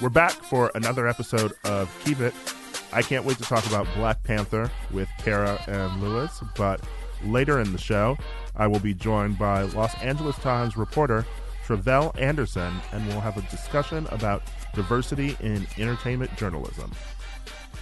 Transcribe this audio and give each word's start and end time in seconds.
We're 0.00 0.08
back 0.08 0.32
for 0.32 0.70
another 0.74 1.06
episode 1.06 1.52
of 1.64 1.94
Keep 2.04 2.20
It. 2.20 2.34
I 2.92 3.02
can't 3.02 3.24
wait 3.24 3.36
to 3.36 3.42
talk 3.42 3.66
about 3.66 3.86
Black 3.94 4.22
Panther 4.24 4.70
with 4.90 5.08
Kara 5.18 5.62
and 5.68 6.02
Louis, 6.02 6.42
but 6.56 6.80
later 7.24 7.60
in 7.60 7.72
the 7.72 7.78
show, 7.78 8.16
I 8.56 8.66
will 8.66 8.78
be 8.80 8.94
joined 8.94 9.38
by 9.38 9.62
Los 9.62 9.94
Angeles 10.02 10.36
Times 10.36 10.76
reporter 10.76 11.26
Tre'vell 11.66 12.18
Anderson, 12.18 12.72
and 12.92 13.06
we'll 13.08 13.20
have 13.20 13.36
a 13.36 13.42
discussion 13.42 14.06
about 14.10 14.42
diversity 14.74 15.36
in 15.40 15.66
entertainment 15.76 16.34
journalism. 16.36 16.90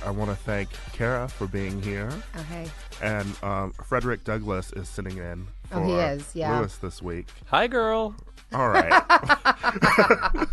I 0.05 0.11
want 0.11 0.31
to 0.31 0.37
thank 0.37 0.69
Kara 0.93 1.29
for 1.29 1.47
being 1.47 1.81
here. 1.83 2.11
Okay. 2.37 2.67
And 3.01 3.33
um, 3.43 3.73
Frederick 3.85 4.25
Douglass 4.25 4.73
is 4.73 4.89
sitting 4.89 5.19
in 5.19 5.47
for 5.71 5.79
Oh, 5.79 5.85
he 5.85 5.93
is, 5.95 6.31
yeah. 6.35 6.59
Louis 6.59 6.77
this 6.79 7.01
week. 7.01 7.29
Hi, 7.47 7.67
girl. 7.69 8.15
All 8.53 8.69
right. 8.69 9.03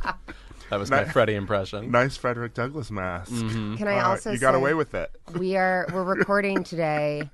That 0.69 0.79
was 0.79 0.89
my 0.89 1.03
Ni- 1.03 1.09
Freddie 1.11 1.35
impression. 1.35 1.91
nice 1.91 2.17
Frederick 2.17 2.53
Douglass 2.53 2.89
mask. 2.91 3.31
Mm-hmm. 3.31 3.75
Can 3.75 3.87
I 3.87 3.91
All 3.91 3.97
right, 3.97 4.05
also 4.07 4.31
you 4.31 4.39
got 4.39 4.53
say 4.53 4.57
away 4.57 4.73
with 4.73 4.93
it. 4.95 5.11
we 5.37 5.55
are 5.55 5.87
we're 5.93 6.03
recording 6.03 6.63
today 6.63 7.29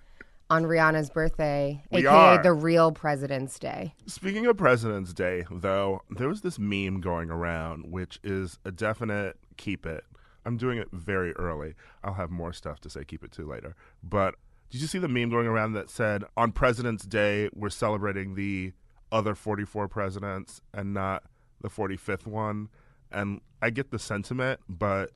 on 0.50 0.64
Rihanna's 0.64 1.10
birthday, 1.10 1.82
We 1.92 2.00
aka 2.00 2.10
are. 2.12 2.44
the 2.44 2.52
real 2.52 2.92
President's 2.92 3.58
Day. 3.58 3.94
Speaking 4.06 4.46
of 4.48 4.58
President's 4.58 5.14
Day, 5.14 5.46
though, 5.50 6.02
there 6.10 6.28
was 6.28 6.42
this 6.42 6.60
meme 6.60 7.00
going 7.00 7.30
around, 7.30 7.90
which 7.90 8.20
is 8.22 8.60
a 8.66 8.72
definite 8.72 9.38
keep 9.56 9.86
it. 9.86 10.04
I'm 10.46 10.58
doing 10.58 10.78
it 10.78 10.90
very 10.92 11.32
early. 11.34 11.76
I'll 12.04 12.16
have 12.16 12.32
more 12.32 12.52
stuff 12.52 12.82
to 12.82 12.90
say 12.90 13.06
keep 13.06 13.24
it 13.24 13.32
to 13.34 13.48
later. 13.48 13.76
But 14.04 14.36
did 14.70 14.82
you 14.82 14.88
see 14.88 15.00
the 15.00 15.08
meme 15.08 15.30
going 15.30 15.48
around 15.48 15.74
that 15.74 15.90
said, 15.90 16.24
on 16.36 16.52
President's 16.52 17.06
Day, 17.06 17.50
we're 17.54 17.70
celebrating 17.70 18.36
the 18.36 18.74
other 19.12 19.36
44 19.36 19.88
presidents 19.88 20.62
and 20.74 20.94
not 20.94 21.24
the 21.62 21.70
45th 21.70 22.26
one? 22.28 22.68
And 23.12 23.42
I 23.62 23.70
get 23.70 23.92
the 23.92 24.00
sentiment, 24.00 24.60
but 24.70 25.12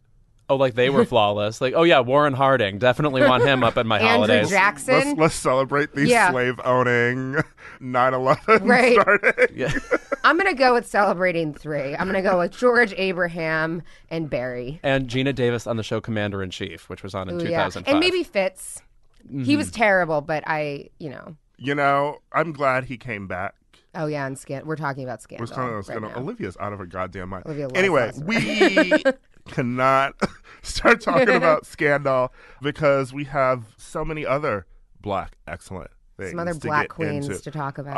Oh, 0.48 0.58
like 0.58 0.76
they 0.76 0.92
were 0.92 1.06
flawless. 1.06 1.60
Like, 1.60 1.74
oh 1.76 1.82
yeah, 1.84 2.02
Warren 2.02 2.34
Harding. 2.34 2.78
Definitely 2.78 3.24
want 3.24 3.44
him 3.44 3.64
up 3.64 3.78
at 3.78 3.86
my 3.88 3.98
Andrew 3.98 4.10
holidays. 4.28 4.50
Jackson. 4.52 4.94
let's, 4.94 5.20
let's 5.20 5.36
celebrate 5.36 5.94
the 5.96 6.08
Yeah. 6.08 6.30
slave 6.30 6.60
owning 6.64 7.38
9 7.80 8.14
11 8.14 8.64
Right. 8.68 8.94
starting. 9.02 9.48
Yeah. 9.56 9.72
I'm 10.24 10.38
gonna 10.38 10.54
go 10.54 10.74
with 10.76 10.86
celebrating 10.88 11.52
three. 11.54 11.96
I'm 11.96 12.06
gonna 12.06 12.22
go 12.22 12.38
with 12.40 12.52
George 12.52 12.94
Abraham 12.98 13.82
and 14.12 14.30
Barry. 14.30 14.80
and 14.84 15.08
Geena 15.08 15.34
Davis 15.34 15.66
on 15.66 15.78
the 15.78 15.84
show 15.84 16.00
Commander 16.00 16.44
in 16.44 16.52
Chief, 16.52 16.90
which 16.90 17.02
was 17.02 17.16
on 17.16 17.28
in 17.30 17.36
Ooh, 17.42 17.44
yeah. 17.44 17.64
2005. 17.66 17.92
And 17.92 18.00
maybe 18.00 18.24
Fitz. 18.24 18.82
He 19.28 19.38
Mm-hmm. 19.38 19.58
was 19.58 19.72
terrible, 19.72 20.22
but 20.22 20.44
I, 20.46 20.90
you 21.00 21.10
know. 21.10 21.36
You 21.58 21.74
know, 21.74 22.20
I'm 22.32 22.52
glad 22.52 22.84
he 22.84 22.98
came 22.98 23.26
back. 23.28 23.56
Oh 23.96 24.08
yeah, 24.08 24.28
and 24.28 24.38
scan. 24.38 24.66
We're 24.66 24.76
talking 24.76 25.04
about 25.04 25.22
scandal. 25.22 25.44
was 25.44 25.52
kind 25.52 25.70
of, 25.70 25.88
right 25.88 26.02
gonna, 26.02 26.14
now. 26.14 26.20
Olivia's 26.20 26.58
out 26.60 26.74
of 26.74 26.80
her 26.80 26.86
goddamn 26.86 27.30
mind. 27.30 27.46
Olivia 27.46 27.68
loves 27.68 27.78
anyway, 27.78 28.12
we 28.24 29.04
cannot 29.52 30.16
start 30.62 31.02
talking 31.02 31.30
about 31.30 31.66
scandal 31.66 32.34
because 32.62 33.14
we 33.14 33.24
have 33.26 33.74
so 33.78 34.04
many 34.04 34.26
other 34.26 34.66
black 35.02 35.38
excellent 35.48 35.92
things. 36.18 36.32
Some 36.32 36.40
other 36.40 36.54
black 36.54 36.90
queens 36.90 37.28
into. 37.28 37.42
to 37.42 37.52
talk 37.52 37.78
about. 37.78 37.96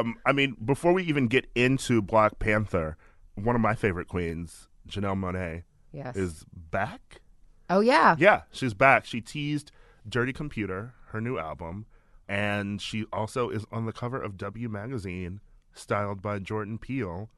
Um, 0.00 0.16
I 0.26 0.32
mean, 0.32 0.56
before 0.64 0.92
we 0.92 1.02
even 1.04 1.26
get 1.28 1.46
into 1.54 2.02
Black 2.02 2.38
Panther, 2.38 2.96
one 3.34 3.54
of 3.54 3.60
my 3.60 3.74
favorite 3.74 4.08
queens, 4.08 4.68
Janelle 4.88 5.18
Monáe, 5.18 5.62
yes. 5.92 6.16
is 6.16 6.44
back. 6.52 7.20
oh 7.70 7.80
yeah. 7.80 8.16
Yeah, 8.18 8.42
she's 8.50 8.74
back. 8.74 9.04
She 9.06 9.20
teased 9.20 9.72
Dirty 10.08 10.32
Computer, 10.32 10.94
her 11.08 11.20
new 11.20 11.38
album, 11.38 11.86
and 12.28 12.80
she 12.80 13.04
also 13.12 13.48
is 13.48 13.64
on 13.72 13.86
the 13.86 13.92
cover 13.92 14.20
of 14.20 14.36
W 14.36 14.68
Magazine, 14.68 15.40
styled 15.72 16.20
by 16.20 16.38
Jordan 16.38 16.78
Peele, 16.78 17.30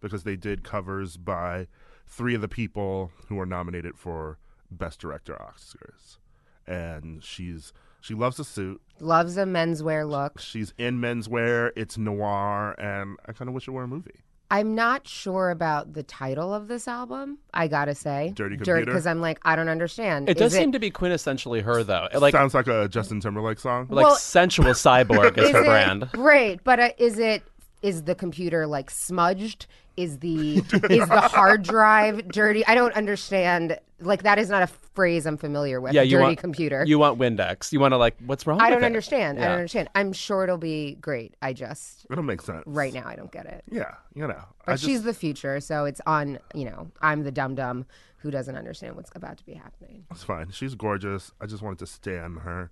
because 0.00 0.22
they 0.22 0.36
did 0.36 0.64
covers 0.64 1.16
by 1.16 1.66
three 2.06 2.34
of 2.34 2.40
the 2.40 2.48
people 2.48 3.10
who 3.28 3.38
are 3.38 3.46
nominated 3.46 3.98
for 3.98 4.38
Best 4.70 5.00
Director 5.00 5.34
Oscars. 5.34 6.18
And 6.66 7.22
she's 7.22 7.72
she 8.00 8.14
loves 8.14 8.38
a 8.38 8.44
suit. 8.44 8.80
Loves 9.00 9.36
a 9.36 9.44
menswear 9.44 10.08
look. 10.08 10.40
She's 10.40 10.72
in 10.78 11.00
menswear. 11.00 11.72
It's 11.76 11.98
noir, 11.98 12.74
and 12.78 13.16
I 13.26 13.32
kind 13.32 13.48
of 13.48 13.54
wish 13.54 13.68
it 13.68 13.72
were 13.72 13.82
a 13.82 13.88
movie. 13.88 14.20
I'm 14.50 14.74
not 14.74 15.06
sure 15.06 15.50
about 15.50 15.92
the 15.92 16.02
title 16.02 16.54
of 16.54 16.68
this 16.68 16.88
album. 16.88 17.38
I 17.52 17.68
gotta 17.68 17.94
say, 17.94 18.32
Dirty 18.34 18.56
Computer? 18.56 18.84
because 18.86 19.06
I'm 19.06 19.20
like, 19.20 19.38
I 19.42 19.56
don't 19.56 19.68
understand. 19.68 20.28
it 20.30 20.38
does 20.38 20.52
Is 20.54 20.58
seem 20.58 20.72
to 20.72 20.78
be 20.78 20.90
quintessentially 20.90 21.62
her, 21.64 21.84
though. 21.84 22.08
It 22.12 22.20
like, 22.20 22.32
Sounds 22.32 22.54
like 22.54 22.66
a 22.66 22.88
Justin 22.88 23.20
Timberlake 23.20 23.58
song. 23.58 23.88
like 23.90 24.06
Well- 24.06 24.16
sensual 24.16 24.72
cyborg 24.72 25.36
is 25.36 25.44
is 25.48 25.50
her 25.52 25.62
it- 25.62 25.66
brand. 25.66 26.08
Right, 26.16 26.60
but 26.64 26.80
uh, 26.80 26.90
is 26.98 27.18
it 27.18 27.42
is 27.82 28.04
the 28.04 28.14
computer 28.14 28.66
like 28.66 28.90
smudged? 28.90 29.66
Is 29.96 30.18
the 30.18 30.58
is 30.90 31.08
the 31.08 31.20
hard 31.20 31.62
drive 31.62 32.28
dirty? 32.28 32.64
I 32.66 32.74
don't 32.74 32.94
understand. 32.94 33.78
Like 34.00 34.22
that 34.22 34.38
is 34.38 34.48
not 34.48 34.62
a 34.62 34.68
phrase 34.68 35.26
I'm 35.26 35.36
familiar 35.36 35.80
with. 35.80 35.92
Yeah, 35.92 36.02
you 36.02 36.12
dirty 36.12 36.22
want 36.22 36.38
computer. 36.38 36.84
You 36.86 36.98
want 37.00 37.18
Windex. 37.18 37.72
You 37.72 37.80
want 37.80 37.92
to 37.92 37.96
like, 37.96 38.16
what's 38.24 38.46
wrong? 38.46 38.60
I 38.60 38.70
don't 38.70 38.84
it? 38.84 38.86
understand. 38.86 39.38
I 39.38 39.46
don't 39.46 39.56
understand. 39.56 39.88
I'm 39.96 40.12
sure 40.12 40.44
it'll 40.44 40.56
be 40.56 40.96
great. 41.00 41.34
I 41.42 41.52
just 41.52 42.06
It'll 42.10 42.22
make 42.22 42.40
sense. 42.42 42.62
right 42.66 42.92
now 42.92 43.04
I 43.06 43.16
don't 43.16 43.32
get 43.32 43.46
it. 43.46 43.64
Yeah, 43.70 43.94
you 44.14 44.26
know. 44.26 44.42
But 44.66 44.72
just, 44.74 44.84
she's 44.84 45.02
the 45.02 45.14
future, 45.14 45.58
so 45.60 45.84
it's 45.84 46.00
on. 46.06 46.38
You 46.54 46.66
know, 46.66 46.90
I'm 47.02 47.24
the 47.24 47.32
dum 47.32 47.56
dum 47.56 47.84
who 48.18 48.30
doesn't 48.30 48.56
understand 48.56 48.94
what's 48.96 49.10
about 49.14 49.38
to 49.38 49.44
be 49.44 49.54
happening. 49.54 50.04
It's 50.10 50.24
fine. 50.24 50.50
She's 50.50 50.74
gorgeous. 50.74 51.32
I 51.40 51.46
just 51.46 51.62
wanted 51.62 51.78
to 51.80 51.86
stand 51.86 52.40
her 52.40 52.70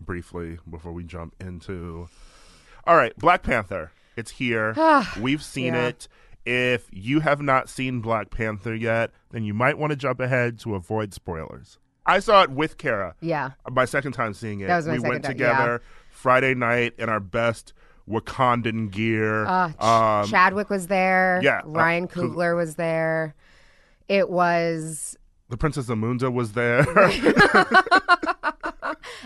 briefly 0.00 0.58
before 0.68 0.92
we 0.92 1.04
jump 1.04 1.34
into. 1.40 2.08
All 2.86 2.96
right, 2.96 3.16
Black 3.16 3.42
Panther. 3.44 3.92
It's 4.16 4.32
here. 4.32 4.74
We've 5.20 5.42
seen 5.42 5.74
Yeah. 5.74 5.86
it. 5.88 6.08
If 6.46 6.88
you 6.92 7.20
have 7.20 7.40
not 7.40 7.70
seen 7.70 8.00
Black 8.00 8.30
Panther 8.30 8.74
yet, 8.74 9.12
then 9.30 9.44
you 9.44 9.54
might 9.54 9.78
want 9.78 9.92
to 9.92 9.96
jump 9.96 10.20
ahead 10.20 10.58
to 10.60 10.74
avoid 10.74 11.14
spoilers. 11.14 11.78
I 12.04 12.18
saw 12.18 12.42
it 12.42 12.50
with 12.50 12.76
Kara. 12.76 13.14
Yeah. 13.22 13.52
My 13.70 13.86
second 13.86 14.12
time 14.12 14.34
seeing 14.34 14.60
it. 14.60 14.66
That 14.66 14.76
was 14.76 14.86
my 14.86 14.92
we 14.92 14.98
second 14.98 15.10
went 15.10 15.24
together 15.24 15.80
Friday 16.10 16.54
night 16.54 16.92
in 16.98 17.08
our 17.08 17.20
best 17.20 17.72
Wakandan 18.06 18.90
gear. 18.90 19.46
Uh, 19.46 19.70
Ch- 19.72 19.82
um, 19.82 20.26
Chadwick 20.28 20.68
was 20.68 20.88
there. 20.88 21.40
yeah, 21.42 21.60
uh, 21.64 21.68
Ryan 21.68 22.08
'cause- 22.08 22.24
Coogler 22.24 22.54
was 22.56 22.74
there. 22.74 23.34
It 24.08 24.28
was 24.28 25.16
the 25.48 25.56
Princess 25.56 25.86
Amunda 25.86 26.30
was 26.30 26.52
there. 26.52 26.80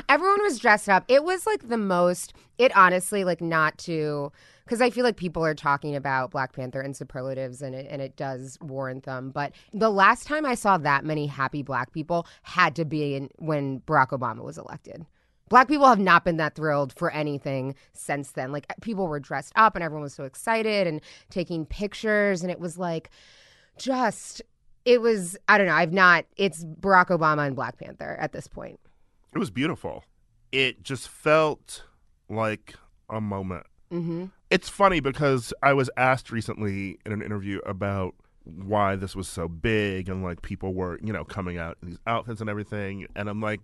everyone 0.08 0.42
was 0.42 0.58
dressed 0.58 0.88
up. 0.88 1.04
It 1.08 1.24
was 1.24 1.46
like 1.46 1.68
the 1.68 1.78
most. 1.78 2.32
It 2.58 2.76
honestly, 2.76 3.24
like, 3.24 3.40
not 3.40 3.78
to 3.78 4.32
because 4.68 4.82
I 4.82 4.90
feel 4.90 5.02
like 5.02 5.16
people 5.16 5.42
are 5.42 5.54
talking 5.54 5.96
about 5.96 6.30
Black 6.30 6.52
Panther 6.52 6.82
in 6.82 6.92
superlatives, 6.92 7.62
and 7.62 7.74
it 7.74 7.86
and 7.88 8.02
it 8.02 8.16
does 8.16 8.58
warrant 8.60 9.04
them. 9.04 9.30
But 9.30 9.52
the 9.72 9.88
last 9.88 10.26
time 10.26 10.44
I 10.44 10.54
saw 10.54 10.76
that 10.76 11.06
many 11.06 11.26
happy 11.26 11.62
Black 11.62 11.90
people 11.92 12.26
had 12.42 12.76
to 12.76 12.84
be 12.84 13.14
in, 13.14 13.30
when 13.38 13.80
Barack 13.80 14.10
Obama 14.10 14.44
was 14.44 14.58
elected. 14.58 15.06
Black 15.48 15.68
people 15.68 15.86
have 15.86 15.98
not 15.98 16.26
been 16.26 16.36
that 16.36 16.54
thrilled 16.54 16.92
for 16.92 17.10
anything 17.10 17.74
since 17.94 18.32
then. 18.32 18.52
Like 18.52 18.66
people 18.82 19.08
were 19.08 19.18
dressed 19.18 19.54
up, 19.56 19.74
and 19.74 19.82
everyone 19.82 20.02
was 20.02 20.12
so 20.12 20.24
excited 20.24 20.86
and 20.86 21.00
taking 21.30 21.64
pictures, 21.64 22.42
and 22.42 22.50
it 22.50 22.60
was 22.60 22.76
like 22.78 23.10
just. 23.78 24.42
It 24.84 25.00
was 25.00 25.36
I 25.48 25.58
don't 25.58 25.66
know. 25.66 25.74
I've 25.74 25.92
not. 25.92 26.26
It's 26.36 26.64
Barack 26.64 27.06
Obama 27.06 27.46
and 27.46 27.56
Black 27.56 27.78
Panther 27.78 28.16
at 28.20 28.32
this 28.32 28.46
point. 28.46 28.78
it 29.34 29.38
was 29.38 29.50
beautiful. 29.50 30.04
It 30.52 30.82
just 30.82 31.08
felt 31.08 31.84
like 32.28 32.74
a 33.10 33.20
moment. 33.20 33.66
Hmm 33.90 34.26
It's 34.50 34.68
funny 34.68 35.00
because 35.00 35.52
I 35.62 35.72
was 35.72 35.90
asked 35.96 36.30
recently 36.30 36.98
in 37.06 37.12
an 37.12 37.22
interview 37.22 37.58
about 37.66 38.14
why 38.44 38.96
this 38.96 39.14
was 39.14 39.28
so 39.28 39.46
big 39.48 40.08
and 40.08 40.22
like 40.22 40.40
people 40.42 40.72
were, 40.74 40.98
you 41.02 41.12
know, 41.12 41.24
coming 41.24 41.58
out 41.58 41.76
in 41.82 41.88
these 41.90 41.98
outfits 42.06 42.40
and 42.40 42.48
everything. 42.48 43.06
And 43.14 43.28
I'm 43.28 43.40
like, 43.42 43.60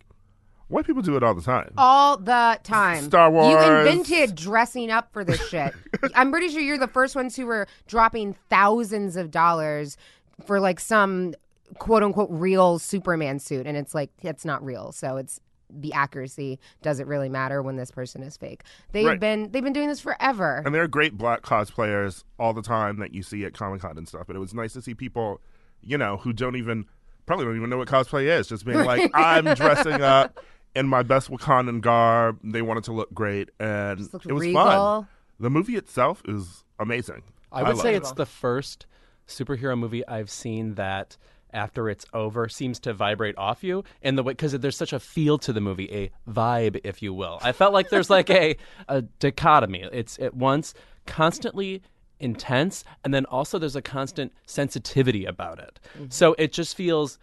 white 0.68 0.86
people 0.86 1.00
do 1.02 1.16
it 1.16 1.22
all 1.22 1.34
the 1.34 1.42
time. 1.42 1.72
all 1.78 2.16
the 2.18 2.58
time. 2.62 3.04
Star 3.04 3.30
Wars. 3.30 3.50
You 3.50 3.58
invented 3.78 4.34
dressing 4.34 4.90
up 4.90 5.12
for 5.12 5.24
this 5.24 5.46
shit. 5.48 5.74
I'm 6.14 6.30
pretty 6.30 6.48
sure 6.48 6.60
you're 6.60 6.78
the 6.78 6.86
first 6.88 7.16
ones 7.16 7.34
who 7.36 7.46
were 7.46 7.66
dropping 7.86 8.34
thousands 8.50 9.16
of 9.16 9.30
dollars 9.30 9.96
for 10.44 10.60
like 10.60 10.80
some 10.80 11.34
quote 11.78 12.02
unquote 12.02 12.28
real 12.30 12.78
Superman 12.78 13.38
suit, 13.38 13.66
and 13.66 13.76
it's 13.76 13.94
like 13.94 14.10
it's 14.22 14.44
not 14.44 14.62
real. 14.64 14.92
So 14.92 15.16
it's 15.16 15.40
the 15.80 15.92
accuracy 15.92 16.58
doesn't 16.82 17.06
really 17.08 17.28
matter 17.28 17.62
when 17.62 17.76
this 17.76 17.90
person 17.90 18.22
is 18.22 18.36
fake. 18.36 18.62
They've 18.92 19.06
Right. 19.06 19.20
been 19.20 19.50
they've 19.50 19.62
been 19.64 19.72
doing 19.72 19.88
this 19.88 20.00
forever. 20.00 20.62
And 20.64 20.74
there 20.74 20.82
are 20.82 20.88
great 20.88 21.16
black 21.18 21.42
cosplayers 21.42 22.24
all 22.38 22.52
the 22.52 22.62
time 22.62 22.98
that 22.98 23.12
you 23.14 23.22
see 23.22 23.44
at 23.44 23.54
Comic 23.54 23.80
Con 23.82 23.98
and 23.98 24.06
stuff. 24.08 24.26
But 24.26 24.36
it 24.36 24.38
was 24.40 24.54
nice 24.54 24.72
to 24.74 24.82
see 24.82 24.94
people, 24.94 25.40
you 25.82 25.98
know, 25.98 26.16
who 26.18 26.32
don't 26.32 26.56
even 26.56 26.86
probably 27.26 27.44
don't 27.46 27.56
even 27.56 27.70
know 27.70 27.78
what 27.78 27.88
cosplay 27.88 28.24
is, 28.26 28.46
just 28.48 28.64
being 28.64 28.84
like, 28.84 29.10
I'm 29.14 29.44
dressing 29.54 30.02
up 30.02 30.38
in 30.76 30.86
my 30.86 31.02
best 31.02 31.30
Wakandan 31.30 31.80
garb. 31.80 32.38
They 32.44 32.62
wanted 32.62 32.84
to 32.84 32.92
look 32.92 33.12
great, 33.14 33.50
and 33.58 34.00
it 34.00 34.12
was 34.32 34.42
regal. 34.42 34.62
fun. 34.62 35.08
The 35.40 35.50
movie 35.50 35.76
itself 35.76 36.22
is 36.26 36.64
amazing. 36.78 37.22
I 37.50 37.62
would 37.62 37.70
love 37.76 37.80
say 37.80 37.94
it. 37.94 37.98
it's 37.98 38.12
the 38.12 38.26
first 38.26 38.86
superhero 39.26 39.78
movie 39.78 40.06
I've 40.06 40.28
seen 40.30 40.74
that 40.74 41.16
after 41.54 41.88
it's 41.88 42.04
over 42.12 42.48
seems 42.48 42.78
to 42.80 42.92
vibrate 42.92 43.36
off 43.38 43.64
you 43.64 43.84
in 44.02 44.16
the 44.16 44.22
way 44.22 44.32
because 44.32 44.52
there's 44.52 44.76
such 44.76 44.92
a 44.92 45.00
feel 45.00 45.38
to 45.38 45.52
the 45.52 45.60
movie, 45.60 45.90
a 45.92 46.10
vibe, 46.30 46.80
if 46.84 47.02
you 47.02 47.14
will. 47.14 47.38
I 47.42 47.52
felt 47.52 47.72
like 47.72 47.88
there's 47.88 48.10
like 48.10 48.28
a 48.30 48.56
a 48.88 49.02
dichotomy. 49.02 49.88
It's 49.92 50.18
at 50.18 50.34
once 50.34 50.74
constantly 51.06 51.82
intense 52.20 52.84
and 53.04 53.12
then 53.12 53.26
also 53.26 53.58
there's 53.58 53.76
a 53.76 53.82
constant 53.82 54.32
sensitivity 54.46 55.24
about 55.24 55.58
it. 55.58 55.80
Mm-hmm. 55.94 56.06
So 56.10 56.34
it 56.38 56.52
just 56.52 56.76
feels 56.76 57.18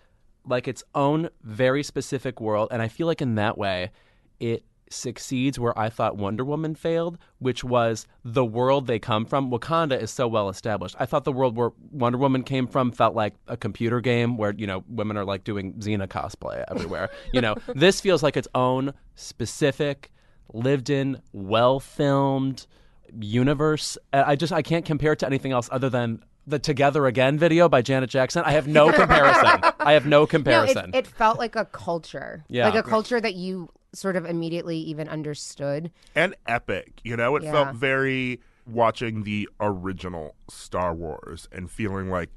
like 0.45 0.67
its 0.67 0.83
own 0.95 1.29
very 1.43 1.83
specific 1.83 2.41
world 2.41 2.69
and 2.71 2.81
I 2.81 2.87
feel 2.87 3.07
like 3.07 3.21
in 3.21 3.35
that 3.35 3.57
way 3.57 3.91
it 4.39 4.63
succeeds 4.91 5.57
where 5.57 5.77
I 5.77 5.89
thought 5.89 6.17
Wonder 6.17 6.43
Woman 6.43 6.75
failed, 6.75 7.17
which 7.39 7.63
was 7.63 8.07
the 8.23 8.45
world 8.45 8.87
they 8.87 8.99
come 8.99 9.25
from. 9.25 9.49
Wakanda 9.49 9.99
is 9.99 10.11
so 10.11 10.27
well 10.27 10.49
established. 10.49 10.95
I 10.99 11.05
thought 11.05 11.23
the 11.23 11.31
world 11.31 11.55
where 11.55 11.71
Wonder 11.91 12.17
Woman 12.17 12.43
came 12.43 12.67
from 12.67 12.91
felt 12.91 13.15
like 13.15 13.33
a 13.47 13.57
computer 13.57 14.01
game 14.01 14.37
where, 14.37 14.53
you 14.53 14.67
know, 14.67 14.83
women 14.87 15.17
are 15.17 15.25
like 15.25 15.43
doing 15.43 15.73
Xena 15.73 16.07
cosplay 16.07 16.63
everywhere. 16.69 17.09
you 17.33 17.41
know, 17.41 17.55
this 17.75 18.01
feels 18.01 18.23
like 18.23 18.37
its 18.37 18.47
own 18.53 18.93
specific, 19.15 20.11
lived 20.53 20.89
in, 20.89 21.21
well 21.31 21.79
filmed 21.79 22.67
universe. 23.19 23.97
I 24.13 24.35
just 24.35 24.53
I 24.53 24.61
can't 24.61 24.85
compare 24.85 25.13
it 25.13 25.19
to 25.19 25.25
anything 25.25 25.51
else 25.51 25.69
other 25.71 25.89
than 25.89 26.23
the 26.47 26.59
Together 26.59 27.05
Again 27.07 27.37
video 27.37 27.69
by 27.69 27.81
Janet 27.81 28.09
Jackson. 28.09 28.43
I 28.45 28.51
have 28.51 28.67
no 28.67 28.91
comparison. 28.93 29.61
I 29.79 29.93
have 29.93 30.05
no 30.05 30.21
no, 30.21 30.27
comparison. 30.27 30.91
it, 30.93 30.99
it 30.99 31.07
felt 31.07 31.37
like 31.37 31.55
a 31.55 31.65
culture. 31.65 32.43
Yeah. 32.47 32.69
Like 32.69 32.85
a 32.85 32.87
culture 32.87 33.21
that 33.21 33.35
you 33.35 33.69
sort 33.93 34.15
of 34.15 34.25
immediately 34.25 34.77
even 34.77 35.07
understood. 35.09 35.91
and 36.15 36.35
epic. 36.47 37.01
You 37.03 37.17
know, 37.17 37.35
it 37.35 37.43
Yeah. 37.43 37.51
felt 37.51 37.75
very 37.75 38.39
watching 38.65 39.23
the 39.23 39.49
original 39.59 40.35
Star 40.49 40.93
Wars 40.93 41.47
and 41.51 41.69
feeling 41.69 42.09
like 42.09 42.29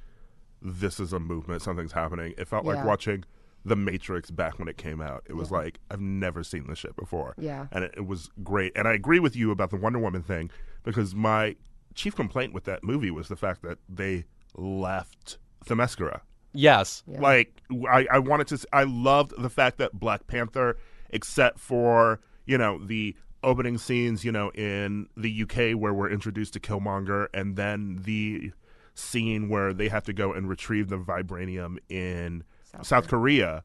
this 0.63 0.99
is 0.99 1.13
a 1.13 1.21
movement, 1.21 1.63
something's 1.63 1.93
happening. 1.93 2.35
It 2.39 2.49
felt 2.49 2.65
like 2.65 2.85
watching 2.85 3.25
The 3.67 3.77
Matrix 3.77 4.31
back 4.31 4.59
when 4.59 4.69
it 4.69 4.77
came 4.77 5.01
out. 5.01 5.23
It 5.27 5.35
was 5.35 5.51
like 5.51 5.79
I've 5.91 6.01
never 6.01 6.43
seen 6.43 6.67
this 6.67 6.79
shit 6.79 6.97
before. 6.97 7.35
Yeah. 7.39 7.67
and 7.73 7.85
it, 7.85 7.95
it 7.97 8.07
was 8.07 8.31
great. 8.43 8.73
And 8.77 8.87
I 8.89 8.93
agree 8.95 9.21
with 9.21 9.37
you 9.37 9.51
about 9.51 9.71
the 9.71 9.77
Wonder 9.77 9.99
Woman 9.99 10.23
thing 10.23 10.51
because 10.83 11.15
my 11.15 11.57
chief 11.95 12.15
complaint 12.17 12.53
with 12.53 12.65
that 12.65 12.83
movie 12.83 13.11
was 13.11 13.29
the 13.29 13.37
fact 13.37 13.63
that 13.63 13.79
they 13.89 14.25
left 14.57 15.39
Themyscira. 15.67 16.21
yes. 16.53 17.03
Like 17.07 17.63
I, 17.91 18.07
I 18.11 18.19
wanted 18.19 18.49
to. 18.49 18.59
I 18.73 18.85
loved 18.85 19.33
the 19.41 19.51
fact 19.51 19.79
that 19.79 19.93
Black 19.93 20.27
Panther, 20.27 20.77
except 21.15 21.59
for 21.59 22.21
you 22.45 22.59
know 22.59 22.79
the 22.85 23.17
opening 23.43 23.79
scenes, 23.79 24.25
you 24.25 24.33
know, 24.33 24.51
in 24.51 25.09
the 25.17 25.43
UK 25.43 25.79
where 25.79 25.95
we're 25.95 26.11
introduced 26.11 26.53
to 26.55 26.61
Killmonger, 26.61 27.29
and 27.33 27.57
then 27.57 28.01
the 28.03 28.53
scene 28.95 29.49
where 29.49 29.73
they 29.73 29.89
have 29.89 30.05
to 30.05 30.13
go 30.13 30.33
and 30.33 30.49
retrieve 30.49 30.89
the 30.89 30.99
vibranium 30.99 31.79
in 31.89 32.45
South, 32.83 33.09
Korea. 33.09 33.63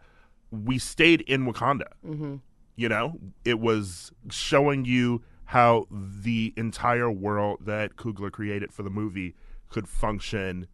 We 0.52 0.80
stayed 0.80 1.22
in 1.22 1.46
Wakanda. 1.46 1.88
Mm-hmm. 2.06 2.38
You 2.76 2.90
know, 2.90 3.20
it 3.46 3.60
was 3.60 4.12
showing 4.30 4.86
you 4.86 5.24
how 5.46 5.88
the 5.92 6.54
entire 6.58 7.12
world 7.12 7.60
that 7.66 7.96
Coogler 7.96 8.32
created 8.32 8.72
for 8.72 8.84
the 8.84 8.90
movie 8.90 9.36
could 9.70 9.88
function 9.88 10.68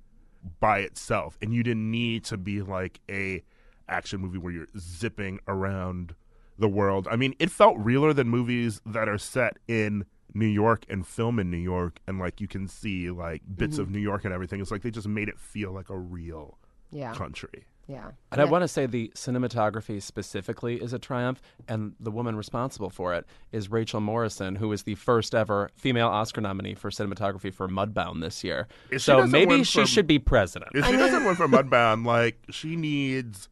by 0.60 0.80
itself 0.80 1.38
and 1.42 1.54
you 1.54 1.64
didn't 1.64 1.90
need 1.90 2.24
to 2.24 2.38
be 2.38 2.62
like 2.62 3.00
a 3.10 3.42
action 3.88 4.20
movie 4.20 4.38
where 4.38 4.54
you're 4.54 4.68
zipping 4.78 5.40
around 5.48 6.14
the 6.58 6.68
world 6.68 7.08
i 7.12 7.16
mean 7.16 7.34
it 7.40 7.52
felt 7.52 7.78
realer 7.78 8.14
than 8.14 8.28
movies 8.30 8.82
that 8.86 9.08
are 9.10 9.18
set 9.18 9.58
in 9.68 10.06
new 10.34 10.46
york 10.46 10.86
and 10.90 11.06
film 11.08 11.40
in 11.40 11.50
new 11.50 11.58
york 11.58 12.00
and 12.08 12.20
like 12.20 12.42
you 12.42 12.48
can 12.48 12.68
see 12.68 13.10
like 13.10 13.42
bits 13.56 13.78
of 13.78 13.88
mm-hmm. 13.88 13.96
new 13.96 14.02
york 14.02 14.26
and 14.26 14.34
everything 14.34 14.60
it's 14.62 14.72
like 14.72 14.82
they 14.82 14.92
just 14.92 15.08
made 15.08 15.30
it 15.30 15.40
feel 15.40 15.72
like 15.72 15.90
a 15.90 15.98
real 15.98 16.58
Yeah. 16.92 17.14
country 17.14 17.66
Yeah. 17.88 18.12
And 18.32 18.42
I 18.42 18.46
want 18.46 18.64
to 18.64 18.68
say 18.68 18.88
the 18.88 19.12
cinematography 19.16 20.02
specifically 20.02 20.82
is 20.82 20.92
a 20.92 20.98
triumph, 20.98 21.40
and 21.68 21.94
the 22.00 22.10
woman 22.10 22.36
responsible 22.36 22.90
for 22.90 23.14
it 23.14 23.28
is 23.52 23.70
Rachel 23.70 24.00
Morrison, 24.02 24.56
who 24.56 24.72
is 24.72 24.84
the 24.84 24.96
first 24.96 25.36
ever 25.36 25.70
female 25.76 26.08
Oscar 26.08 26.42
nominee 26.42 26.74
for 26.74 26.90
cinematography 26.90 27.54
for 27.54 27.68
Mudbound 27.68 28.22
this 28.22 28.44
year. 28.44 28.68
If 28.90 29.04
so 29.04 29.18
doesn't 29.18 29.32
maybe 29.32 29.64
she 29.64 29.82
for- 29.82 29.86
should 29.86 30.08
be 30.08 30.18
president. 30.18 30.72
if 30.74 30.84
she 30.88 30.94
doesn't 30.94 31.26
win 31.26 31.36
for 31.36 31.48
mudbound 31.58 32.08
like 32.08 32.38
she 32.50 32.76
needs 32.76 33.50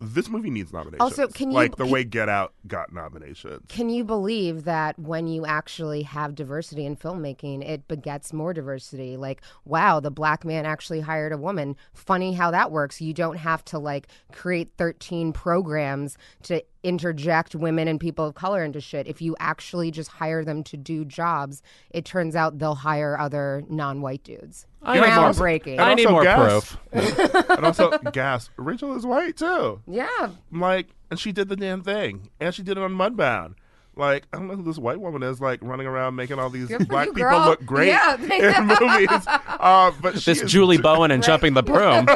this 0.00 0.28
movie 0.28 0.50
needs 0.50 0.72
nominations 0.72 1.00
Also, 1.00 1.26
can 1.28 1.50
you- 1.50 1.56
like 1.56 1.76
the 1.76 1.86
way 1.86 2.04
get 2.04 2.28
out 2.28 2.52
got 2.66 2.92
nominations 2.92 3.62
Can 3.68 3.88
you 3.90 4.04
believe 4.04 4.64
that 4.64 4.98
when 4.98 5.26
you 5.26 5.44
actually 5.44 6.02
have 6.02 6.34
diversity 6.34 6.86
in 6.86 6.96
filmmaking, 6.96 7.68
it 7.68 7.88
begets 7.88 8.32
more 8.32 8.52
diversity? 8.52 9.16
Like, 9.16 9.42
wow, 9.64 9.98
the 10.00 10.10
black 10.10 10.44
man 10.44 10.66
actually 10.66 11.00
hired 11.00 11.32
a 11.32 11.36
woman. 11.38 11.76
Funny 11.92 12.32
how 12.34 12.50
that 12.52 12.70
works. 12.70 13.00
You 13.00 13.12
don't 13.12 13.38
have 13.38 13.64
to 13.66 13.78
like 13.78 14.08
create 14.32 14.70
13 14.78 15.32
programs 15.32 16.16
to 16.44 16.62
interject 16.82 17.54
women 17.54 17.88
and 17.88 17.98
people 17.98 18.24
of 18.26 18.34
color 18.34 18.62
into 18.64 18.80
shit. 18.80 19.06
If 19.06 19.20
you 19.20 19.34
actually 19.40 19.90
just 19.90 20.10
hire 20.10 20.44
them 20.44 20.62
to 20.64 20.76
do 20.76 21.04
jobs, 21.04 21.62
it 21.90 22.04
turns 22.04 22.36
out 22.36 22.58
they'll 22.58 22.74
hire 22.76 23.18
other 23.18 23.62
non 23.68 24.00
white 24.00 24.22
dudes. 24.24 24.66
I 24.82 24.94
need 24.94 25.00
more- 25.00 25.08
Groundbreaking. 25.10 25.78
I 25.80 25.94
need 25.94 26.08
more 26.08 26.22
gas. 26.22 26.76
proof. 26.92 27.48
and 27.50 27.66
also 27.66 27.90
gas 28.12 28.48
rachel 28.56 28.94
is 28.96 29.04
white 29.04 29.36
too 29.36 29.80
yeah. 29.88 30.06
I'm 30.20 30.60
like, 30.60 30.86
and 31.10 31.18
she 31.18 31.32
did 31.32 31.48
the 31.48 31.56
damn 31.56 31.82
thing, 31.82 32.30
and 32.40 32.54
she 32.54 32.62
did 32.62 32.78
it 32.78 32.82
on 32.84 32.92
Mudbound. 32.92 33.54
Like, 33.96 34.28
I 34.32 34.36
don't 34.36 34.46
know 34.46 34.54
who 34.54 34.62
this 34.62 34.78
white 34.78 35.00
woman 35.00 35.24
is, 35.24 35.40
like 35.40 35.58
running 35.60 35.88
around 35.88 36.14
making 36.14 36.38
all 36.38 36.50
these 36.50 36.68
Good 36.68 36.86
black 36.86 37.06
you, 37.08 37.12
people 37.14 37.30
girl. 37.30 37.44
look 37.46 37.64
great 37.66 37.88
Yeah. 37.88 38.14
in 38.60 38.66
movies. 38.68 39.26
Uh, 39.26 39.90
but 40.00 40.20
she 40.20 40.30
This 40.30 40.42
is- 40.42 40.52
Julie 40.52 40.78
Bowen 40.78 41.10
and 41.10 41.20
jumping 41.24 41.54
the 41.54 41.64
broom, 41.64 42.06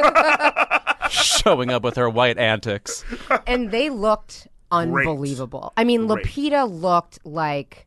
showing 1.11 1.71
up 1.71 1.83
with 1.83 1.97
her 1.97 2.09
white 2.09 2.39
antics. 2.39 3.05
and 3.47 3.71
they 3.71 3.91
looked 3.91 4.47
unbelievable. 4.73 5.73
I 5.77 5.85
mean, 5.85 6.07
Great. 6.07 6.27
Lupita 6.27 6.69
looked 6.69 7.25
like 7.25 7.87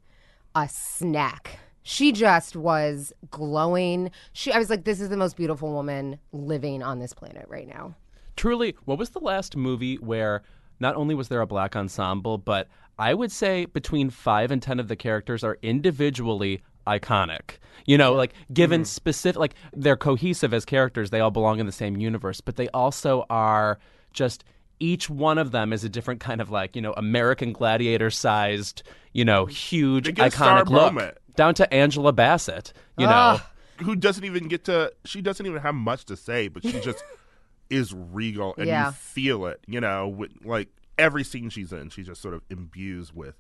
a 0.56 0.70
snack. 0.70 1.60
She 1.84 2.12
just 2.12 2.56
was 2.56 3.14
glowing. 3.30 4.12
She, 4.34 4.52
I 4.52 4.58
was 4.58 4.70
like, 4.70 4.86
this 4.86 5.02
is 5.02 5.10
the 5.10 5.18
most 5.18 5.38
beautiful 5.38 5.72
woman 5.72 6.20
living 6.32 6.82
on 6.82 7.00
this 7.00 7.14
planet 7.14 7.46
right 7.48 7.68
now. 7.68 7.96
Truly, 8.36 8.76
what 8.86 8.98
was 8.98 9.10
the 9.10 9.20
last 9.20 9.56
movie 9.56 9.96
where 9.98 10.42
not 10.80 10.96
only 10.96 11.16
was 11.16 11.28
there 11.28 11.42
a 11.42 11.48
black 11.48 11.76
ensemble, 11.76 12.38
but 12.38 12.68
I 12.98 13.14
would 13.14 13.32
say 13.32 13.66
between 13.66 14.10
five 14.10 14.52
and 14.52 14.62
ten 14.62 14.80
of 14.80 14.88
the 14.88 14.96
characters 14.96 15.44
are 15.44 15.58
individually 15.62 16.62
iconic. 16.88 17.58
You 17.86 17.98
know, 17.98 18.14
like 18.14 18.34
given 18.54 18.82
mm-hmm. 18.82 18.86
specific, 18.86 19.40
like 19.40 19.56
they're 19.74 19.98
cohesive 19.98 20.54
as 20.54 20.66
characters, 20.66 21.10
they 21.10 21.20
all 21.20 21.32
belong 21.32 21.60
in 21.60 21.66
the 21.66 21.72
same 21.72 21.98
universe, 21.98 22.42
but 22.42 22.56
they 22.56 22.68
also 22.70 23.26
are 23.30 23.80
just 24.14 24.44
each 24.80 25.10
one 25.10 25.38
of 25.38 25.52
them 25.52 25.72
is 25.74 25.84
a 25.84 25.90
different 25.90 26.20
kind 26.20 26.42
of 26.42 26.50
like, 26.52 26.76
you 26.76 26.82
know, 26.82 26.94
American 26.98 27.54
gladiator 27.54 28.10
sized, 28.10 28.84
you 29.14 29.24
know, 29.26 29.46
huge 29.46 30.06
They 30.06 30.12
get 30.12 30.28
a 30.28 30.32
star 30.32 30.64
iconic 30.64 30.70
look. 30.70 30.94
moment. 30.94 31.18
Down 31.36 31.54
to 31.56 31.74
Angela 31.74 32.14
Bassett, 32.14 32.74
you 32.98 33.06
know. 33.06 33.12
Ah. 33.40 33.52
who 33.82 33.96
doesn't 33.96 34.24
even 34.24 34.48
get 34.48 34.64
to. 34.66 34.92
She 35.04 35.22
doesn't 35.22 35.46
even 35.46 35.62
have 35.62 35.76
much 35.76 36.06
to 36.06 36.16
say, 36.16 36.48
but 36.48 36.64
she 36.64 36.80
just 36.80 37.04
is 37.70 37.94
regal, 37.94 38.56
and 38.58 38.68
Yeah. 38.68 38.88
you 38.88 38.92
feel 38.94 39.46
it. 39.48 39.60
You 39.68 39.82
know, 39.82 40.08
with, 40.08 40.32
like 40.46 40.70
every 40.98 41.24
scene 41.26 41.50
she's 41.50 41.74
in, 41.74 41.90
she 41.90 42.04
just 42.04 42.22
sort 42.22 42.34
of 42.36 42.42
imbues 42.50 43.14
with. 43.14 43.36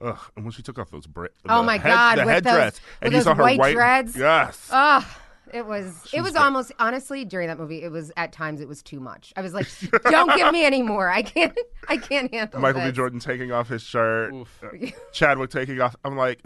Ugh, 0.00 0.18
and 0.36 0.44
when 0.44 0.52
she 0.52 0.62
took 0.62 0.78
off 0.78 0.90
those 0.90 1.06
bra- 1.06 1.28
Oh 1.48 1.58
the 1.58 1.62
my 1.64 1.78
head- 1.78 1.88
God, 1.92 2.18
the 2.18 2.24
with 2.26 2.44
those- 2.44 2.52
headdress, 2.52 2.72
with 2.74 2.82
and 3.02 3.12
you 3.12 3.18
those 3.18 3.24
saw 3.24 3.34
her 3.34 3.42
white 3.42 3.58
white 3.58 3.74
dreads? 3.74 4.16
Yes, 4.16 4.68
Ah, 4.72 5.18
it 5.52 5.66
was. 5.66 6.06
It 6.12 6.22
was 6.22 6.32
great. 6.32 6.42
almost 6.42 6.72
honestly 6.78 7.24
during 7.24 7.48
that 7.48 7.58
movie. 7.58 7.82
It 7.82 7.90
was 7.90 8.10
at 8.16 8.32
times 8.32 8.60
it 8.60 8.68
was 8.68 8.82
too 8.82 9.00
much. 9.00 9.32
I 9.36 9.40
was 9.42 9.54
like, 9.54 9.66
don't 10.10 10.34
give 10.36 10.52
me 10.52 10.64
any 10.64 10.82
more. 10.82 11.08
I 11.10 11.22
can't. 11.22 11.56
I 11.88 11.96
can't 11.96 12.32
handle 12.32 12.60
Michael 12.60 12.82
B. 12.82 12.92
Jordan 12.92 13.20
taking 13.20 13.52
off 13.52 13.68
his 13.68 13.82
shirt, 13.82 14.32
uh, 14.34 14.68
Chadwick 15.12 15.50
taking 15.50 15.80
off. 15.80 15.94
I'm 16.04 16.16
like, 16.16 16.40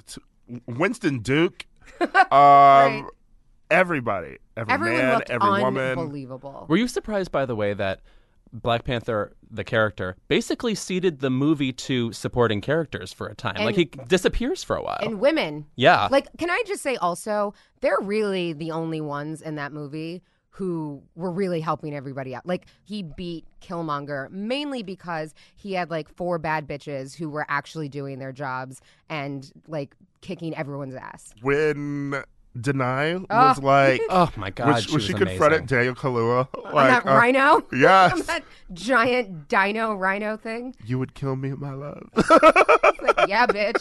Winston 0.66 1.20
Duke, 1.20 1.66
um, 2.32 3.08
everybody, 3.70 4.38
every 4.56 4.72
Everyone 4.74 4.98
man, 4.98 5.14
looked 5.14 5.30
every 5.30 5.62
woman. 5.62 5.98
unbelievable. 5.98 6.66
Were 6.68 6.76
you 6.76 6.88
surprised, 6.88 7.30
by 7.30 7.46
the 7.46 7.54
way, 7.54 7.74
that 7.74 8.00
Black 8.52 8.84
Panther, 8.84 9.34
the 9.50 9.64
character, 9.64 10.16
basically 10.28 10.74
ceded 10.74 11.20
the 11.20 11.30
movie 11.30 11.72
to 11.72 12.12
supporting 12.12 12.60
characters 12.60 13.12
for 13.12 13.26
a 13.26 13.34
time? 13.34 13.64
like 13.64 13.76
he 13.76 13.86
disappears 14.06 14.62
for 14.64 14.76
a 14.76 14.82
while. 14.82 14.98
and 15.00 15.20
women. 15.20 15.66
yeah. 15.76 16.08
Like, 16.10 16.28
can 16.38 16.50
I 16.50 16.62
just 16.66 16.82
say 16.82 16.96
also, 16.96 17.54
they're 17.80 18.00
really 18.00 18.52
the 18.52 18.70
only 18.70 19.00
ones 19.00 19.42
in 19.42 19.56
that 19.56 19.72
movie 19.72 20.22
who 20.58 21.00
were 21.14 21.30
really 21.30 21.60
helping 21.60 21.94
everybody 21.94 22.34
out. 22.34 22.44
Like 22.44 22.66
he 22.82 23.04
beat 23.04 23.44
Killmonger 23.62 24.28
mainly 24.32 24.82
because 24.82 25.32
he 25.54 25.74
had 25.74 25.88
like 25.88 26.08
four 26.08 26.36
bad 26.38 26.66
bitches 26.66 27.14
who 27.14 27.30
were 27.30 27.46
actually 27.48 27.88
doing 27.88 28.18
their 28.18 28.32
jobs 28.32 28.80
and 29.08 29.52
like 29.68 29.94
kicking 30.20 30.56
everyone's 30.56 30.96
ass. 30.96 31.32
When 31.42 32.24
Danai 32.60 33.20
was 33.28 33.58
Oh. 33.58 33.66
like, 33.66 34.00
Oh 34.10 34.30
my 34.36 34.50
god, 34.50 34.66
when, 34.74 34.82
she 34.82 34.94
was 34.94 35.04
she 35.04 35.12
amazing. 35.12 35.28
confronted 35.28 35.66
Daniel 35.66 35.94
Kaluuya, 35.94 36.48
like, 36.72 36.88
that 37.04 37.06
uh, 37.10 37.14
rhino? 37.16 37.62
yes, 37.72 38.26
that 38.26 38.42
giant 38.72 39.48
dino 39.48 39.94
rhino 39.94 40.36
thing? 40.36 40.74
you 40.84 40.98
would 40.98 41.14
kill 41.14 41.36
me, 41.36 41.50
my 41.50 41.72
love. 41.72 42.08
Like, 43.00 43.28
yeah, 43.28 43.46
bitch. 43.46 43.80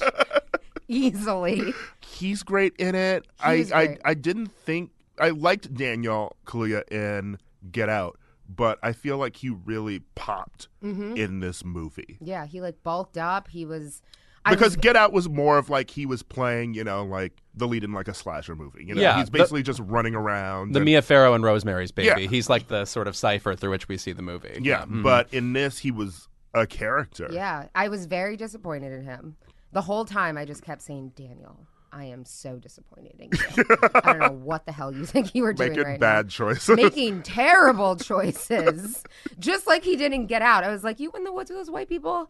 Easily. 0.88 1.74
He's 2.02 2.44
great 2.44 2.74
in 2.78 2.96
it. 2.96 3.26
I, 3.40 3.66
I 3.74 3.86
great. 3.88 4.00
I 4.06 4.14
didn't 4.14 4.48
think 4.54 4.92
I 5.20 5.30
liked 5.30 5.74
Daniel 5.74 6.36
Kaluuya 6.46 6.90
in 6.92 7.38
Get 7.72 7.90
Out, 7.90 8.18
but 8.48 8.80
I 8.82 8.94
feel 8.94 9.18
like 9.18 9.38
he 9.38 9.50
really 9.50 10.00
popped 10.16 10.68
Mm-hmm. 10.84 11.18
in 11.18 11.40
this 11.42 11.66
movie. 11.66 12.18
Yeah, 12.22 12.46
he 12.46 12.62
like 12.62 12.82
bulked 12.84 13.18
up. 13.18 13.48
He 13.50 13.66
was 13.66 14.02
I 14.04 14.27
Because 14.50 14.76
was, 14.76 14.78
Get 14.78 14.96
Out 14.96 15.14
was 15.14 15.28
more 15.30 15.58
of 15.58 15.70
like 15.70 15.90
he 15.90 16.06
was 16.06 16.24
playing, 16.24 16.74
you 16.74 16.84
know, 16.84 17.04
like 17.06 17.34
the 17.56 17.68
lead 17.68 17.84
in 17.84 17.92
like 17.94 18.08
a 18.08 18.14
slasher 18.14 18.56
movie. 18.56 18.86
You 18.86 18.96
know, 18.96 19.02
Yeah, 19.02 19.18
he's 19.18 19.26
the- 19.30 19.38
basically 19.38 19.64
just 19.64 19.80
running 19.80 20.16
around. 20.16 20.74
the 20.74 20.80
and- 20.80 20.86
Mia 20.86 21.02
Farrow 21.02 21.34
and 21.34 21.44
Rosemary's 21.44 21.92
Baby. 21.92 22.24
Yeah. 22.24 22.28
He's 22.30 22.50
like 22.50 22.68
the 22.68 22.86
sort 22.86 23.08
of 23.08 23.16
cipher 23.16 23.56
through 23.56 23.72
which 23.72 23.88
we 23.88 23.98
see 23.98 24.12
the 24.12 24.22
movie. 24.22 24.60
yeah, 24.62 24.86
Mhm. 24.86 25.04
but 25.04 25.34
in 25.34 25.54
this 25.54 25.80
he 25.80 25.92
was 25.92 26.28
a 26.54 26.66
character. 26.68 27.28
Yeah, 27.32 27.68
I 27.76 27.88
was 27.90 28.06
very 28.06 28.38
disappointed 28.38 28.92
in 28.94 29.04
him. 29.04 29.36
The 29.74 29.82
whole 29.82 30.06
time 30.06 30.38
I 30.38 30.46
just 30.46 30.64
kept 30.64 30.82
saying, 30.82 31.12
Daniel, 31.16 31.60
I 31.92 32.06
am 32.06 32.26
so 32.26 32.58
disappointed 32.58 33.16
in 33.20 33.30
you. 33.32 33.66
I 33.96 34.02
don't 34.14 34.20
know 34.20 34.32
what 34.32 34.66
the 34.66 34.72
hell 34.72 34.94
you 34.94 35.06
think 35.06 35.34
you 35.36 35.44
were 35.44 35.54
doing 35.54 35.70
Making 35.72 35.84
right 35.86 36.00
bad 36.00 36.26
now. 36.26 36.30
choices. 36.30 36.76
Making 36.76 37.22
terrible 37.24 37.96
choices. 37.96 39.04
just 39.40 39.68
like 39.68 39.84
he 39.84 39.96
didn't 39.96 40.28
get 40.28 40.42
out. 40.42 40.64
I 40.64 40.70
was 40.70 40.84
like, 40.84 41.00
You 41.00 41.12
in 41.16 41.24
the 41.24 41.32
woods 41.34 41.50
with 41.50 41.60
those 41.60 41.72
white 41.72 41.90
people? 41.90 42.30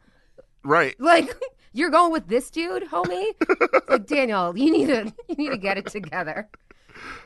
Right. 0.63 0.95
Like 0.99 1.35
you're 1.73 1.89
going 1.91 2.11
with 2.11 2.27
this 2.27 2.49
dude, 2.49 2.83
homie? 2.85 3.33
Like, 3.87 4.07
Daniel, 4.07 4.57
you 4.57 4.71
need 4.71 4.87
to 4.87 5.13
you 5.27 5.35
need 5.35 5.49
to 5.49 5.57
get 5.57 5.77
it 5.77 5.85
together. 5.87 6.49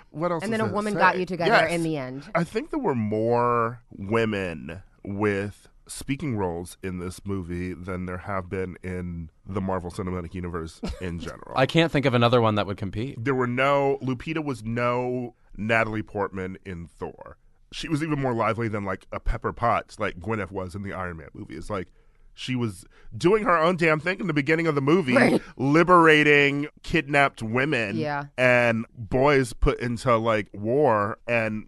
What 0.10 0.32
else? 0.32 0.44
And 0.44 0.52
then 0.52 0.60
a 0.62 0.66
woman 0.68 0.94
say? 0.94 1.00
got 1.00 1.18
you 1.18 1.26
together 1.26 1.52
Yes. 1.52 1.72
in 1.72 1.84
the 1.84 1.96
end. 1.98 2.30
I 2.36 2.44
think 2.44 2.70
there 2.70 2.80
were 2.80 2.96
more 2.96 3.82
women 3.92 4.84
with 5.04 5.70
speaking 5.88 6.36
roles 6.38 6.78
in 6.84 7.00
this 7.00 7.26
movie 7.26 7.74
than 7.74 8.06
there 8.06 8.18
have 8.20 8.50
been 8.50 8.78
in 8.84 9.30
the 9.46 9.62
Marvel 9.62 9.90
Cinematic 9.92 10.34
Universe 10.34 10.80
in 11.02 11.20
general. 11.28 11.54
I 11.56 11.66
can't 11.66 11.92
think 11.92 12.06
of 12.06 12.14
another 12.14 12.42
one 12.42 12.56
that 12.56 12.68
would 12.68 12.78
compete. 12.78 13.24
there 13.24 13.36
were 13.36 13.48
no 13.48 13.98
Lupita 14.02 14.44
was 14.44 14.64
no 14.64 15.36
Natalie 15.58 16.04
Portman 16.04 16.58
in 16.66 16.88
Thor. 16.88 17.38
She 17.74 17.88
was 17.88 18.04
even 18.04 18.20
more 18.20 18.34
lively 18.34 18.68
than 18.68 18.84
like 18.84 19.08
a 19.14 19.20
Pepper 19.22 19.54
Potts 19.54 19.98
like 20.00 20.20
Gwyneth 20.20 20.52
was 20.52 20.76
in 20.76 20.84
the 20.84 20.92
Iron 20.94 21.18
Man 21.18 21.30
movie. 21.34 21.56
It's 21.56 21.70
like 21.70 21.88
she 22.34 22.56
was 22.56 22.86
doing 23.18 23.44
her 23.44 23.58
own 23.58 23.76
damn 23.76 24.00
thing 24.00 24.20
in 24.20 24.28
the 24.28 24.34
beginning 24.34 24.68
of 24.68 24.76
the 24.76 24.82
movie, 24.82 25.14
Right. 25.16 25.42
liberating 25.58 26.68
kidnapped 26.84 27.42
women 27.44 27.98
Yeah. 27.98 28.26
and 28.38 28.86
boys 28.98 29.54
put 29.54 29.80
into 29.80 30.16
like 30.18 30.48
war 30.54 31.18
and 31.28 31.68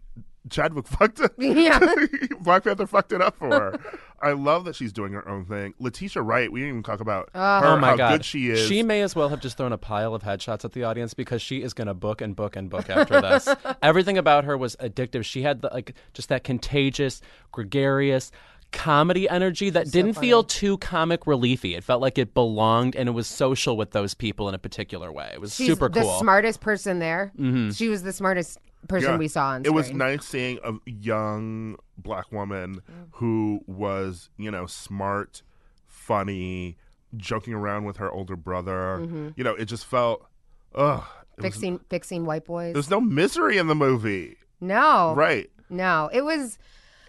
Chadwick 0.50 0.86
fucked 0.88 1.20
it. 1.20 1.32
Yeah. 1.38 1.78
Black 2.40 2.64
Panther 2.64 2.86
fucked 2.86 3.12
it 3.12 3.20
up 3.22 3.36
for 3.36 3.48
her. 3.48 3.80
I 4.22 4.32
love 4.32 4.64
that 4.66 4.74
she's 4.76 4.92
doing 4.92 5.12
her 5.12 5.26
own 5.28 5.44
thing. 5.46 5.74
Letitia 5.78 6.22
Wright, 6.22 6.50
we 6.52 6.60
didn't 6.60 6.74
even 6.76 6.82
talk 6.82 7.00
about 7.00 7.30
Oh. 7.34 7.60
her, 7.60 7.66
oh 7.66 7.76
my 7.78 7.88
how 7.90 7.96
god, 7.96 8.10
good 8.12 8.24
she 8.24 8.48
is. 8.50 8.66
She 8.66 8.82
may 8.82 9.02
as 9.02 9.14
well 9.16 9.28
have 9.30 9.40
just 9.40 9.56
thrown 9.58 9.72
a 9.72 9.78
pile 9.78 10.14
of 10.14 10.22
headshots 10.22 10.64
at 10.64 10.72
the 10.72 10.84
audience 10.84 11.12
because 11.14 11.42
she 11.42 11.62
is 11.62 11.74
going 11.74 11.88
to 11.88 11.94
book 11.94 12.20
and 12.20 12.34
book 12.36 12.56
and 12.56 12.70
book 12.70 12.88
after 12.88 13.20
this. 13.20 13.48
Everything 13.82 14.16
about 14.16 14.44
her 14.44 14.56
was 14.56 14.76
addictive. 14.76 15.24
She 15.24 15.42
had 15.42 15.60
the, 15.62 15.68
like 15.72 15.94
just 16.14 16.28
that 16.30 16.44
contagious, 16.44 17.20
gregarious 17.52 18.30
comedy 18.74 19.28
energy 19.28 19.70
that 19.70 19.90
didn't 19.90 20.14
feel 20.14 20.44
too 20.44 20.76
comic 20.78 21.26
reliefy. 21.26 21.74
It 21.74 21.84
felt 21.84 22.02
like 22.02 22.18
it 22.18 22.34
belonged 22.34 22.94
and 22.96 23.08
it 23.08 23.12
was 23.12 23.26
social 23.26 23.76
with 23.76 23.92
those 23.92 24.12
people 24.12 24.48
in 24.48 24.54
a 24.54 24.58
particular 24.58 25.10
way. 25.10 25.30
It 25.32 25.40
was 25.40 25.54
She's 25.54 25.66
super 25.68 25.88
cool. 25.88 26.02
Mm-hmm. 26.02 26.18
smartest 26.20 26.60
person 26.60 26.98
there. 26.98 27.32
She 27.72 27.88
was 27.88 28.02
the 28.02 28.12
smartest 28.12 28.58
person 28.88 29.12
Yeah. 29.12 29.16
we 29.16 29.28
saw 29.28 29.46
on 29.52 29.62
screen. 29.64 29.72
It 29.72 29.76
was 29.76 29.92
nice 29.92 30.24
seeing 30.26 30.58
a 30.62 30.72
young 30.84 31.76
black 31.96 32.30
woman 32.32 32.80
who 33.12 33.60
was, 33.66 34.28
you 34.36 34.50
know, 34.50 34.66
smart, 34.66 35.42
funny, 35.86 36.76
joking 37.16 37.54
around 37.54 37.84
with 37.84 37.96
her 37.98 38.10
older 38.10 38.36
brother. 38.36 39.06
You 39.36 39.44
know, 39.44 39.54
it 39.54 39.66
just 39.66 39.86
felt, 39.86 40.26
ugh. 40.74 41.02
it 41.38 41.42
was- 41.42 41.52
fixing 41.54 41.78
fixing 41.88 42.24
white 42.26 42.44
boys. 42.44 42.74
There's 42.74 42.90
no 42.90 43.00
misery 43.00 43.56
in 43.58 43.66
the 43.68 43.74
movie. 43.74 44.36
no, 44.60 45.14
Right. 45.16 45.50
no, 45.70 46.10
it 46.12 46.22
was. 46.24 46.58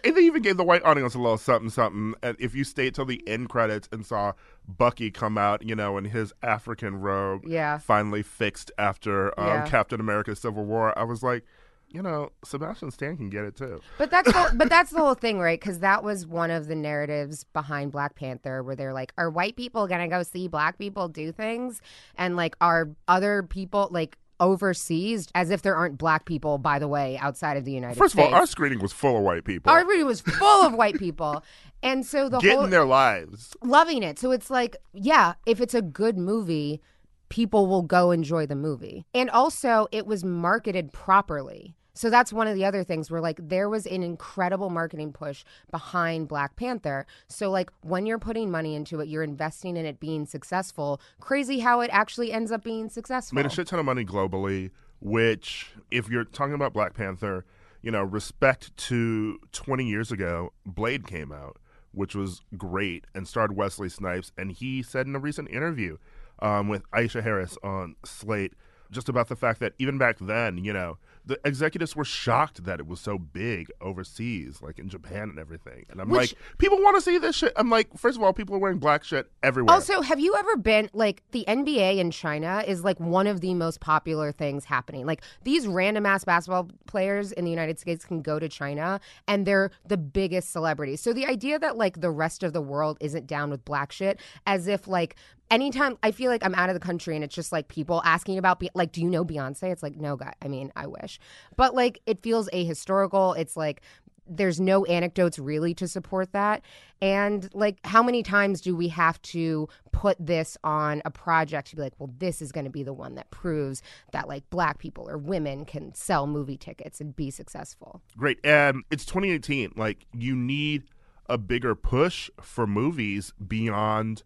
And 0.06 0.16
they 0.16 0.22
even 0.22 0.42
gave 0.42 0.56
the 0.56 0.64
white 0.64 0.84
audience 0.84 1.14
a 1.14 1.18
little 1.18 1.38
something, 1.38 1.70
something. 1.70 2.14
And 2.22 2.36
if 2.40 2.54
you 2.54 2.64
stayed 2.64 2.94
till 2.94 3.04
the 3.04 3.22
end 3.26 3.48
credits 3.48 3.88
and 3.92 4.04
saw 4.06 4.32
Bucky 4.68 5.10
come 5.10 5.36
out, 5.38 5.62
you 5.62 5.74
know, 5.74 5.96
in 5.98 6.06
his 6.06 6.32
African 6.42 7.00
robe, 7.00 7.42
Yeah. 7.46 7.78
finally 7.78 8.22
fixed 8.22 8.70
after 8.78 9.38
um, 9.38 9.46
Yeah. 9.46 9.66
Captain 9.68 10.00
America's 10.00 10.38
Civil 10.38 10.64
War, 10.64 10.96
I 10.98 11.04
was 11.04 11.22
like, 11.22 11.44
you 11.88 12.02
know, 12.02 12.30
Sebastian 12.44 12.90
Stan 12.90 13.16
can 13.16 13.30
get 13.30 13.44
it 13.44 13.56
too. 13.56 13.80
But 13.96 14.10
that's 14.10 14.30
the, 14.30 14.52
but 14.56 14.68
that's 14.68 14.90
the 14.90 14.98
whole 14.98 15.14
thing, 15.14 15.38
right? 15.38 15.58
Because 15.58 15.78
that 15.78 16.02
was 16.02 16.26
one 16.26 16.50
of 16.50 16.66
the 16.66 16.74
narratives 16.74 17.44
behind 17.52 17.92
Black 17.92 18.16
Panther, 18.16 18.62
where 18.64 18.74
they're 18.74 18.92
like, 18.92 19.12
"Are 19.16 19.30
white 19.30 19.56
people 19.56 19.86
gonna 19.86 20.08
go 20.08 20.24
see 20.24 20.48
black 20.48 20.78
people 20.78 21.08
do 21.08 21.30
things?" 21.30 21.80
And 22.16 22.34
like, 22.36 22.56
are 22.60 22.90
other 23.06 23.44
people 23.44 23.88
like 23.92 24.18
overseas, 24.40 25.28
as 25.34 25.50
if 25.50 25.62
there 25.62 25.76
aren't 25.76 25.98
black 25.98 26.24
people, 26.24 26.58
by 26.58 26.78
the 26.78 26.88
way, 26.88 27.16
outside 27.18 27.56
of 27.56 27.64
the 27.64 27.72
United 27.72 27.96
First 27.96 28.14
of 28.14 28.20
all, 28.20 28.34
our 28.34 28.46
screening 28.46 28.80
was 28.80 28.92
full 28.92 29.16
of 29.16 29.22
white 29.22 29.44
people 29.44 29.72
Our 29.72 29.84
movie 29.84 30.04
was 30.04 30.20
full 30.20 30.66
of 30.66 30.74
white 30.74 30.98
people, 30.98 31.42
and 31.82 32.04
so 32.04 32.28
the 32.28 32.38
getting 32.38 32.58
whole 32.58 32.68
their 32.68 32.84
lives. 32.84 33.56
loving 33.62 34.02
it. 34.02 34.18
So 34.18 34.30
it's 34.30 34.50
like, 34.50 34.76
yeah, 34.92 35.34
if 35.46 35.60
it's 35.60 35.74
a 35.74 35.82
good 35.82 36.18
movie, 36.18 36.80
people 37.28 37.66
will 37.66 37.82
go 37.82 38.10
enjoy 38.10 38.46
the 38.46 38.56
movie. 38.56 39.06
And 39.14 39.30
also, 39.30 39.86
it 39.92 40.06
was 40.06 40.24
marketed 40.24 40.92
properly. 40.92 41.74
So 41.96 42.10
that's 42.10 42.32
one 42.32 42.46
of 42.46 42.54
the 42.54 42.64
other 42.64 42.84
things 42.84 43.10
where 43.10 43.20
like 43.22 43.40
there 43.48 43.68
was 43.68 43.86
an 43.86 44.02
incredible 44.02 44.68
marketing 44.68 45.12
push 45.12 45.44
behind 45.70 46.28
Black 46.28 46.54
Panther. 46.54 47.06
So 47.26 47.50
like 47.50 47.70
when 47.80 48.04
you're 48.04 48.18
putting 48.18 48.50
money 48.50 48.74
into 48.74 49.00
it, 49.00 49.08
you're 49.08 49.22
investing 49.22 49.76
in 49.76 49.86
it 49.86 49.98
being 49.98 50.26
successful. 50.26 51.00
Crazy 51.20 51.60
how 51.60 51.80
it 51.80 51.90
actually 51.92 52.32
ends 52.32 52.52
up 52.52 52.62
being 52.62 52.90
successful. 52.90 53.34
Made 53.34 53.46
a 53.46 53.50
shit 53.50 53.66
ton 53.66 53.78
of 53.78 53.86
money 53.86 54.04
globally, 54.04 54.70
which, 55.00 55.72
if 55.90 56.08
you're 56.10 56.24
talking 56.24 56.54
about 56.54 56.74
Black 56.74 56.92
Panther, 56.94 57.46
you 57.80 57.90
know, 57.90 58.02
respect 58.02 58.76
to 58.76 59.38
20 59.52 59.84
years 59.84 60.12
ago, 60.12 60.52
Blade 60.66 61.06
came 61.06 61.32
out, 61.32 61.56
which 61.92 62.14
was 62.14 62.42
great 62.58 63.06
and 63.14 63.26
starred 63.26 63.56
Wesley 63.56 63.88
Snipes. 63.88 64.32
And 64.36 64.52
he 64.52 64.82
said 64.82 65.06
in 65.06 65.16
a 65.16 65.18
recent 65.18 65.48
interview 65.50 65.96
um, 66.40 66.68
with 66.68 66.82
Aisha 66.90 67.22
Harris 67.22 67.56
on 67.62 67.96
Slate 68.04 68.52
just 68.90 69.08
about 69.08 69.28
the 69.28 69.36
fact 69.36 69.60
that 69.60 69.74
even 69.78 69.98
back 69.98 70.18
then, 70.20 70.58
you 70.58 70.72
know, 70.72 70.98
the 71.24 71.40
executives 71.44 71.96
were 71.96 72.04
shocked 72.04 72.64
that 72.64 72.78
it 72.78 72.86
was 72.86 73.00
so 73.00 73.18
big 73.18 73.68
overseas, 73.80 74.62
like 74.62 74.78
in 74.78 74.88
Japan 74.88 75.28
and 75.28 75.38
everything. 75.38 75.84
And 75.90 76.00
I'm 76.00 76.08
Which- 76.08 76.32
like, 76.32 76.38
people 76.58 76.78
want 76.80 76.96
to 76.96 77.00
see 77.00 77.18
this 77.18 77.34
shit. 77.34 77.52
I'm 77.56 77.68
like, 77.68 77.96
first 77.98 78.16
of 78.16 78.22
all, 78.22 78.32
people 78.32 78.54
are 78.54 78.60
wearing 78.60 78.78
black 78.78 79.02
shit 79.02 79.28
everywhere. 79.42 79.74
Also, 79.74 80.02
have 80.02 80.20
you 80.20 80.36
ever 80.36 80.56
been 80.56 80.88
like 80.92 81.22
the 81.32 81.44
NBA 81.48 81.98
in 81.98 82.10
China 82.10 82.62
is 82.66 82.84
like 82.84 83.00
one 83.00 83.26
of 83.26 83.40
the 83.40 83.54
most 83.54 83.80
popular 83.80 84.32
things 84.32 84.64
happening. 84.64 85.06
Like 85.06 85.22
these 85.44 85.66
random 85.66 86.06
ass 86.06 86.24
basketball 86.24 86.68
players 86.86 87.32
in 87.32 87.44
the 87.44 87.50
United 87.50 87.78
States 87.78 88.04
can 88.04 88.22
go 88.22 88.38
to 88.38 88.48
China 88.48 89.00
and 89.26 89.46
they're 89.46 89.70
the 89.86 89.96
biggest 89.96 90.52
celebrities. 90.52 91.00
So 91.00 91.12
the 91.12 91.26
idea 91.26 91.58
that 91.58 91.76
like 91.76 92.00
the 92.00 92.10
rest 92.10 92.42
of 92.42 92.52
the 92.52 92.60
world 92.60 92.98
isn't 93.00 93.26
down 93.26 93.50
with 93.50 93.64
black 93.64 93.92
shit 93.92 94.20
as 94.46 94.66
if 94.66 94.86
like 94.86 95.16
anytime 95.50 95.98
I 96.02 96.10
feel 96.10 96.30
like 96.30 96.44
I'm 96.44 96.54
out 96.54 96.68
of 96.68 96.74
the 96.74 96.80
country 96.80 97.14
and 97.14 97.24
it's 97.24 97.34
just 97.34 97.52
like 97.52 97.68
people 97.68 98.02
asking 98.04 98.38
about 98.38 98.60
Be- 98.60 98.70
like 98.74 98.92
do 98.92 99.00
you 99.00 99.10
know 99.10 99.24
Beyonce? 99.24 99.64
It's 99.64 99.82
like 99.82 99.96
no 99.96 100.16
guy. 100.16 100.32
I 100.42 100.48
mean, 100.48 100.72
I 100.76 100.86
wish. 100.86 101.18
But 101.56 101.74
like 101.74 102.00
it 102.06 102.22
feels 102.22 102.48
ahistorical. 102.50 103.36
It's 103.36 103.56
like 103.56 103.82
there's 104.28 104.60
no 104.60 104.84
anecdotes 104.86 105.38
really 105.38 105.74
to 105.74 105.86
support 105.86 106.32
that. 106.32 106.62
And 107.00 107.48
like, 107.54 107.78
how 107.84 108.02
many 108.02 108.22
times 108.22 108.60
do 108.60 108.74
we 108.74 108.88
have 108.88 109.20
to 109.22 109.68
put 109.92 110.16
this 110.18 110.56
on 110.64 111.02
a 111.04 111.10
project 111.10 111.68
to 111.68 111.76
be 111.76 111.82
like, 111.82 111.94
well, 111.98 112.10
this 112.18 112.42
is 112.42 112.52
going 112.52 112.64
to 112.64 112.70
be 112.70 112.82
the 112.82 112.92
one 112.92 113.14
that 113.14 113.30
proves 113.30 113.82
that 114.12 114.28
like 114.28 114.48
black 114.50 114.78
people 114.78 115.08
or 115.08 115.18
women 115.18 115.64
can 115.64 115.94
sell 115.94 116.26
movie 116.26 116.56
tickets 116.56 117.00
and 117.00 117.14
be 117.14 117.30
successful? 117.30 118.02
Great. 118.16 118.38
And 118.44 118.84
it's 118.90 119.04
2018. 119.04 119.72
Like, 119.76 120.06
you 120.12 120.34
need 120.34 120.84
a 121.28 121.38
bigger 121.38 121.74
push 121.74 122.30
for 122.40 122.66
movies 122.66 123.32
beyond 123.46 124.22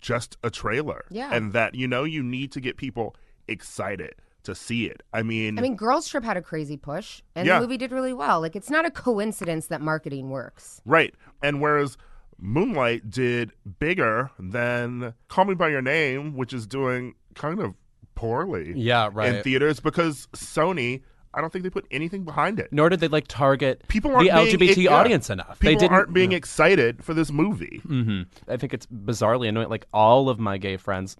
just 0.00 0.36
a 0.42 0.50
trailer. 0.50 1.04
Yeah. 1.10 1.32
And 1.32 1.52
that, 1.52 1.74
you 1.74 1.86
know, 1.88 2.04
you 2.04 2.22
need 2.22 2.52
to 2.52 2.60
get 2.60 2.76
people 2.76 3.14
excited 3.48 4.14
to 4.42 4.54
see 4.54 4.86
it. 4.86 5.02
I 5.12 5.22
mean, 5.22 5.58
I 5.58 5.62
mean, 5.62 5.76
Girls 5.76 6.08
Trip 6.08 6.24
had 6.24 6.36
a 6.38 6.42
crazy 6.42 6.76
push, 6.78 7.20
and 7.34 7.46
Yeah. 7.46 7.56
the 7.56 7.66
movie 7.66 7.76
did 7.76 7.92
really 7.92 8.14
well. 8.14 8.40
Like, 8.40 8.56
it's 8.56 8.70
not 8.70 8.86
a 8.86 8.90
coincidence 8.90 9.66
that 9.66 9.80
marketing 9.82 10.30
works. 10.30 10.80
right. 10.86 11.14
And 11.42 11.60
whereas 11.60 11.96
Moonlight 12.38 13.10
did 13.10 13.52
bigger 13.78 14.30
than 14.38 15.12
Call 15.28 15.44
Me 15.44 15.54
By 15.54 15.68
Your 15.68 15.82
Name, 15.82 16.34
which 16.36 16.52
is 16.54 16.66
doing 16.66 17.14
kind 17.34 17.60
of 17.60 17.74
poorly 18.14 18.72
Yeah, 18.76 19.10
right. 19.12 19.34
in 19.36 19.42
theaters 19.42 19.80
because 19.80 20.26
Sony 20.34 21.02
I 21.32 21.40
don't 21.40 21.52
think 21.52 21.62
they 21.62 21.70
put 21.70 21.86
anything 21.90 22.24
behind 22.24 22.58
it. 22.58 22.68
Nor 22.72 22.88
did 22.88 23.00
they 23.00 23.08
like 23.08 23.26
target 23.28 23.84
People 23.88 24.10
the 24.18 24.30
aren't 24.30 24.50
being- 24.58 24.58
LGBT 24.70 24.76
yeah. 24.84 24.90
audience 24.94 25.30
enough. 25.30 25.58
People 25.60 25.74
they 25.74 25.78
didn't 25.78 25.92
aren't 25.92 26.12
being 26.12 26.32
excited 26.32 27.04
for 27.04 27.14
this 27.14 27.30
movie. 27.30 27.80
hmm 27.86 28.22
I 28.48 28.56
think 28.56 28.74
it's 28.74 28.86
bizarrely 28.86 29.48
annoying. 29.48 29.68
Like 29.68 29.86
all 29.92 30.28
of 30.28 30.40
my 30.40 30.58
gay 30.58 30.76
friends 30.76 31.16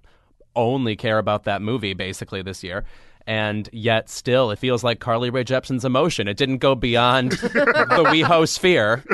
only 0.56 0.96
care 0.96 1.18
about 1.18 1.44
that 1.44 1.62
movie 1.62 1.94
basically 1.94 2.42
this 2.42 2.64
year. 2.64 2.84
And 3.26 3.68
yet, 3.72 4.08
still, 4.08 4.50
it 4.50 4.58
feels 4.58 4.82
like 4.82 4.98
Carly 4.98 5.30
Rae 5.30 5.44
Jepsen's 5.44 5.84
emotion. 5.84 6.26
It 6.26 6.36
didn't 6.36 6.58
go 6.58 6.74
beyond 6.74 7.32
the 7.32 8.04
WeHo 8.10 8.48
sphere. 8.48 9.04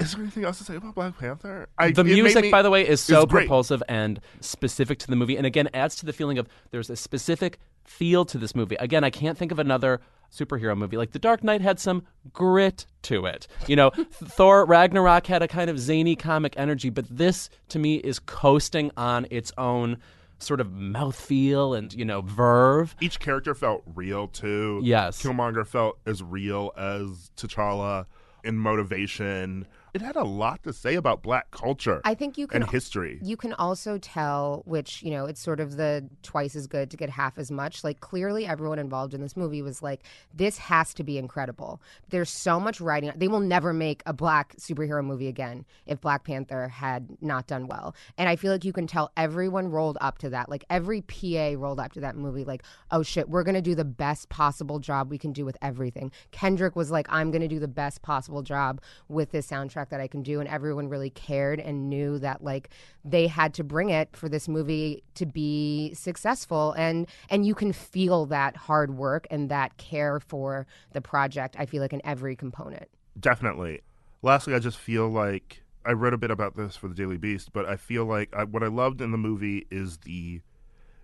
Is 0.00 0.12
there 0.12 0.22
anything 0.22 0.42
else 0.44 0.58
to 0.58 0.64
say 0.64 0.74
about 0.76 0.96
Black 0.96 1.16
Panther? 1.16 1.68
I, 1.78 1.92
The 1.92 2.02
music, 2.02 2.44
me- 2.46 2.50
by 2.50 2.62
the 2.62 2.70
way, 2.70 2.88
is 2.88 3.00
so 3.00 3.24
propulsive 3.26 3.82
and 3.88 4.18
specific 4.40 4.98
to 5.00 5.06
the 5.06 5.14
movie, 5.14 5.36
and 5.36 5.46
again 5.46 5.68
adds 5.74 5.94
to 5.96 6.06
the 6.06 6.12
feeling 6.12 6.38
of 6.38 6.48
there's 6.72 6.90
a 6.90 6.96
specific 6.96 7.60
feel 7.84 8.24
to 8.26 8.38
this 8.38 8.54
movie. 8.54 8.76
Again, 8.76 9.04
I 9.04 9.10
can't 9.10 9.36
think 9.36 9.52
of 9.52 9.58
another 9.58 10.00
superhero 10.32 10.76
movie 10.76 10.96
like 10.96 11.12
The 11.12 11.18
Dark 11.18 11.44
Knight 11.44 11.60
had 11.60 11.78
some 11.78 12.04
grit 12.32 12.86
to 13.02 13.26
it. 13.26 13.46
You 13.66 13.76
know, 13.76 13.90
Thor 14.12 14.64
Ragnarok 14.64 15.26
had 15.26 15.42
a 15.42 15.48
kind 15.48 15.68
of 15.68 15.78
zany 15.78 16.16
comic 16.16 16.54
energy, 16.56 16.90
but 16.90 17.04
this 17.10 17.50
to 17.68 17.78
me 17.78 17.96
is 17.96 18.18
coasting 18.18 18.90
on 18.96 19.26
its 19.30 19.52
own 19.58 19.98
sort 20.38 20.60
of 20.60 20.68
mouthfeel 20.68 21.76
and 21.76 21.92
you 21.94 22.04
know 22.04 22.20
verve. 22.20 22.96
Each 23.00 23.20
character 23.20 23.54
felt 23.54 23.82
real 23.94 24.28
too. 24.28 24.80
Yes. 24.82 25.22
Killmonger 25.22 25.66
felt 25.66 25.98
as 26.06 26.22
real 26.22 26.72
as 26.76 27.30
T'Challa 27.36 28.06
in 28.44 28.56
motivation. 28.58 29.66
It 29.94 30.00
had 30.00 30.16
a 30.16 30.24
lot 30.24 30.62
to 30.62 30.72
say 30.72 30.94
about 30.94 31.22
black 31.22 31.50
culture 31.50 32.00
I 32.04 32.14
think 32.14 32.38
you 32.38 32.46
can 32.46 32.62
and 32.62 32.70
history. 32.70 33.18
You 33.22 33.36
can 33.36 33.52
also 33.52 33.98
tell, 33.98 34.62
which, 34.64 35.02
you 35.02 35.10
know, 35.10 35.26
it's 35.26 35.40
sort 35.40 35.60
of 35.60 35.76
the 35.76 36.08
twice 36.22 36.56
as 36.56 36.66
good 36.66 36.90
to 36.92 36.96
get 36.96 37.10
half 37.10 37.36
as 37.36 37.50
much. 37.50 37.84
Like, 37.84 38.00
clearly, 38.00 38.46
everyone 38.46 38.78
involved 38.78 39.12
in 39.12 39.20
this 39.20 39.36
movie 39.36 39.60
was 39.60 39.82
like, 39.82 40.00
this 40.34 40.56
has 40.56 40.94
to 40.94 41.04
be 41.04 41.18
incredible. 41.18 41.82
There's 42.08 42.30
so 42.30 42.58
much 42.58 42.80
writing. 42.80 43.12
They 43.14 43.28
will 43.28 43.40
never 43.40 43.74
make 43.74 44.02
a 44.06 44.14
black 44.14 44.56
superhero 44.56 45.04
movie 45.04 45.28
again 45.28 45.66
if 45.84 46.00
Black 46.00 46.24
Panther 46.24 46.68
had 46.68 47.08
not 47.20 47.46
done 47.46 47.66
well. 47.66 47.94
And 48.16 48.30
I 48.30 48.36
feel 48.36 48.52
like 48.52 48.64
you 48.64 48.72
can 48.72 48.86
tell 48.86 49.12
everyone 49.14 49.70
rolled 49.70 49.98
up 50.00 50.16
to 50.18 50.30
that. 50.30 50.48
Like, 50.48 50.64
every 50.70 51.02
PA 51.02 51.52
rolled 51.56 51.80
up 51.80 51.92
to 51.92 52.00
that 52.00 52.16
movie, 52.16 52.44
like, 52.44 52.62
oh 52.90 53.02
shit, 53.02 53.28
we're 53.28 53.42
going 53.42 53.56
to 53.56 53.60
do 53.60 53.74
the 53.74 53.84
best 53.84 54.30
possible 54.30 54.78
job 54.78 55.10
we 55.10 55.18
can 55.18 55.32
do 55.32 55.44
with 55.44 55.58
everything. 55.60 56.10
Kendrick 56.30 56.76
was 56.76 56.90
like, 56.90 57.06
I'm 57.10 57.30
going 57.30 57.42
to 57.42 57.48
do 57.48 57.58
the 57.58 57.68
best 57.68 58.00
possible 58.00 58.40
job 58.40 58.80
with 59.08 59.32
this 59.32 59.50
soundtrack 59.50 59.81
that 59.90 60.00
I 60.00 60.08
can 60.08 60.22
do. 60.22 60.40
And 60.40 60.48
everyone 60.48 60.88
really 60.88 61.10
cared 61.10 61.60
and 61.60 61.88
knew 61.88 62.18
that, 62.18 62.42
like, 62.42 62.70
they 63.04 63.26
had 63.26 63.54
to 63.54 63.64
bring 63.64 63.90
it 63.90 64.16
for 64.16 64.28
this 64.28 64.48
movie 64.48 65.02
to 65.14 65.26
be 65.26 65.92
successful 65.94 66.72
and 66.72 67.06
and 67.28 67.44
you 67.44 67.54
can 67.54 67.72
feel 67.72 68.26
that 68.26 68.56
hard 68.56 68.96
work 68.96 69.26
and 69.30 69.48
that 69.50 69.76
care 69.76 70.20
for 70.20 70.66
the 70.92 71.00
project 71.00 71.56
i 71.58 71.66
feel 71.66 71.82
like 71.82 71.92
in 71.92 72.00
every 72.04 72.36
component 72.36 72.88
Definitely. 73.18 73.82
Lastly, 74.22 74.54
I 74.54 74.58
just 74.58 74.78
feel 74.78 75.08
like 75.08 75.62
I 75.84 75.92
wrote 75.92 76.14
a 76.14 76.18
bit 76.18 76.30
about 76.30 76.56
this 76.56 76.76
for 76.76 76.88
the 76.88 76.94
Daily 76.94 77.18
Beast, 77.18 77.52
but 77.52 77.66
I 77.66 77.76
feel 77.76 78.04
like 78.04 78.34
I, 78.34 78.44
what 78.44 78.62
I 78.62 78.68
loved 78.68 79.00
in 79.00 79.10
the 79.10 79.18
movie 79.18 79.66
is 79.70 79.98
the 79.98 80.40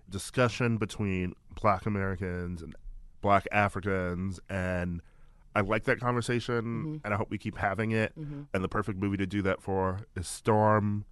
discussion 0.09 0.77
between 0.77 1.33
Black 1.61 1.85
Americans 1.85 2.61
and 2.61 2.75
Black 3.21 3.47
Africans, 3.51 4.39
and 4.49 5.01
I 5.59 5.61
like 5.61 5.83
that 5.85 5.99
conversation, 5.99 6.61
mm-hmm. 6.61 6.95
and 7.03 7.13
I 7.13 7.17
hope 7.17 7.29
we 7.29 7.37
keep 7.37 7.57
having 7.57 7.91
it. 7.91 8.17
Mm-hmm. 8.17 8.43
And 8.53 8.63
the 8.63 8.69
perfect 8.69 8.97
movie 8.97 9.17
to 9.17 9.27
do 9.27 9.41
that 9.41 9.61
for 9.61 9.99
is 10.15 10.27
Storm, 10.27 11.03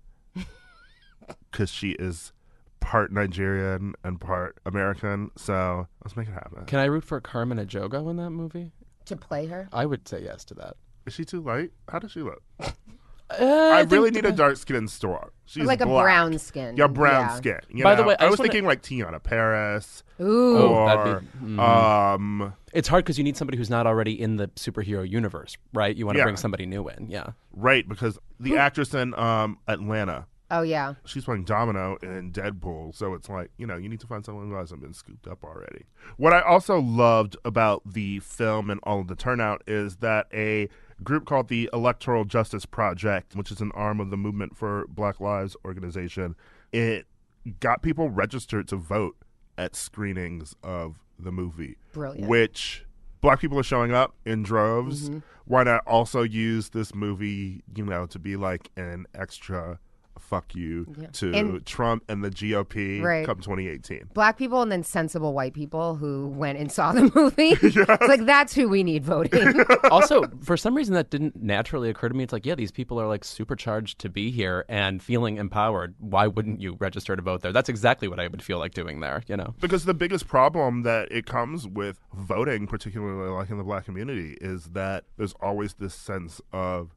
because 1.51 1.69
she 1.69 1.91
is 1.91 2.31
part 2.79 3.11
Nigerian 3.11 3.95
and 4.03 4.21
part 4.21 4.59
American. 4.65 5.31
So 5.35 5.87
let's 6.03 6.15
make 6.15 6.29
it 6.29 6.33
happen. 6.33 6.65
Can 6.65 6.79
I 6.79 6.85
root 6.85 7.03
for 7.03 7.19
Carmen 7.19 7.57
Ejogo 7.57 8.09
in 8.09 8.15
that 8.17 8.29
movie? 8.29 8.71
to 9.07 9.15
play 9.15 9.47
her 9.47 9.67
I 9.73 9.85
would 9.85 10.07
say 10.07 10.21
yes 10.23 10.45
to 10.45 10.53
that. 10.55 10.75
Is 11.05 11.13
she 11.13 11.25
too 11.25 11.41
light? 11.41 11.71
How 11.89 11.99
does 11.99 12.11
she 12.11 12.21
look? 12.21 12.43
Uh, 13.29 13.71
I, 13.73 13.79
think 13.81 13.91
really 13.91 14.11
need 14.11 14.25
a 14.25 14.31
dark 14.31 14.55
skinned 14.57 14.89
Storm. 14.89 15.31
She's 15.45 15.65
like 15.65 15.81
a 15.81 15.85
brown 15.85 16.37
skin 16.39 16.75
Yeah, 16.77 16.87
brown 16.87 17.25
Yeah. 17.25 17.35
skin. 17.35 17.59
you 17.69 17.83
By 17.83 17.95
the 17.95 18.03
way, 18.03 18.15
I 18.19 18.25
I, 18.25 18.29
was 18.29 18.39
wanna- 18.39 18.49
thinking 18.51 18.65
like 18.67 18.81
Teyonah 18.81 19.21
Parris 19.23 20.03
ooh 20.21 20.57
Oh, 20.57 20.67
or 20.73 20.87
that'd 20.87 21.31
be- 21.41 21.47
mm. 21.55 21.59
um 21.59 22.53
It's 22.73 22.87
hard 22.87 23.03
because 23.05 23.17
you 23.17 23.23
need 23.23 23.35
somebody 23.37 23.57
who's 23.57 23.69
not 23.69 23.85
already 23.87 24.19
in 24.19 24.37
the 24.37 24.47
superhero 24.49 25.07
universe, 25.09 25.57
right? 25.73 25.95
You 25.95 26.05
want 26.05 26.15
to 26.15 26.19
Yeah. 26.19 26.23
bring 26.25 26.37
somebody 26.37 26.65
new 26.65 26.87
in, 26.89 27.09
yeah. 27.09 27.27
right 27.53 27.87
because 27.87 28.17
the 28.39 28.57
actress 28.57 28.93
in 28.93 29.13
um 29.15 29.57
Atlanta 29.67 30.25
oh 30.49 30.61
yeah 30.61 30.93
she's 31.03 31.25
playing 31.25 31.43
Domino 31.43 31.97
in 32.01 32.31
Deadpool, 32.31 32.95
so 32.95 33.13
it's 33.13 33.27
like 33.29 33.51
you 33.57 33.67
know 33.67 33.75
you 33.75 33.89
need 33.89 33.99
to 33.99 34.07
find 34.07 34.23
someone 34.25 34.47
who 34.49 34.55
hasn't 34.55 34.79
been 34.81 34.93
scooped 34.93 35.27
up 35.27 35.43
already. 35.43 35.83
What 36.17 36.31
I 36.33 36.39
also 36.41 36.79
loved 36.79 37.35
about 37.43 37.81
the 37.85 38.19
film 38.19 38.69
and 38.69 38.79
all 38.83 39.01
of 39.01 39.07
the 39.07 39.15
turnout 39.15 39.63
is 39.67 39.97
that 39.97 40.27
a 40.33 40.69
group 41.03 41.25
called 41.25 41.47
the 41.47 41.69
Electoral 41.73 42.25
Justice 42.25 42.65
Project, 42.65 43.35
which 43.35 43.51
is 43.51 43.61
an 43.61 43.71
arm 43.73 43.99
of 43.99 44.09
the 44.09 44.17
Movement 44.17 44.55
for 44.55 44.85
Black 44.87 45.19
Lives 45.19 45.55
organization, 45.65 46.35
it 46.71 47.05
got 47.59 47.81
people 47.81 48.09
registered 48.09 48.67
to 48.69 48.75
vote 48.75 49.15
at 49.57 49.75
screenings 49.75 50.55
of 50.63 50.97
the 51.17 51.31
movie, 51.31 51.77
Brilliant. 51.93 52.27
which. 52.27 52.83
Black 53.19 53.39
people 53.39 53.57
are 53.57 53.63
showing 53.63 53.91
up 53.91 54.13
in 54.25 54.43
droves. 54.43 55.09
Mm-hmm. 55.09 55.19
Why 55.45 55.63
not 55.63 55.81
also 55.87 56.21
use 56.21 56.69
this 56.69 56.93
movie, 56.93 57.63
you 57.75 57.83
know, 57.83 58.05
to 58.05 58.19
be 58.19 58.35
like 58.35 58.69
an 58.77 59.07
extra 59.15 59.79
fuck 60.19 60.55
you 60.55 60.85
Yeah. 60.99 61.07
to 61.13 61.33
And- 61.33 61.65
Trump 61.65 62.03
and 62.09 62.23
the 62.23 62.29
GOP 62.29 63.01
Right. 63.01 63.25
come 63.25 63.39
2018. 63.39 64.09
black 64.13 64.37
people 64.37 64.61
and 64.61 64.71
then 64.71 64.83
sensible 64.83 65.33
white 65.33 65.53
people 65.53 65.95
who 65.95 66.27
went 66.27 66.57
and 66.57 66.71
saw 66.71 66.91
the 66.91 67.11
movie 67.15 67.49
it's 67.61 67.75
like 68.07 68.25
that's 68.25 68.53
who 68.53 68.67
we 68.69 68.83
need 68.83 69.03
voting 69.03 69.63
also, 69.91 70.23
for 70.41 70.57
some 70.57 70.75
reason, 70.75 70.93
that 70.95 71.09
didn't 71.09 71.35
naturally 71.41 71.89
occur 71.89 72.09
to 72.09 72.15
me. 72.15 72.23
It's 72.23 72.33
like, 72.33 72.45
yeah, 72.45 72.55
these 72.55 72.71
people 72.71 72.99
are 72.99 73.07
like 73.07 73.23
supercharged 73.23 73.99
to 73.99 74.09
be 74.09 74.31
here 74.31 74.65
and 74.69 75.01
feeling 75.01 75.37
empowered. 75.37 75.95
Why 75.99 76.27
wouldn't 76.27 76.61
you 76.61 76.75
register 76.79 77.15
to 77.15 77.21
vote 77.21 77.41
there? 77.41 77.51
That's 77.51 77.69
exactly 77.69 78.07
what 78.07 78.19
I 78.19 78.27
would 78.27 78.41
feel 78.41 78.59
like 78.59 78.73
doing 78.73 78.99
there, 78.99 79.23
you 79.27 79.37
know? 79.37 79.55
Because 79.59 79.85
the 79.85 79.93
biggest 79.93 80.27
problem 80.27 80.83
that 80.83 81.11
it 81.11 81.25
comes 81.25 81.67
with 81.67 81.99
voting, 82.13 82.67
particularly 82.67 83.29
like 83.31 83.49
in 83.49 83.57
the 83.57 83.63
black 83.63 83.85
community, 83.85 84.37
is 84.41 84.65
that 84.73 85.05
there's 85.17 85.33
always 85.41 85.75
this 85.75 85.93
sense 85.93 86.41
of 86.51 86.95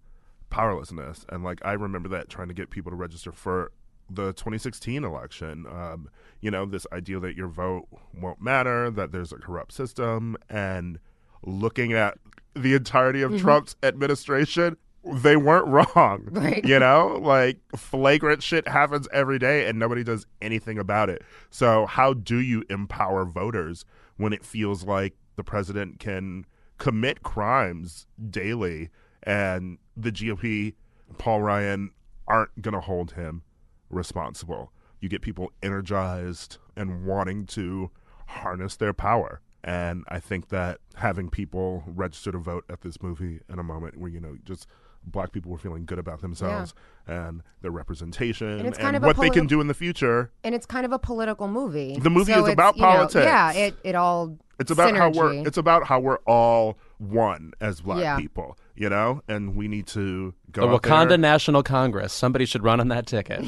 powerlessness. 0.50 1.24
And 1.28 1.42
like 1.42 1.60
I 1.64 1.72
remember 1.72 2.08
that 2.10 2.28
trying 2.28 2.48
to 2.48 2.54
get 2.54 2.70
people 2.70 2.90
to 2.90 2.96
register 2.96 3.32
for 3.32 3.72
the 4.10 4.32
2016 4.32 5.04
election. 5.04 5.66
Um, 5.70 6.08
you 6.40 6.50
know, 6.50 6.66
this 6.66 6.86
idea 6.92 7.20
that 7.20 7.36
your 7.36 7.48
vote 7.48 7.86
won't 8.14 8.40
matter, 8.40 8.90
that 8.90 9.12
there's 9.12 9.32
a 9.32 9.36
corrupt 9.36 9.72
system, 9.72 10.36
and 10.48 10.98
looking 11.44 11.92
at 11.92 12.18
the 12.54 12.74
entirety 12.74 13.22
of 13.22 13.38
Trump's 13.40 13.76
administration, 13.82 14.76
they 15.04 15.36
weren't 15.36 15.66
wrong. 15.68 16.28
Right. 16.30 16.64
You 16.64 16.78
know, 16.78 17.18
like 17.22 17.58
flagrant 17.76 18.42
shit 18.42 18.66
happens 18.68 19.08
every 19.12 19.38
day 19.38 19.66
and 19.66 19.78
nobody 19.78 20.04
does 20.04 20.26
anything 20.42 20.78
about 20.78 21.08
it. 21.08 21.22
So, 21.50 21.86
how 21.86 22.14
do 22.14 22.38
you 22.38 22.64
empower 22.68 23.24
voters 23.24 23.84
when 24.16 24.32
it 24.32 24.44
feels 24.44 24.84
like 24.84 25.14
the 25.36 25.44
president 25.44 26.00
can 26.00 26.44
commit 26.78 27.22
crimes 27.22 28.06
daily 28.30 28.90
and 29.22 29.78
the 30.02 30.12
GOP, 30.12 30.74
Paul 31.18 31.42
Ryan, 31.42 31.90
aren't 32.26 32.60
going 32.62 32.74
to 32.74 32.80
hold 32.80 33.12
him 33.12 33.42
responsible? 33.90 34.72
You 35.00 35.08
get 35.08 35.22
people 35.22 35.52
energized 35.62 36.58
and 36.76 37.04
wanting 37.06 37.46
to 37.46 37.90
harness 38.26 38.76
their 38.76 38.92
power. 38.92 39.40
And 39.62 40.04
I 40.08 40.20
think 40.20 40.48
that 40.48 40.78
having 40.96 41.28
people 41.28 41.82
register 41.86 42.32
to 42.32 42.38
vote 42.38 42.64
at 42.70 42.80
this 42.80 43.02
movie 43.02 43.40
in 43.48 43.58
a 43.58 43.62
moment 43.62 43.98
where, 43.98 44.10
you 44.10 44.20
know, 44.20 44.36
just 44.44 44.66
black 45.04 45.32
people 45.32 45.50
were 45.50 45.58
feeling 45.58 45.84
good 45.86 45.98
about 45.98 46.20
themselves 46.20 46.74
and 47.06 47.42
their 47.62 47.70
representation 47.70 48.46
And 48.66 48.78
and, 48.78 49.02
what 49.02 49.16
they 49.16 49.30
can 49.30 49.46
do 49.46 49.60
in 49.62 49.66
the 49.66 49.74
future. 49.74 50.30
and 50.44 50.54
it's 50.54 50.66
kind 50.66 50.84
of 50.84 50.92
a 50.92 50.98
political 50.98 51.48
movie 51.48 51.98
The 51.98 52.10
movie 52.10 52.32
So 52.34 52.44
is 52.46 52.52
about 52.52 52.76
you 52.76 52.82
know, 52.82 52.88
politics. 52.88 53.24
yeah 53.24 53.52
it, 53.52 53.76
it 53.82 53.94
all 53.94 54.36
It's 54.58 54.70
about 54.70 54.94
how 54.94 55.10
we're 55.10 55.46
it's 55.46 55.56
about 55.56 55.86
how 55.86 56.00
we're 56.00 56.18
all 56.26 56.76
one 57.00 57.52
as 57.60 57.80
black 57.80 58.00
Yeah. 58.00 58.16
people, 58.18 58.56
you 58.76 58.88
know? 58.88 59.22
And 59.26 59.56
we 59.56 59.66
need 59.68 59.86
to 59.88 60.34
go 60.52 60.68
out 60.68 60.82
Wakanda 60.82 61.08
there. 61.10 61.18
National 61.18 61.62
Congress. 61.62 62.12
Somebody 62.12 62.44
should 62.44 62.62
run 62.62 62.78
on 62.80 62.88
that 62.88 63.06
ticket. 63.06 63.40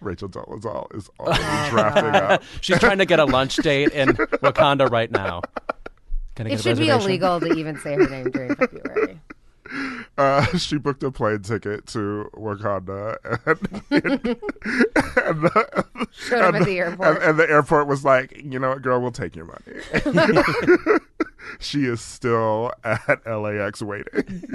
Rachel 0.00 0.28
Dolezal 0.28 0.94
is 0.94 1.08
already 1.20 1.70
drafting 1.70 2.14
up. 2.14 2.42
She's 2.60 2.78
trying 2.78 2.98
to 2.98 3.06
get 3.06 3.18
a 3.18 3.24
lunch 3.24 3.56
date 3.56 3.88
in 3.92 4.08
Wakanda 4.10 4.90
right 4.90 5.10
now. 5.10 5.40
Can 6.34 6.46
I 6.46 6.50
it 6.50 6.52
get 6.52 6.60
a 6.60 6.62
should 6.62 6.78
be 6.78 6.88
illegal 6.90 7.40
to 7.40 7.46
even 7.54 7.78
say 7.78 7.94
her 7.94 8.06
name 8.08 8.30
during 8.30 8.54
february 8.54 9.15
Uh, 10.18 10.44
she 10.56 10.78
booked 10.78 11.02
a 11.02 11.10
plane 11.10 11.42
ticket 11.42 11.86
to 11.86 12.30
Wakanda, 12.34 13.16
and, 13.44 13.82
and, 13.90 14.22
the, 15.42 15.84
Showed 16.12 16.38
him 16.38 16.46
and 16.46 16.56
at 16.56 16.64
the 16.64 16.78
airport. 16.78 17.08
And, 17.08 17.18
and 17.24 17.38
the 17.38 17.50
airport 17.50 17.86
was 17.86 18.04
like, 18.04 18.40
"You 18.42 18.58
know 18.58 18.70
what, 18.70 18.82
girl? 18.82 19.00
We'll 19.00 19.10
take 19.10 19.36
your 19.36 19.44
money." 19.44 20.98
she 21.60 21.84
is 21.84 22.00
still 22.00 22.72
at 22.82 23.26
LAX 23.26 23.82
waiting. 23.82 24.50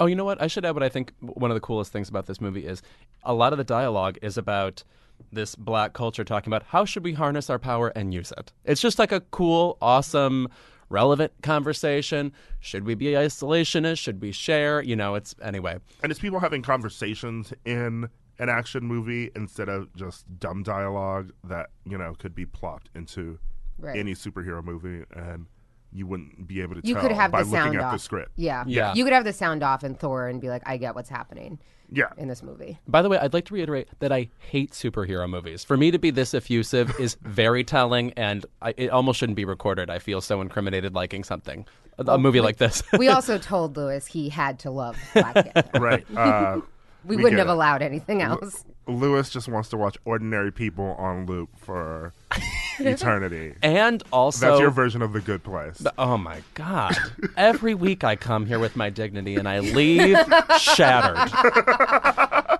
Oh, 0.00 0.06
you 0.06 0.14
know 0.14 0.24
what? 0.24 0.40
I 0.40 0.46
should 0.46 0.64
add 0.64 0.74
what 0.74 0.82
I 0.82 0.88
think 0.88 1.12
one 1.20 1.50
of 1.50 1.54
the 1.54 1.60
coolest 1.60 1.92
things 1.92 2.08
about 2.08 2.26
this 2.26 2.40
movie 2.40 2.66
is 2.66 2.82
a 3.24 3.34
lot 3.34 3.52
of 3.52 3.58
the 3.58 3.64
dialogue 3.64 4.18
is 4.22 4.38
about 4.38 4.84
this 5.32 5.56
black 5.56 5.92
culture 5.92 6.22
talking 6.22 6.52
about 6.52 6.62
how 6.68 6.84
should 6.84 7.02
we 7.02 7.12
harness 7.12 7.50
our 7.50 7.58
power 7.58 7.88
and 7.88 8.14
use 8.14 8.32
it. 8.38 8.52
It's 8.64 8.80
just 8.80 8.98
like 8.98 9.10
a 9.10 9.20
cool, 9.20 9.76
awesome, 9.82 10.48
relevant 10.88 11.32
conversation. 11.42 12.32
Should 12.60 12.84
we 12.84 12.94
be 12.94 13.06
isolationist? 13.06 13.98
Should 13.98 14.20
we 14.20 14.32
share? 14.32 14.82
You 14.82 14.96
know, 14.96 15.14
it's 15.14 15.34
anyway. 15.42 15.78
And 16.02 16.10
it's 16.10 16.20
people 16.20 16.40
having 16.40 16.62
conversations 16.62 17.52
in 17.64 18.08
an 18.38 18.48
action 18.48 18.84
movie 18.84 19.30
instead 19.34 19.68
of 19.68 19.92
just 19.96 20.24
dumb 20.38 20.62
dialogue 20.62 21.32
that, 21.44 21.70
you 21.84 21.98
know, 21.98 22.14
could 22.18 22.34
be 22.34 22.46
plopped 22.46 22.88
into 22.94 23.38
Right. 23.80 23.96
any 23.98 24.14
superhero 24.14 24.62
movie 24.64 25.04
and 25.14 25.46
you 25.92 26.06
wouldn't 26.06 26.46
be 26.46 26.60
able 26.60 26.74
to 26.74 26.80
You 26.86 26.94
tell 26.94 27.02
could 27.04 27.12
have 27.12 27.30
by 27.30 27.42
the 27.42 27.48
looking 27.50 27.64
sound 27.64 27.76
at 27.76 27.82
off. 27.82 27.92
the 27.92 27.98
script. 27.98 28.32
Yeah. 28.36 28.64
Yeah. 28.66 28.94
You 28.94 29.04
could 29.04 29.12
have 29.12 29.24
the 29.24 29.32
sound 29.32 29.62
off 29.62 29.82
in 29.84 29.94
Thor 29.94 30.28
and 30.28 30.40
be 30.40 30.48
like, 30.48 30.62
I 30.66 30.76
get 30.76 30.94
what's 30.94 31.08
happening 31.08 31.58
Yeah. 31.90 32.08
in 32.18 32.28
this 32.28 32.42
movie. 32.42 32.78
By 32.86 33.00
the 33.02 33.08
way, 33.08 33.18
I'd 33.18 33.32
like 33.32 33.46
to 33.46 33.54
reiterate 33.54 33.88
that 34.00 34.12
I 34.12 34.28
hate 34.38 34.72
superhero 34.72 35.28
movies. 35.28 35.64
For 35.64 35.76
me 35.76 35.90
to 35.90 35.98
be 35.98 36.10
this 36.10 36.34
effusive 36.34 36.98
is 37.00 37.14
very 37.22 37.64
telling, 37.64 38.12
and 38.12 38.44
I, 38.60 38.74
it 38.76 38.90
almost 38.90 39.18
shouldn't 39.18 39.36
be 39.36 39.44
recorded. 39.46 39.88
I 39.90 39.98
feel 39.98 40.20
so 40.20 40.40
incriminated 40.42 40.94
liking 40.94 41.24
something, 41.24 41.66
a, 41.98 42.04
a 42.12 42.18
movie 42.18 42.40
like 42.42 42.58
this. 42.58 42.82
We 42.98 43.08
also 43.08 43.38
told 43.38 43.76
Louis 43.76 44.06
he 44.06 44.28
had 44.28 44.58
to 44.60 44.70
love 44.70 44.96
Black 45.14 45.34
Panther. 45.54 45.80
Right. 45.80 46.06
Uh, 46.16 46.60
We, 47.04 47.16
We 47.16 47.22
wouldn't 47.22 47.38
have 47.38 47.48
it. 47.48 47.52
allowed 47.52 47.82
anything 47.82 48.22
else. 48.22 48.64
Louis 48.86 49.28
just 49.30 49.48
wants 49.48 49.68
to 49.70 49.76
watch 49.76 49.96
ordinary 50.04 50.50
people 50.52 50.94
on 50.98 51.26
loop 51.26 51.50
for 51.58 52.12
eternity. 52.78 53.54
and 53.62 54.02
also, 54.12 54.48
That's 54.48 54.60
your 54.60 54.70
version 54.70 55.02
of 55.02 55.12
the 55.12 55.20
good 55.20 55.42
place. 55.44 55.82
oh 55.98 56.16
my 56.18 56.42
god! 56.54 56.96
Every 57.36 57.74
week 57.74 58.02
I 58.04 58.16
come 58.16 58.46
here 58.46 58.58
with 58.58 58.76
my 58.76 58.90
dignity, 58.90 59.36
and 59.36 59.48
I 59.48 59.60
leave 59.60 60.16
shattered. 60.58 61.30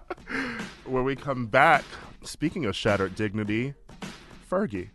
When 0.85 1.05
we 1.05 1.16
come 1.16 1.46
back, 1.46 1.85
speaking 2.22 2.64
of 2.64 2.74
shattered 2.74 3.14
dignity, 3.14 3.74
Fergie. 4.51 4.88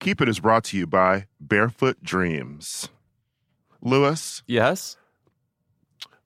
Keep 0.00 0.20
It 0.20 0.28
is 0.28 0.40
brought 0.40 0.64
to 0.64 0.76
you 0.76 0.86
by 0.86 1.26
Barefoot 1.40 2.02
Dreams. 2.02 2.88
Louis, 3.82 4.42
Yes. 4.46 4.96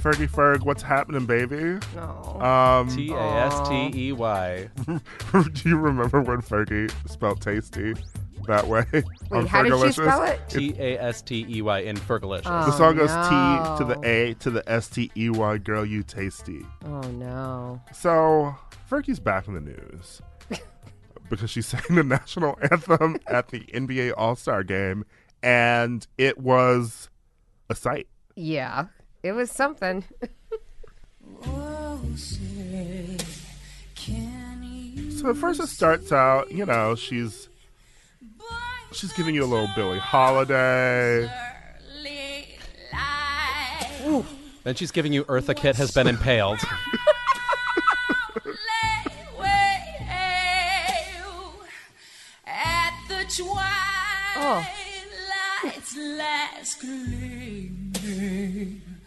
Fergie 0.00 0.28
Ferg, 0.30 0.62
what's 0.64 0.82
happening, 0.82 1.26
baby? 1.26 1.78
No. 1.94 2.40
Um, 2.40 2.88
T 2.88 3.10
A 3.12 3.18
S 3.20 3.68
T 3.68 3.90
E 4.08 4.12
Y. 4.12 4.68
do 5.32 5.68
you 5.68 5.76
remember 5.76 6.22
when 6.22 6.40
Fergie 6.40 6.90
spelled 7.08 7.40
tasty 7.42 7.94
that 8.46 8.66
way? 8.66 8.84
Wait, 9.30 9.46
how 9.46 9.62
did 9.62 9.78
she 9.78 9.92
spell 9.92 10.22
it? 10.22 10.40
T 10.48 10.74
A 10.78 10.98
S 10.98 11.20
T 11.20 11.44
E 11.48 11.60
Y 11.60 11.78
in 11.80 11.96
Fergalicious. 11.96 12.44
The 12.44 12.72
Oh, 12.72 12.78
song 12.78 12.96
goes 12.96 13.10
T 13.10 13.78
to 13.78 13.84
the 13.86 13.96
no. 14.00 14.08
A 14.08 14.34
to 14.34 14.50
the 14.50 14.66
S 14.70 14.88
T 14.88 15.10
E 15.16 15.28
Y, 15.28 15.58
girl, 15.58 15.84
you 15.84 16.02
tasty. 16.02 16.64
Oh 16.86 17.02
no. 17.02 17.82
So 17.92 18.54
Fergie's 18.90 19.20
back 19.20 19.48
in 19.48 19.54
the 19.54 19.60
news 19.60 20.22
because 21.28 21.50
she 21.50 21.60
sang 21.60 21.82
the 21.90 22.02
national 22.02 22.58
anthem 22.70 23.18
at 23.26 23.48
the 23.48 23.60
NBA 23.60 24.14
All 24.16 24.34
Star 24.34 24.62
game, 24.64 25.04
and 25.42 26.06
it 26.16 26.38
was 26.38 27.10
a 27.68 27.74
sight. 27.74 28.06
Yeah 28.34 28.86
it 29.22 29.32
was 29.32 29.50
something. 29.50 30.04
so 35.10 35.30
at 35.30 35.36
first 35.36 35.60
it 35.60 35.68
starts 35.68 36.12
out, 36.12 36.50
you 36.50 36.64
know, 36.64 36.94
she's 36.94 37.48
she's 38.92 39.12
giving 39.12 39.34
you 39.34 39.44
a 39.44 39.46
little 39.46 39.68
Billie 39.74 39.98
Holiday. 39.98 41.30
Ooh. 44.06 44.24
Then 44.64 44.74
she's 44.74 44.90
giving 44.90 45.12
you 45.12 45.24
Eartha 45.24 45.54
Kitt 45.54 45.76
has 45.76 45.90
been 45.90 46.06
impaled. 46.06 46.60
oh. 54.36 54.66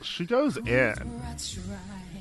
She 0.03 0.25
goes 0.25 0.57
in. 0.57 1.21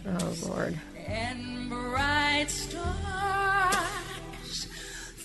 Oh 0.07 0.35
Lord. 0.47 0.79
And 1.07 1.69
bright 1.69 2.47
stars. 2.49 3.87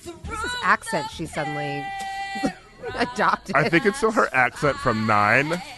This 0.04 0.56
accent 0.64 1.10
she 1.12 1.26
suddenly 1.26 1.86
adopted. 2.96 3.56
I 3.56 3.70
think 3.70 3.86
it's 3.86 3.98
still 3.98 4.12
her 4.12 4.30
accent 4.34 4.78
from 4.78 5.08
Nine. 5.08 5.62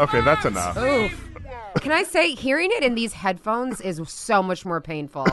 Okay, 0.00 0.22
that's 0.22 0.46
enough. 0.46 0.78
Oof. 0.78 1.28
Can 1.80 1.92
I 1.92 2.04
say, 2.04 2.34
hearing 2.34 2.70
it 2.72 2.82
in 2.82 2.94
these 2.94 3.12
headphones 3.12 3.80
is 3.82 4.00
so 4.08 4.42
much 4.42 4.64
more 4.64 4.80
painful. 4.80 5.26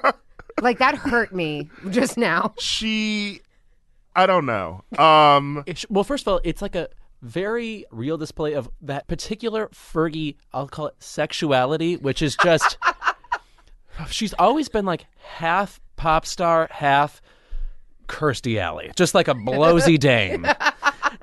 like 0.62 0.78
that 0.78 0.94
hurt 0.94 1.34
me 1.34 1.68
just 1.90 2.16
now. 2.16 2.54
She, 2.58 3.42
I 4.18 4.26
don't 4.26 4.46
know. 4.46 4.82
Um, 4.98 5.62
sh- 5.72 5.84
well, 5.88 6.02
first 6.02 6.26
of 6.26 6.32
all, 6.32 6.40
it's 6.42 6.60
like 6.60 6.74
a 6.74 6.88
very 7.22 7.84
real 7.92 8.18
display 8.18 8.54
of 8.54 8.68
that 8.82 9.06
particular 9.06 9.68
Fergie, 9.68 10.36
I'll 10.52 10.66
call 10.66 10.88
it 10.88 10.96
sexuality, 10.98 11.96
which 11.96 12.20
is 12.20 12.36
just. 12.42 12.78
she's 14.10 14.34
always 14.34 14.68
been 14.68 14.84
like 14.84 15.06
half 15.22 15.80
pop 15.94 16.26
star, 16.26 16.68
half 16.72 17.22
Kirstie 18.08 18.58
Alley, 18.58 18.90
just 18.96 19.14
like 19.14 19.28
a 19.28 19.34
blowsy 19.34 19.96
dame. 20.00 20.46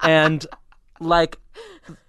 and 0.02 0.46
like 1.02 1.38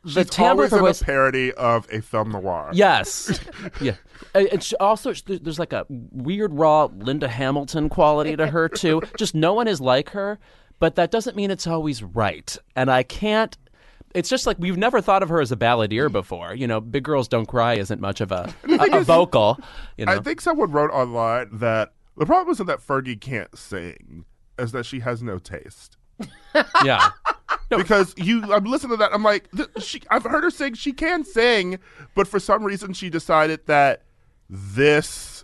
the 0.05 0.23
she's 0.23 0.31
timbre 0.31 0.65
always 0.65 0.73
of 0.73 0.81
her 0.81 0.87
in 0.87 0.93
a 0.93 1.05
parody 1.05 1.53
of 1.55 1.89
a 1.93 2.01
film 2.01 2.31
noir. 2.31 2.71
Yes. 2.73 3.41
yeah. 3.81 3.97
And 4.35 4.63
she 4.63 4.77
also, 4.77 5.13
there's 5.13 5.59
like 5.59 5.73
a 5.73 5.85
weird, 5.89 6.55
raw 6.55 6.85
Linda 6.85 7.29
Hamilton 7.29 7.89
quality 7.89 8.37
to 8.37 8.47
her, 8.47 8.69
too. 8.69 9.03
Just 9.19 9.35
no 9.35 9.53
one 9.53 9.69
is 9.69 9.81
like 9.81 10.11
her, 10.11 10.39
but 10.79 10.95
that 10.97 11.11
doesn't 11.11 11.37
mean 11.37 11.51
it's 11.51 11.67
always 11.67 12.03
right. 12.03 12.57
And 12.75 12.91
I 12.91 13.03
can't. 13.03 13.57
It's 14.15 14.29
just 14.29 14.47
like 14.47 14.59
we've 14.59 14.79
never 14.79 15.01
thought 15.01 15.23
of 15.23 15.29
her 15.29 15.41
as 15.41 15.53
a 15.53 15.57
balladeer 15.57 16.11
before. 16.11 16.55
You 16.55 16.67
know, 16.67 16.81
Big 16.81 17.05
Girls 17.05 17.29
Don't 17.29 17.47
Cry 17.47 17.75
isn't 17.75 18.01
much 18.01 18.21
of 18.21 18.33
a, 18.33 18.55
a, 18.65 18.99
a 18.99 19.05
vocal. 19.05 19.59
You 19.97 20.07
know, 20.07 20.13
I 20.13 20.21
think 20.21 20.41
someone 20.41 20.71
wrote 20.73 20.91
online 20.91 21.49
that 21.53 21.93
the 22.17 22.25
problem 22.25 22.53
isn't 22.53 22.67
that 22.67 22.81
Fergie 22.81 23.21
can't 23.21 23.57
sing, 23.57 24.25
is 24.59 24.73
that 24.73 24.87
she 24.87 25.01
has 25.01 25.23
no 25.23 25.39
taste. 25.39 25.97
yeah. 26.85 27.11
because 27.69 28.15
you 28.17 28.43
I'm 28.53 28.65
listening 28.65 28.93
to 28.93 28.97
that 28.99 29.13
I'm 29.13 29.23
like 29.23 29.51
th- 29.51 29.69
she 29.79 30.01
I've 30.11 30.23
heard 30.23 30.45
her 30.45 30.51
sing 30.51 30.75
she 30.75 30.93
can 30.93 31.25
sing 31.25 31.79
but 32.15 32.27
for 32.27 32.39
some 32.39 32.65
reason 32.65 32.93
she 32.93 33.11
decided 33.11 33.67
that 33.67 34.03
this 34.49 35.36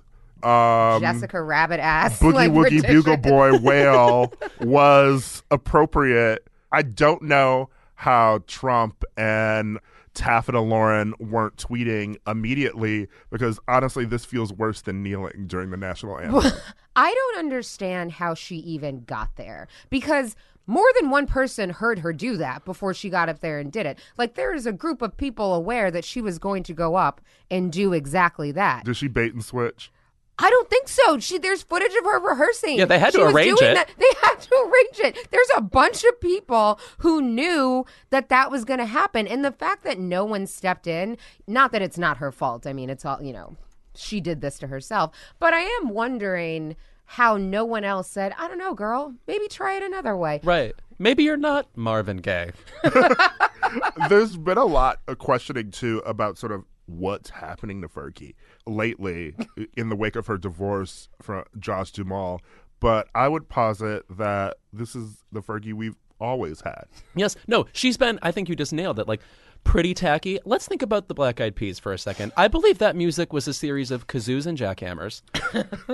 um 0.45 1.01
Jessica 1.01 1.43
Rabbit 1.43 1.81
ass. 1.81 2.19
Boogie 2.21 2.35
like, 2.35 2.53
Woogie. 2.53 2.87
Bugle 2.87 3.17
Boy 3.17 3.59
whale 3.63 4.33
was 4.61 5.43
appropriate. 5.51 6.49
I 6.71 6.83
don't 6.83 7.23
know 7.23 7.71
how 7.95 8.41
Trump 8.47 9.05
and 9.17 9.79
Taffeta 10.15 10.61
Lauren 10.61 11.15
weren't 11.19 11.57
tweeting 11.57 12.17
immediately 12.27 13.09
because 13.31 13.59
honestly 13.69 14.05
this 14.05 14.25
feels 14.25 14.53
worse 14.53 14.83
than 14.83 15.03
kneeling 15.03 15.47
during 15.47 15.71
the 15.71 15.77
national 15.77 16.19
anthem. 16.21 16.53
I 16.97 17.13
don't 17.13 17.39
understand 17.39 18.13
how 18.13 18.35
she 18.35 18.57
even 18.57 19.05
got 19.05 19.37
there 19.37 19.69
because 19.89 20.37
more 20.67 20.89
than 21.01 21.11
one 21.11 21.27
person 21.27 21.71
heard 21.71 22.01
her 22.01 22.13
do 22.13 22.37
that 22.37 22.65
before 22.65 22.95
she 22.95 23.11
got 23.11 23.29
up 23.29 23.41
there 23.41 23.59
and 23.59 23.73
did 23.73 23.87
it. 23.87 23.99
Like 24.17 24.35
there 24.35 24.55
is 24.55 24.67
a 24.67 24.73
group 24.73 25.03
of 25.03 25.17
people 25.17 25.55
aware 25.55 25.91
that 25.91 26.05
she 26.05 26.21
was 26.21 26.39
going 26.39 26.63
to 26.65 26.73
go 26.73 26.95
up 26.95 27.21
and 27.51 27.73
do 27.73 27.93
exactly 27.93 28.53
that. 28.53 28.85
Did 28.85 28.97
she 28.97 29.09
bait 29.09 29.33
and 29.33 29.45
switch? 29.45 29.91
I 30.39 30.49
don't 30.51 30.69
think 30.71 30.89
so. 30.89 31.19
She 31.19 31.39
there's 31.39 31.63
footage 31.63 31.95
of 31.95 32.05
her 32.05 32.19
rehearsing. 32.19 32.79
Yeah, 32.79 32.87
they 32.87 32.99
had 32.99 33.13
to 33.13 33.19
She 33.19 33.25
was 33.25 33.35
arrange 33.35 33.61
it. 33.63 33.75
that- 33.75 33.91
They 33.99 34.11
had 34.23 34.37
to 34.41 34.55
arrange 34.55 35.15
it. 35.17 35.31
There's 35.31 35.51
a 35.57 35.61
bunch 35.61 36.05
of 36.05 36.21
people 36.21 36.81
who 36.99 37.21
knew 37.21 37.85
that 38.11 38.29
that 38.31 38.51
was 38.51 38.65
going 38.65 38.79
to 38.81 38.87
happen, 38.87 39.27
and 39.29 39.45
the 39.45 39.53
fact 39.53 39.85
that 39.85 39.99
no 39.99 40.25
one 40.25 40.47
stepped 40.47 40.87
in, 40.87 41.17
not 41.47 41.71
that 41.73 41.83
it's 41.83 41.99
not 41.99 42.17
her 42.17 42.33
fault. 42.33 42.67
I 42.67 42.73
mean, 42.73 42.91
it's 42.91 43.05
all 43.05 43.23
you 43.23 43.33
know. 43.33 43.57
She 43.95 44.21
did 44.21 44.41
this 44.41 44.59
to 44.61 44.69
herself, 44.69 45.15
but 45.39 45.53
I 45.53 45.61
am 45.61 45.91
wondering 45.91 46.77
how 47.05 47.37
no 47.37 47.63
one 47.65 47.85
else 47.85 48.09
said, 48.09 48.33
"I 48.39 48.49
don't 48.49 48.57
know, 48.59 48.73
girl. 48.75 49.15
Maybe 49.27 49.49
try 49.49 49.77
it 49.77 49.83
another 49.83 50.17
way." 50.17 50.41
Right. 50.43 50.75
Maybe 50.99 51.25
you're 51.25 51.37
not 51.37 51.67
Marvin 51.77 52.19
Gaye. 52.19 52.53
There's 54.09 54.37
been 54.37 54.59
a 54.59 54.65
lot 54.65 55.01
of 55.09 55.19
questioning 55.19 55.71
too 55.71 56.03
about 56.07 56.39
sort 56.39 56.53
of 56.53 56.65
what's 56.87 57.31
happening 57.31 57.81
to 57.83 57.89
Fergie 57.89 58.35
lately 58.67 59.35
in 59.77 59.89
the 59.89 59.97
wake 59.97 60.17
of 60.17 60.27
her 60.27 60.39
divorce 60.39 61.09
from 61.21 61.45
Josh 61.59 61.93
Duhamel. 61.93 62.41
But 62.81 63.09
I 63.15 63.29
would 63.29 63.49
posit 63.49 64.05
that 64.17 64.57
this 64.73 64.97
is 64.97 65.23
the 65.31 65.41
Fergie 65.41 65.73
we've 65.73 65.97
always 66.21 66.61
had. 66.63 66.85
Yes. 67.15 67.37
No, 67.47 67.67
she's 67.73 67.97
been, 67.97 68.19
I 68.23 68.33
think 68.33 68.49
you 68.49 68.57
just 68.57 68.73
nailed 68.73 68.99
it, 68.99 69.09
like 69.09 69.21
pretty 69.65 69.95
tacky. 69.95 70.39
Let's 70.45 70.67
think 70.67 70.83
about 70.83 71.09
the 71.09 71.15
Black 71.15 71.41
Eyed 71.41 71.55
Peas 71.55 71.79
for 71.79 71.93
a 71.93 71.99
second. 71.99 72.33
I 72.37 72.49
believe 72.49 72.79
that 72.79 72.97
music 72.97 73.33
was 73.33 73.47
a 73.47 73.55
series 73.55 73.91
of 73.91 74.07
kazoos 74.07 74.47
and 74.47 74.59
jackhammers 74.59 75.23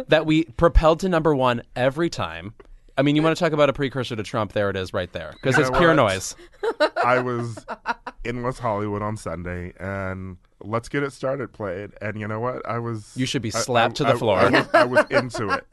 that 0.08 0.26
we 0.26 0.44
propelled 0.44 1.00
to 1.00 1.08
number 1.08 1.34
one 1.34 1.62
every 1.76 2.10
time. 2.10 2.54
I 2.98 3.02
mean, 3.02 3.14
you 3.14 3.22
want 3.22 3.36
to 3.36 3.42
talk 3.42 3.52
about 3.52 3.70
a 3.70 3.72
precursor 3.72 4.16
to 4.16 4.22
Trump? 4.24 4.52
There 4.52 4.68
it 4.70 4.76
is 4.76 4.92
right 4.92 5.10
there. 5.12 5.30
Because 5.34 5.56
it's 5.56 5.70
pure 5.70 5.90
what? 5.90 5.94
noise. 5.94 6.34
I 7.04 7.20
was 7.20 7.64
in 8.24 8.42
West 8.42 8.58
Hollywood 8.58 9.02
on 9.02 9.16
Sunday 9.16 9.72
and 9.78 10.36
Let's 10.60 10.88
Get 10.88 11.04
It 11.04 11.12
Started 11.12 11.52
played. 11.52 11.92
And 12.02 12.18
you 12.18 12.26
know 12.26 12.40
what? 12.40 12.68
I 12.68 12.80
was. 12.80 13.12
You 13.16 13.24
should 13.24 13.40
be 13.42 13.52
I- 13.54 13.58
slapped 13.60 13.92
I- 13.92 13.94
to 13.98 14.04
the 14.04 14.14
I- 14.14 14.16
floor. 14.18 14.38
I, 14.40 14.50
was, 14.50 14.68
I 14.74 14.84
was 14.84 15.06
into 15.10 15.48
it. 15.50 15.64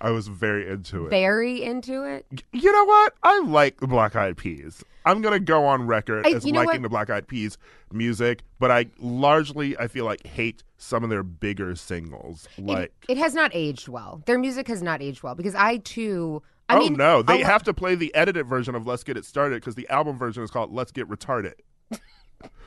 I 0.00 0.10
was 0.10 0.28
very 0.28 0.68
into 0.68 1.06
it. 1.06 1.10
Very 1.10 1.62
into 1.62 2.02
it. 2.04 2.26
You 2.52 2.70
know 2.70 2.84
what? 2.84 3.14
I 3.22 3.40
like 3.40 3.80
the 3.80 3.86
Black 3.86 4.14
Eyed 4.14 4.36
Peas. 4.36 4.84
I'm 5.06 5.22
gonna 5.22 5.40
go 5.40 5.64
on 5.64 5.86
record 5.86 6.26
I- 6.26 6.32
as 6.32 6.44
you 6.44 6.52
know 6.52 6.58
liking 6.60 6.82
what? 6.82 6.82
the 6.82 6.88
Black 6.90 7.08
Eyed 7.08 7.26
Peas 7.26 7.56
music, 7.92 8.42
but 8.58 8.70
I 8.70 8.86
largely 8.98 9.76
I 9.78 9.88
feel 9.88 10.04
like 10.04 10.26
hate 10.26 10.62
some 10.76 11.02
of 11.04 11.08
their 11.08 11.22
bigger 11.22 11.74
singles. 11.76 12.46
Like, 12.58 12.92
it, 13.08 13.12
it 13.12 13.16
has 13.18 13.32
not 13.32 13.52
aged 13.54 13.88
well. 13.88 14.22
Their 14.26 14.38
music 14.38 14.68
has 14.68 14.82
not 14.82 15.00
aged 15.00 15.22
well 15.22 15.34
because 15.34 15.54
I 15.54 15.78
too. 15.78 16.42
I 16.68 16.76
oh 16.76 16.78
mean, 16.80 16.94
no, 16.94 17.22
they 17.22 17.34
a 17.34 17.38
lo- 17.38 17.44
have 17.44 17.62
to 17.64 17.74
play 17.74 17.94
the 17.94 18.14
edited 18.14 18.46
version 18.46 18.74
of 18.74 18.86
"Let's 18.86 19.04
Get 19.04 19.16
It 19.16 19.24
Started" 19.24 19.56
because 19.56 19.74
the 19.74 19.88
album 19.90 20.16
version 20.18 20.42
is 20.42 20.50
called 20.50 20.72
"Let's 20.72 20.92
Get 20.92 21.08
Retarded." 21.08 21.54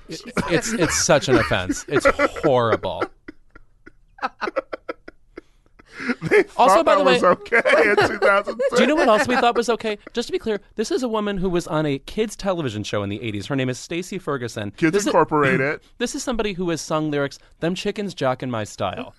It's 0.10 0.72
it's 0.74 1.04
such 1.04 1.28
an 1.28 1.36
offense. 1.36 1.84
It's 1.90 2.06
horrible. 2.42 3.04
They 6.30 6.44
Also, 6.56 6.76
thought 6.76 6.86
by 6.86 6.96
the 6.96 7.04
was 7.04 7.22
way- 7.24 7.30
okay 7.30 7.90
in 7.90 7.96
2006. 8.08 8.76
Do 8.76 8.82
you 8.82 8.88
know 8.88 8.96
what 8.96 9.08
else 9.08 9.28
we 9.28 9.36
thought 9.36 9.56
was 9.58 9.68
okay? 9.68 9.98
Just 10.14 10.28
to 10.28 10.32
be 10.32 10.38
clear, 10.38 10.62
this 10.76 10.92
is 10.92 11.02
a 11.02 11.08
woman 11.08 11.38
who 11.38 11.50
was 11.50 11.66
on 11.68 11.86
a 11.88 11.98
kids 12.00 12.36
television 12.36 12.84
show 12.84 13.02
in 13.02 13.10
the 13.10 13.18
80s. 13.20 13.48
Her 13.48 13.56
name 13.56 13.68
is 13.68 13.80
Stacy 13.80 14.20
Ferguson. 14.20 14.72
Kids 14.78 14.94
This 14.94 15.08
is- 15.08 15.14
This 15.98 16.14
is 16.16 16.22
somebody 16.24 16.54
who 16.54 16.70
has 16.70 16.82
sung 16.82 17.10
lyrics, 17.10 17.40
Them 17.62 17.74
Chickens 17.74 18.14
Jock 18.14 18.44
in 18.44 18.52
My 18.52 18.64
Style. 18.64 19.16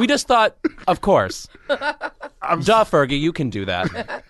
We 0.00 0.06
just 0.06 0.26
thought, 0.26 0.56
of 0.88 1.02
course. 1.02 1.46
Duh, 1.68 1.76
Fergie, 2.40 3.20
you 3.20 3.34
can 3.34 3.50
do 3.50 3.66
that. 3.66 4.24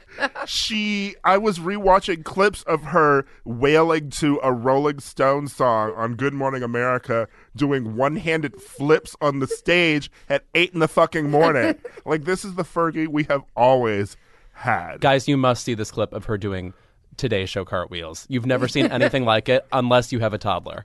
she 0.45 1.15
I 1.23 1.39
was 1.39 1.61
rewatching 1.61 2.25
clips 2.25 2.65
of 2.65 2.83
her 2.83 3.25
wailing 3.45 4.11
to 4.11 4.41
a 4.43 4.53
Rolling 4.53 4.99
Stone 4.99 5.47
song 5.47 5.93
on 5.95 6.17
Good 6.17 6.35
Morning 6.35 6.65
America, 6.65 7.29
doing 7.55 7.95
one-handed 7.97 8.61
flips 8.61 9.15
on 9.21 9.39
the 9.39 9.47
stage 9.47 10.11
at 10.29 10.43
eight 10.57 10.75
in 10.75 10.81
the 10.81 10.89
fucking 10.89 11.31
morning. 11.31 11.77
like 12.05 12.25
this 12.25 12.45
is 12.45 12.57
the 12.57 12.65
Fergie 12.65 13.07
we 13.07 13.23
have 13.25 13.45
always 13.55 14.17
had. 14.53 15.01
Guys, 15.01 15.29
you 15.29 15.37
must 15.37 15.63
see 15.63 15.75
this 15.75 15.93
clip 15.93 16.13
of 16.13 16.25
her 16.25 16.37
doing 16.37 16.75
Today 17.17 17.45
Show 17.47 17.65
cartwheels. 17.65 18.27
You've 18.29 18.47
never 18.47 18.67
seen 18.69 18.87
anything 18.93 19.25
like 19.25 19.49
it 19.49 19.67
unless 19.73 20.13
you 20.13 20.21
have 20.21 20.33
a 20.33 20.39
toddler. 20.39 20.81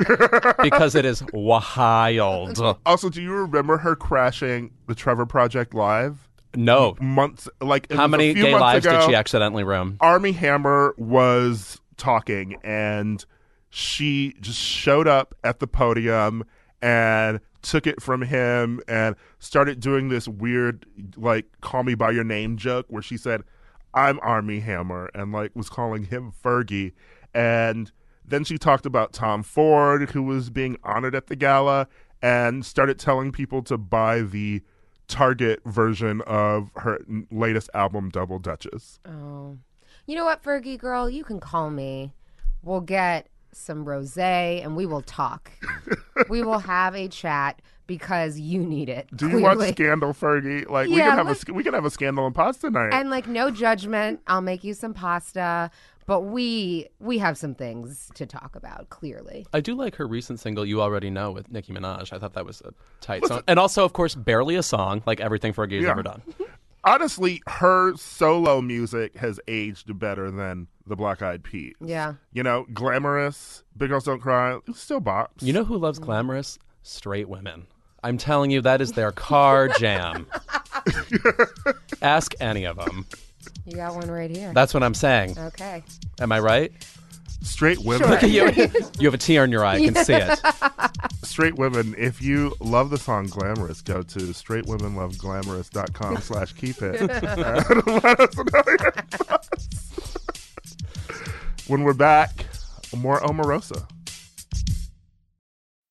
because 0.62 0.96
it 0.96 1.06
is 1.06 1.24
wild. 1.34 2.60
Also, 2.86 3.10
do 3.10 3.22
you 3.22 3.34
remember 3.34 3.78
her 3.78 3.96
crashing 3.96 4.72
the 4.88 4.96
Trevor 4.96 5.26
Project 5.26 5.74
live 5.74 6.28
No. 6.56 6.96
months? 7.00 7.48
Like 7.62 7.88
it 7.90 7.96
How 7.96 8.04
was 8.04 8.08
a 8.14 8.18
many 8.18 8.34
few 8.34 8.44
gay 8.44 8.52
months 8.52 8.62
lives 8.62 8.86
ago, 8.86 9.00
did 9.00 9.10
she 9.10 9.16
accidentally 9.16 9.64
ruin? 9.64 9.98
Armie 10.02 10.34
Hammer 10.34 10.94
was 10.98 11.80
talking 11.98 12.58
and 12.64 13.24
she 13.70 14.36
just 14.42 14.60
showed 14.60 15.08
up 15.08 15.36
at 15.44 15.60
the 15.60 15.68
podium 15.68 16.44
and 16.82 17.40
took 17.62 17.88
it 17.88 18.02
from 18.02 18.22
him 18.22 18.80
and 18.88 19.16
started 19.40 19.80
doing 19.80 20.10
this 20.10 20.28
weird 20.28 20.86
like 21.18 21.46
call 21.62 21.84
me 21.84 21.96
by 21.96 22.12
your 22.12 22.24
name 22.24 22.58
joke 22.58 22.86
where 22.90 23.02
she 23.02 23.18
said 23.18 23.42
I'm 23.96 24.20
Armie 24.22 24.60
Hammer 24.60 25.10
and 25.16 25.32
like 25.32 25.56
was 25.56 25.70
calling 25.70 26.06
him 26.06 26.32
Fergie 26.44 26.94
and 27.34 27.92
then 28.24 28.44
she 28.44 28.58
talked 28.58 28.86
about 28.86 29.14
Tom 29.14 29.42
Ford 29.42 30.12
who 30.12 30.22
was 30.22 30.50
being 30.50 30.78
honored 30.84 31.16
at 31.16 31.28
the 31.28 31.36
gala 31.36 31.88
and 32.22 32.66
started 32.66 33.00
telling 33.00 33.32
people 33.32 33.62
to 33.64 33.78
buy 33.78 34.22
the 34.22 34.62
Target 35.08 35.62
version 35.66 36.22
of 36.22 36.72
her 36.78 37.00
latest 37.32 37.70
album 37.74 38.10
Double 38.10 38.40
Duchess. 38.40 39.00
Oh. 39.06 39.58
You 40.08 40.16
know 40.16 40.26
what, 40.26 40.44
Fergie 40.44 40.78
girl? 40.78 41.10
You 41.10 41.24
can 41.24 41.40
call 41.40 41.70
me. 41.70 42.14
We'll 42.64 42.82
get 42.82 43.28
some 43.52 43.86
rosé, 43.86 44.64
and 44.64 44.76
we 44.76 44.86
will 44.86 45.02
talk. 45.02 45.52
we 46.30 46.42
will 46.42 46.60
have 46.60 46.96
a 46.96 47.08
chat 47.08 47.62
because 47.88 48.40
you 48.40 48.60
need 48.64 48.90
it. 48.90 49.08
Do 49.16 49.30
you 49.30 49.40
watch. 49.42 49.60
Scandal, 49.70 50.14
Fergie? 50.14 50.70
Like 50.70 50.88
we 50.90 50.96
can 50.98 51.12
have 51.12 51.26
a 51.28 51.30
like- 51.30 51.38
sc- 51.38 51.50
we 51.54 51.64
can 51.64 51.74
have 51.74 51.86
a 51.86 51.90
scandal 51.90 52.26
and 52.26 52.34
pasta 52.36 52.70
night. 52.70 52.94
And 52.94 53.10
like 53.10 53.28
no 53.28 53.52
judgment, 53.52 54.22
I'll 54.28 54.42
make 54.42 54.64
you 54.64 54.74
some 54.74 54.94
pasta, 54.94 55.70
but 56.06 56.22
we 56.22 56.88
we 57.00 57.18
have 57.20 57.38
some 57.38 57.56
things 57.56 58.10
to 58.16 58.26
talk 58.26 58.56
about. 58.56 58.90
Clearly, 58.90 59.46
I 59.54 59.60
do 59.62 59.76
like 59.76 59.96
her 59.96 60.08
recent 60.08 60.40
single 60.40 60.66
"You 60.66 60.82
Already 60.82 61.10
Know" 61.10 61.32
with 61.32 61.52
Nicki 61.52 61.74
Minaj. 61.74 62.14
I 62.14 62.20
thought 62.20 62.34
that 62.34 62.46
was 62.46 62.62
a 62.62 62.74
tight 63.02 63.26
song, 63.26 63.42
and 63.48 63.60
also, 63.60 63.84
of 63.86 63.94
course, 63.94 64.16
barely 64.16 64.56
a 64.56 64.64
song, 64.64 65.04
like 65.06 65.20
everything 65.20 65.54
Fergie's 65.54 65.84
Yeah. 65.84 65.92
ever 65.92 66.04
done. 66.04 66.22
Honestly, 66.88 67.42
her 67.48 67.96
solo 67.98 68.62
music 68.62 69.16
has 69.18 69.40
aged 69.48 69.98
better 69.98 70.30
than 70.30 70.68
the 70.86 70.96
Black 70.96 71.24
Eyed 71.24 71.44
Peas. 71.44 71.74
Yeah. 71.82 72.14
You 72.32 72.44
know, 72.44 72.68
glamorous, 72.76 73.64
Big 73.76 73.90
Girls 73.90 74.04
Don't 74.04 74.20
Cry, 74.20 74.60
it's 74.68 74.82
still 74.82 75.02
bops. 75.02 75.42
You 75.42 75.52
know 75.52 75.64
who 75.64 75.78
loves 75.80 75.98
glamorous? 75.98 76.60
Straight 76.84 77.28
women. 77.28 77.66
I'm 78.06 78.20
telling 78.20 78.52
you, 78.52 78.62
that 78.62 78.82
is 78.82 78.92
their 78.92 79.12
car 79.12 79.68
jam. 79.80 80.28
Ask 82.04 82.36
any 82.40 82.66
of 82.66 82.78
them. 82.78 83.08
you 83.66 83.78
got 83.78 83.96
one 83.96 84.12
right 84.12 84.30
here. 84.30 84.54
That's 84.54 84.76
what 84.76 84.84
I'm 84.84 84.94
saying. 84.94 85.36
okay. 85.40 85.82
Am 86.20 86.32
I 86.32 86.40
right? 86.40 86.72
straight 87.42 87.80
women. 87.80 88.10
Look 88.10 88.22
at 88.24 88.30
you. 88.30 88.46
You 89.00 89.08
have 89.08 89.16
a 89.16 89.18
tear 89.18 89.44
in 89.44 89.52
your 89.52 89.66
eye. 89.66 89.76
I 89.76 89.86
can 89.86 89.96
see 89.96 90.14
it. 90.14 90.40
straight 91.24 91.56
women, 91.56 91.96
if 91.98 92.22
you 92.22 92.54
love 92.60 92.92
the 92.92 92.98
song 92.98 93.26
Glamorous, 93.26 93.82
go 93.82 94.04
to 94.04 94.20
straightwomenloveglamorous.com 94.20 96.18
slash 96.18 96.54
keep 96.54 96.82
it. 96.82 97.02
and 97.02 97.10
let 97.10 98.20
us 98.20 98.36
know 98.36 98.64
your 98.68 98.92
thoughts. 99.10 100.26
when 101.68 101.84
we're 101.84 101.94
back, 101.94 102.46
more 102.96 103.20
Omarosa. 103.22 103.88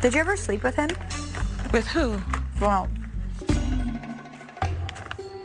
Did 0.00 0.14
you 0.14 0.20
ever 0.20 0.36
sleep 0.36 0.62
with 0.62 0.74
him? 0.76 0.90
With 1.72 1.86
who? 1.88 2.20
Well, 2.60 2.88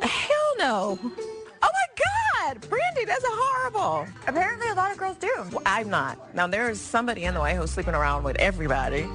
Hell 0.01 0.55
no. 0.59 0.99
Oh 1.01 1.69
my 1.73 2.03
God, 2.45 2.61
Brandi, 2.61 3.05
that's 3.05 3.23
horrible. 3.25 4.07
apparently 4.27 4.67
a 4.69 4.73
lot 4.75 4.91
of 4.91 4.97
girls 4.97 5.17
do. 5.17 5.31
Well, 5.51 5.61
I'm 5.65 5.89
not. 5.89 6.33
Now 6.35 6.47
there's 6.47 6.79
somebody 6.79 7.23
in 7.23 7.33
the 7.33 7.41
way 7.41 7.55
who's 7.55 7.71
sleeping 7.71 7.93
around 7.95 8.23
with 8.23 8.35
everybody, 8.37 9.07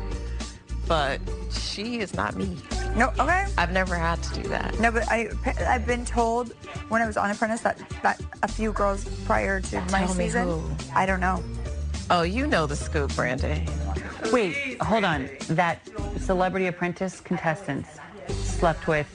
but 0.89 1.21
she 1.51 1.99
is 2.01 2.15
not 2.15 2.35
me. 2.37 2.57
No, 2.97 3.09
okay. 3.19 3.47
I've 3.59 3.73
never 3.73 3.95
had 3.95 4.23
to 4.25 4.43
do 4.43 4.49
that. 4.49 4.79
No, 4.81 4.91
but 4.91 5.05
I, 5.11 5.29
I've 5.67 5.87
been 5.87 6.05
told 6.07 6.53
when 6.89 7.03
I 7.03 7.07
was 7.07 7.17
on 7.17 7.31
Apprentice 7.31 7.61
that, 7.61 7.79
that 8.03 8.21
a 8.43 8.49
few 8.49 8.73
girls 8.73 9.05
prior 9.27 9.61
to 9.61 9.81
my 9.93 10.05
Tell 10.07 10.15
me 10.15 10.25
season. 10.25 10.45
who. 10.49 10.63
I 10.95 11.05
don't 11.05 11.21
know. 11.21 11.43
Oh, 12.09 12.23
you 12.23 12.47
know 12.47 12.67
the 12.67 12.77
scoop, 12.77 13.11
Brandi. 13.13 13.69
Wait, 14.33 14.81
hold 14.81 15.05
on. 15.05 15.29
That 15.49 15.81
Celebrity 16.19 16.67
Apprentice 16.67 17.21
contestants 17.21 17.99
slept 18.29 18.87
with. 18.87 19.09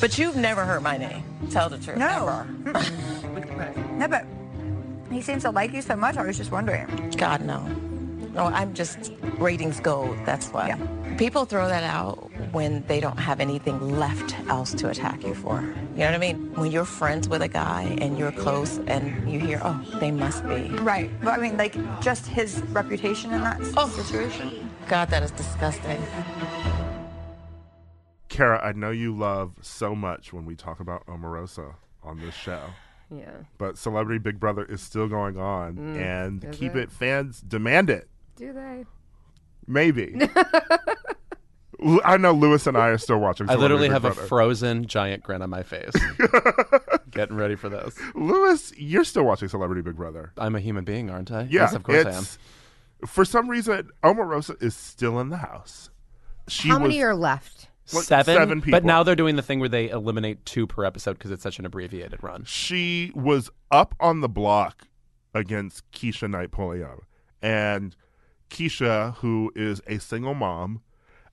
But 0.00 0.18
you've 0.18 0.36
never 0.36 0.64
heard 0.64 0.82
my 0.82 0.96
name. 0.96 1.24
Tell 1.50 1.68
the 1.68 1.78
truth. 1.78 1.96
No. 1.96 2.44
Never. 2.62 3.74
No, 3.96 4.08
but 4.08 4.24
he 5.10 5.20
seems 5.20 5.42
to 5.42 5.50
like 5.50 5.72
you 5.72 5.82
so 5.82 5.96
much. 5.96 6.16
I 6.16 6.24
was 6.24 6.36
just 6.36 6.52
wondering. 6.52 6.86
God, 7.16 7.44
no. 7.44 7.66
No, 8.38 8.44
I'm 8.44 8.72
just 8.72 9.12
ratings 9.38 9.80
gold. 9.80 10.16
That's 10.24 10.46
why. 10.50 10.78
People 11.18 11.44
throw 11.44 11.66
that 11.66 11.82
out 11.82 12.30
when 12.52 12.84
they 12.86 13.00
don't 13.00 13.16
have 13.18 13.40
anything 13.40 13.98
left 13.98 14.38
else 14.48 14.72
to 14.74 14.88
attack 14.88 15.24
you 15.24 15.34
for. 15.34 15.60
You 15.60 15.98
know 15.98 16.04
what 16.06 16.14
I 16.14 16.18
mean? 16.18 16.54
When 16.54 16.70
you're 16.70 16.84
friends 16.84 17.28
with 17.28 17.42
a 17.42 17.48
guy 17.48 17.96
and 18.00 18.16
you're 18.16 18.30
close 18.30 18.78
and 18.86 19.28
you 19.28 19.40
hear, 19.40 19.60
oh, 19.64 19.84
they 19.98 20.12
must 20.12 20.46
be. 20.46 20.68
Right. 20.68 21.10
But 21.20 21.36
I 21.36 21.42
mean, 21.42 21.56
like, 21.56 21.74
just 22.00 22.28
his 22.28 22.60
reputation 22.70 23.32
in 23.32 23.40
that 23.42 23.60
Oh. 23.76 23.88
situation. 23.88 24.70
God, 24.86 25.10
that 25.10 25.24
is 25.24 25.32
disgusting. 25.32 26.00
Kara, 28.28 28.64
I 28.64 28.70
know 28.70 28.90
you 28.92 29.18
love 29.18 29.54
so 29.62 29.96
much 29.96 30.32
when 30.32 30.44
we 30.44 30.54
talk 30.54 30.78
about 30.78 31.04
Omarosa 31.08 31.74
on 32.04 32.20
this 32.20 32.34
show. 32.36 32.62
Yeah. 33.10 33.30
But 33.56 33.76
Celebrity 33.76 34.18
Big 34.20 34.38
Brother 34.38 34.64
is 34.64 34.80
still 34.80 35.08
going 35.08 35.36
on, 35.38 35.74
Mm, 35.76 35.96
and 36.00 36.52
Keep 36.52 36.76
it? 36.76 36.82
It 36.84 36.92
fans 36.92 37.40
demand 37.40 37.90
it. 37.90 38.08
Do 38.38 38.52
they? 38.52 38.84
Maybe. 39.66 40.16
I 42.04 42.16
know 42.16 42.32
Louis 42.32 42.66
and 42.66 42.76
I 42.76 42.88
are 42.88 42.98
still 42.98 43.18
watching. 43.18 43.48
I 43.50 43.54
literally 43.54 43.88
have 43.88 44.02
Celebrity 44.02 44.24
a 44.24 44.28
frozen 44.28 44.86
giant 44.86 45.22
grin 45.22 45.42
on 45.42 45.50
my 45.50 45.62
face. 45.62 45.92
Getting 47.10 47.36
ready 47.36 47.54
for 47.54 47.68
this. 47.68 47.96
Louis, 48.14 48.72
you're 48.76 49.04
still 49.04 49.24
watching 49.24 49.48
Celebrity 49.48 49.82
Big 49.82 49.96
Brother. 49.96 50.32
I'm 50.36 50.54
a 50.54 50.60
human 50.60 50.84
being, 50.84 51.10
aren't 51.10 51.30
I? 51.30 51.42
Yeah, 51.42 51.62
yes, 51.62 51.74
of 51.74 51.82
course 51.82 52.06
I 52.06 52.12
am. 52.12 52.24
For 53.06 53.24
some 53.24 53.48
reason, 53.48 53.90
Omarosa 54.02 54.60
is 54.62 54.74
still 54.74 55.20
in 55.20 55.28
the 55.28 55.36
house. 55.36 55.90
She 56.48 56.68
How 56.68 56.78
was, 56.78 56.88
many 56.88 57.02
are 57.02 57.14
left? 57.14 57.68
Like, 57.92 58.04
seven, 58.04 58.36
seven 58.36 58.62
but 58.66 58.84
now 58.84 59.02
they're 59.02 59.16
doing 59.16 59.36
the 59.36 59.42
thing 59.42 59.60
where 59.60 59.68
they 59.68 59.88
eliminate 59.88 60.44
two 60.44 60.66
per 60.66 60.84
episode 60.84 61.14
because 61.14 61.30
it's 61.30 61.42
such 61.42 61.58
an 61.58 61.64
abbreviated 61.64 62.22
run. 62.22 62.44
she 62.44 63.12
was 63.14 63.50
up 63.70 63.94
on 63.98 64.20
the 64.20 64.28
block 64.28 64.88
against 65.32 65.90
Keshia 65.92 66.28
Knight 66.28 66.50
Pulliam. 66.50 67.00
And 67.40 67.96
Keshia, 68.50 69.14
who 69.16 69.52
is 69.54 69.80
a 69.86 69.98
single 69.98 70.34
mom, 70.34 70.82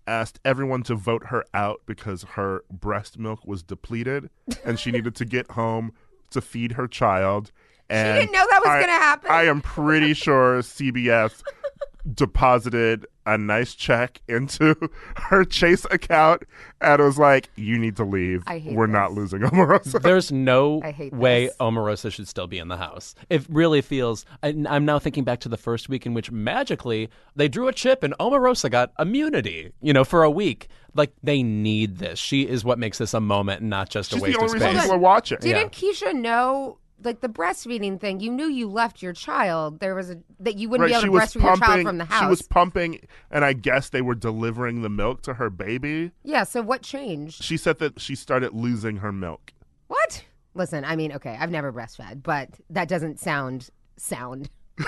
asked 0.07 0.39
everyone 0.45 0.83
to 0.83 0.95
vote 0.95 1.27
her 1.27 1.43
out 1.53 1.81
because 1.85 2.23
her 2.35 2.63
breast 2.71 3.17
milk 3.17 3.45
was 3.45 3.63
depleted 3.63 4.29
and 4.63 4.79
she 4.79 4.91
needed 4.91 5.15
to 5.15 5.25
get 5.25 5.51
home 5.51 5.91
to 6.31 6.41
feed 6.41 6.73
her 6.73 6.87
child. 6.87 7.51
And 7.89 8.19
didn't 8.21 8.33
know 8.33 8.45
that 8.49 8.59
was 8.63 8.69
I- 8.69 8.79
gonna 8.81 8.91
happen. 8.93 9.31
I 9.31 9.43
am 9.43 9.61
pretty 9.61 10.13
sure 10.13 10.59
CBS 10.61 11.41
deposited 12.13 13.05
a 13.25 13.37
nice 13.37 13.75
check 13.75 14.21
into 14.27 14.75
her 15.15 15.43
Chase 15.43 15.85
account 15.91 16.43
and 16.81 17.01
was 17.01 17.17
like, 17.17 17.49
"You 17.55 17.77
need 17.77 17.95
to 17.97 18.05
leave. 18.05 18.43
I 18.47 18.59
hate 18.59 18.75
We're 18.75 18.87
not 18.87 19.13
losing 19.13 19.41
Omarosa." 19.41 20.01
There's 20.03 20.31
no 20.31 20.81
way 21.11 21.47
this. 21.47 21.57
Omarosa 21.57 22.11
should 22.11 22.27
still 22.27 22.47
be 22.47 22.59
in 22.59 22.67
the 22.67 22.77
house. 22.77 23.15
It 23.29 23.45
really 23.49 23.81
feels. 23.81 24.25
I, 24.43 24.55
I'm 24.69 24.85
now 24.85 24.99
thinking 24.99 25.23
back 25.23 25.39
to 25.41 25.49
the 25.49 25.57
first 25.57 25.89
week 25.89 26.05
in 26.05 26.13
which 26.13 26.31
magically 26.31 27.09
they 27.35 27.47
drew 27.47 27.67
a 27.67 27.73
chip 27.73 28.03
and 28.03 28.13
Omarosa 28.19 28.69
got 28.69 28.91
immunity. 28.99 29.71
You 29.81 29.93
know, 29.93 30.03
for 30.03 30.23
a 30.23 30.31
week. 30.31 30.67
Like 30.97 31.11
they 31.21 31.43
need 31.43 31.97
this. 31.97 32.17
She 32.19 32.47
is 32.47 32.63
what 32.63 32.79
makes 32.79 32.99
this 32.99 33.13
a 33.13 33.19
moment, 33.19 33.59
and 33.59 33.69
not 33.69 33.89
just 33.89 34.11
She's 34.11 34.21
a 34.21 34.23
waste 34.23 34.37
the 34.37 34.41
only 34.43 34.47
of 34.47 34.53
reason 34.53 34.69
space. 34.69 34.81
people 34.83 34.95
are 34.95 34.99
watching. 34.99 35.37
Didn't 35.41 35.73
Keshia 35.73 36.13
know, 36.13 36.77
like 37.03 37.21
the 37.21 37.29
breastfeeding 37.29 37.99
thing? 37.99 38.19
You 38.19 38.31
knew 38.31 38.45
you 38.47 38.69
left 38.69 39.01
your 39.01 39.13
child. 39.13 39.79
There 39.79 39.95
was 39.95 40.09
a 40.09 40.17
that 40.39 40.55
you 40.57 40.69
wouldn't 40.69 40.91
Right, 40.91 41.01
be 41.01 41.07
able 41.07 41.19
to 41.19 41.25
breastfeed 41.25 41.43
your 41.43 41.57
child 41.57 41.81
from 41.83 41.97
the 41.97 42.05
house. 42.05 42.21
She 42.21 42.27
was 42.27 42.41
pumping, 42.41 43.05
and 43.31 43.43
I 43.45 43.53
guess 43.53 43.89
they 43.89 44.01
were 44.01 44.15
delivering 44.15 44.81
the 44.81 44.89
milk 44.89 45.21
to 45.23 45.35
her 45.35 45.49
baby. 45.49 46.11
yeah. 46.23 46.43
So 46.43 46.61
what 46.61 46.81
changed? 46.81 47.43
She 47.43 47.57
said 47.57 47.79
that 47.79 47.99
she 47.99 48.15
started 48.15 48.53
losing 48.53 48.97
her 48.97 49.11
milk. 49.11 49.53
What? 49.87 50.23
Listen, 50.53 50.85
I 50.85 50.95
mean, 50.95 51.11
okay, 51.13 51.37
I've 51.39 51.51
never 51.51 51.71
breastfed, 51.73 52.23
but 52.23 52.49
that 52.69 52.87
doesn't 52.87 53.19
sound 53.19 53.69
sound 53.97 54.49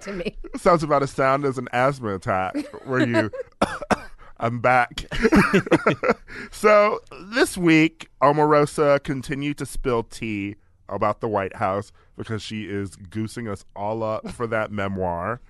to 0.00 0.12
me. 0.12 0.36
Sounds 0.56 0.82
about 0.82 1.02
as 1.02 1.10
sound 1.10 1.44
as 1.44 1.58
an 1.58 1.68
asthma 1.72 2.14
attack, 2.14 2.54
where 2.84 3.06
you. 3.06 3.30
I'm 4.38 4.60
back. 4.60 5.04
so 6.50 7.00
this 7.28 7.56
week, 7.56 8.08
Omarosa 8.20 9.02
continued 9.02 9.58
to 9.58 9.66
spill 9.66 10.02
tea 10.02 10.56
about 10.88 11.20
the 11.20 11.28
White 11.28 11.56
House 11.56 11.92
because 12.16 12.42
she 12.42 12.64
is 12.64 12.96
goosing 12.96 13.48
us 13.48 13.64
all 13.74 14.02
up 14.02 14.28
for 14.32 14.46
that 14.46 14.70
memoir. 14.70 15.40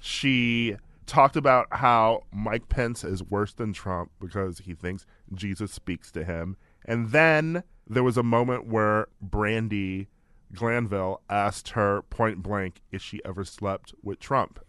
She 0.00 0.76
talked 1.06 1.36
about 1.36 1.68
how 1.70 2.24
Mike 2.32 2.68
Pence 2.68 3.04
is 3.04 3.22
worse 3.22 3.52
than 3.52 3.72
Trump 3.72 4.10
because 4.20 4.58
he 4.58 4.74
thinks 4.74 5.06
Jesus 5.34 5.72
speaks 5.72 6.10
to 6.12 6.24
him. 6.24 6.56
And 6.84 7.10
then 7.10 7.62
there 7.86 8.02
was 8.02 8.16
a 8.16 8.22
moment 8.22 8.66
where 8.66 9.08
Brandi 9.24 10.08
Glanville 10.54 11.20
asked 11.28 11.70
her 11.70 12.02
point 12.02 12.42
blank 12.42 12.82
if 12.92 13.02
she 13.02 13.20
ever 13.24 13.44
slept 13.44 13.94
with 14.02 14.20
Trump. 14.20 14.60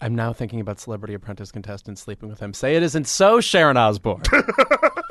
I'm 0.00 0.14
now 0.14 0.32
thinking 0.32 0.60
about 0.60 0.80
Celebrity 0.80 1.14
Apprentice 1.14 1.52
contestants 1.52 2.00
sleeping 2.00 2.28
with 2.28 2.40
him. 2.40 2.52
Say 2.52 2.76
it 2.76 2.82
isn't 2.82 3.06
so, 3.06 3.40
Sharon 3.40 3.76
Osbourne. 3.76 4.22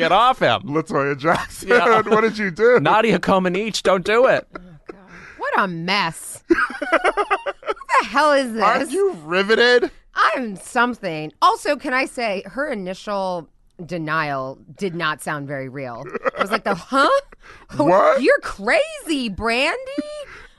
Get 0.00 0.12
off 0.12 0.40
him. 0.40 0.62
Latoya 0.62 1.16
Jackson, 1.18 1.68
Yeah. 1.68 2.00
what 2.06 2.22
did 2.22 2.38
you 2.38 2.50
do? 2.50 2.80
Nadia 2.80 3.18
Comaneci, 3.18 3.82
don't 3.82 4.04
do 4.04 4.26
it. 4.26 4.46
Oh, 4.58 4.94
what 5.38 5.54
a 5.58 5.68
mess. 5.68 6.42
what 6.48 7.86
the 8.00 8.06
hell 8.06 8.32
is 8.32 8.52
this? 8.52 8.62
Aren't 8.62 8.90
you 8.90 9.12
riveted? 9.24 9.90
I'm 10.14 10.56
something. 10.56 11.32
Also, 11.40 11.76
can 11.76 11.94
I 11.94 12.04
say 12.04 12.42
her 12.46 12.68
initial 12.68 13.48
denial 13.86 14.58
did 14.76 14.94
not 14.94 15.22
sound 15.22 15.46
very 15.46 15.68
real. 15.68 16.04
I 16.36 16.42
was 16.42 16.50
like, 16.50 16.64
the 16.64 16.74
huh? 16.76 17.08
What? 17.76 18.22
You're 18.22 18.40
crazy, 18.40 19.30
Brandi. 19.30 19.74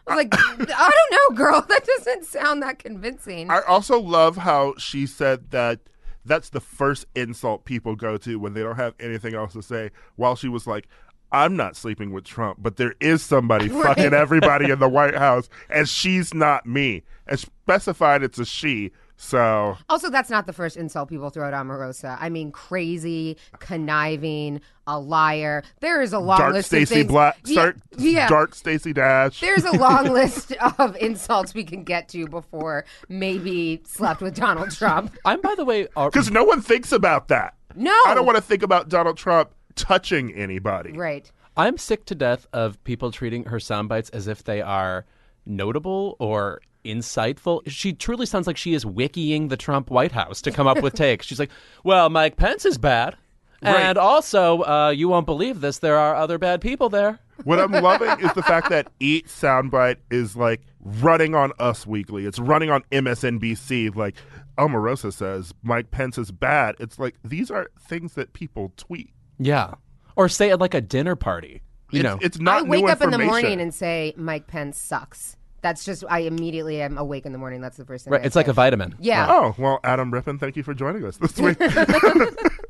I 0.07 0.15
was 0.15 0.17
like, 0.17 0.33
I 0.33 0.55
don't 0.57 1.11
know, 1.11 1.37
girl. 1.37 1.61
That 1.67 1.85
doesn't 1.85 2.25
sound 2.25 2.63
that 2.63 2.79
convincing. 2.79 3.49
I 3.49 3.61
also 3.61 3.99
love 3.99 4.37
how 4.37 4.73
she 4.77 5.05
said 5.05 5.51
that 5.51 5.79
that's 6.25 6.49
the 6.49 6.59
first 6.59 7.05
insult 7.15 7.65
people 7.65 7.95
go 7.95 8.17
to 8.17 8.39
when 8.39 8.53
they 8.53 8.61
don't 8.61 8.75
have 8.75 8.93
anything 8.99 9.33
else 9.33 9.53
to 9.53 9.61
say. 9.61 9.91
While 10.15 10.35
she 10.35 10.47
was 10.47 10.67
like, 10.67 10.87
I'm 11.31 11.55
not 11.55 11.75
sleeping 11.75 12.11
with 12.11 12.25
Trump, 12.25 12.57
but 12.61 12.75
there 12.77 12.95
is 12.99 13.21
somebody 13.21 13.69
Right. 13.69 13.85
fucking 13.85 14.13
everybody 14.13 14.69
in 14.69 14.79
the 14.79 14.89
White 14.89 15.15
House, 15.15 15.49
and 15.69 15.87
she's 15.87 16.33
not 16.33 16.65
me. 16.65 17.03
And 17.27 17.39
specified 17.39 18.21
it's 18.23 18.39
a 18.39 18.45
she. 18.45 18.91
So 19.23 19.77
Also, 19.87 20.09
that's 20.09 20.31
not 20.31 20.47
the 20.47 20.51
first 20.53 20.75
insult 20.75 21.07
people 21.09 21.29
throw 21.29 21.47
at 21.47 21.53
Omarosa. 21.53 22.17
I 22.19 22.29
mean, 22.29 22.51
crazy, 22.51 23.37
conniving, 23.59 24.61
a 24.87 24.99
liar. 24.99 25.63
There 25.79 26.01
is 26.01 26.11
a 26.11 26.17
long 26.17 26.39
dark 26.39 26.53
list 26.53 26.69
Stacy 26.69 26.81
of 26.81 26.89
things. 26.89 27.07
Black, 27.11 27.37
Yeah, 27.45 27.55
dark, 27.55 27.77
yeah. 27.97 28.27
dark 28.27 28.55
Stacey 28.55 28.93
Dash. 28.93 29.39
There's 29.39 29.63
a 29.63 29.73
long 29.77 30.05
list 30.11 30.53
of 30.79 30.97
insults 30.97 31.53
we 31.53 31.63
can 31.63 31.83
get 31.83 32.09
to 32.09 32.27
before 32.27 32.83
maybe 33.09 33.83
slept 33.85 34.21
with 34.21 34.35
Donald 34.35 34.71
Trump. 34.71 35.15
I'm, 35.25 35.39
by 35.39 35.53
the 35.53 35.65
way, 35.65 35.87
uh, 35.95 36.09
Because 36.09 36.31
no 36.31 36.43
one 36.43 36.61
thinks 36.63 36.91
about 36.91 37.27
that. 37.27 37.53
No. 37.75 37.95
I 38.07 38.15
don't 38.15 38.25
want 38.25 38.37
to 38.37 38.41
think 38.43 38.63
about 38.63 38.89
Donald 38.89 39.17
Trump 39.17 39.51
touching 39.75 40.33
anybody. 40.33 40.93
Right. 40.93 41.31
I'm 41.55 41.77
sick 41.77 42.05
to 42.05 42.15
death 42.15 42.47
of 42.53 42.83
people 42.83 43.11
treating 43.11 43.43
her 43.45 43.59
sound 43.59 43.87
bites 43.87 44.09
as 44.09 44.27
if 44.27 44.43
they 44.43 44.63
are 44.63 45.05
notable 45.45 46.15
or 46.19 46.61
insightful. 46.83 47.61
She 47.67 47.93
truly 47.93 48.25
sounds 48.25 48.47
like 48.47 48.57
she 48.57 48.73
is 48.73 48.85
wikiing 48.85 49.49
the 49.49 49.57
Trump 49.57 49.89
White 49.89 50.11
House 50.11 50.41
to 50.43 50.51
come 50.51 50.67
up 50.67 50.81
with 50.81 50.93
takes. 50.95 51.25
She's 51.25 51.39
like, 51.39 51.51
well, 51.83 52.09
Mike 52.09 52.37
Pence 52.37 52.65
is 52.65 52.77
bad. 52.77 53.15
Right. 53.63 53.75
And 53.75 53.97
also, 53.97 54.63
uh, 54.63 54.89
you 54.89 55.07
won't 55.07 55.27
believe 55.27 55.61
this, 55.61 55.79
there 55.79 55.97
are 55.97 56.15
other 56.15 56.39
bad 56.39 56.61
people 56.61 56.89
there. 56.89 57.19
What 57.43 57.59
I'm 57.59 57.71
loving 57.71 58.25
is 58.25 58.33
the 58.33 58.43
fact 58.43 58.69
that 58.69 58.91
each 58.99 59.25
soundbite 59.25 59.97
is 60.09 60.35
like 60.35 60.61
running 60.79 61.35
on 61.35 61.51
Us 61.59 61.85
Weekly. 61.85 62.25
It's 62.25 62.39
running 62.39 62.69
on 62.69 62.83
MSNBC. 62.91 63.95
Like 63.95 64.15
Omarosa 64.57 65.13
says, 65.13 65.53
Mike 65.63 65.91
Pence 65.91 66.17
is 66.17 66.31
bad. 66.31 66.75
It's 66.79 66.99
like 66.99 67.15
these 67.23 67.51
are 67.51 67.69
things 67.79 68.13
that 68.13 68.33
people 68.33 68.73
tweet. 68.77 69.11
Yeah. 69.39 69.75
Or 70.15 70.29
say 70.29 70.51
at 70.51 70.59
like 70.59 70.73
a 70.73 70.81
dinner 70.81 71.15
party. 71.15 71.61
You 71.91 71.99
it's, 71.99 72.03
know, 72.03 72.19
it's 72.21 72.39
not 72.39 72.59
I 72.59 72.61
wake 72.63 72.83
new 72.83 72.89
up 72.89 73.01
in 73.01 73.11
the 73.11 73.19
morning 73.19 73.61
and 73.61 73.73
say 73.73 74.13
Mike 74.15 74.47
Pence 74.47 74.77
sucks. 74.77 75.37
That's 75.61 75.85
just 75.85 76.03
I 76.09 76.19
immediately 76.19 76.81
am 76.81 76.97
awake 76.97 77.25
in 77.25 77.33
the 77.33 77.37
morning. 77.37 77.61
That's 77.61 77.77
the 77.77 77.85
first 77.85 78.05
thing. 78.05 78.13
right, 78.13 78.21
I 78.21 78.25
it's 78.25 78.35
like 78.35 78.47
a 78.47 78.53
vitamin. 78.53 78.95
Yeah. 78.99 79.27
Oh 79.29 79.55
well, 79.57 79.79
Adam 79.83 80.11
Rippon, 80.11 80.39
thank 80.39 80.55
you 80.55 80.63
for 80.63 80.73
joining 80.73 81.05
us 81.05 81.17
this 81.17 81.37
week. 81.37 81.57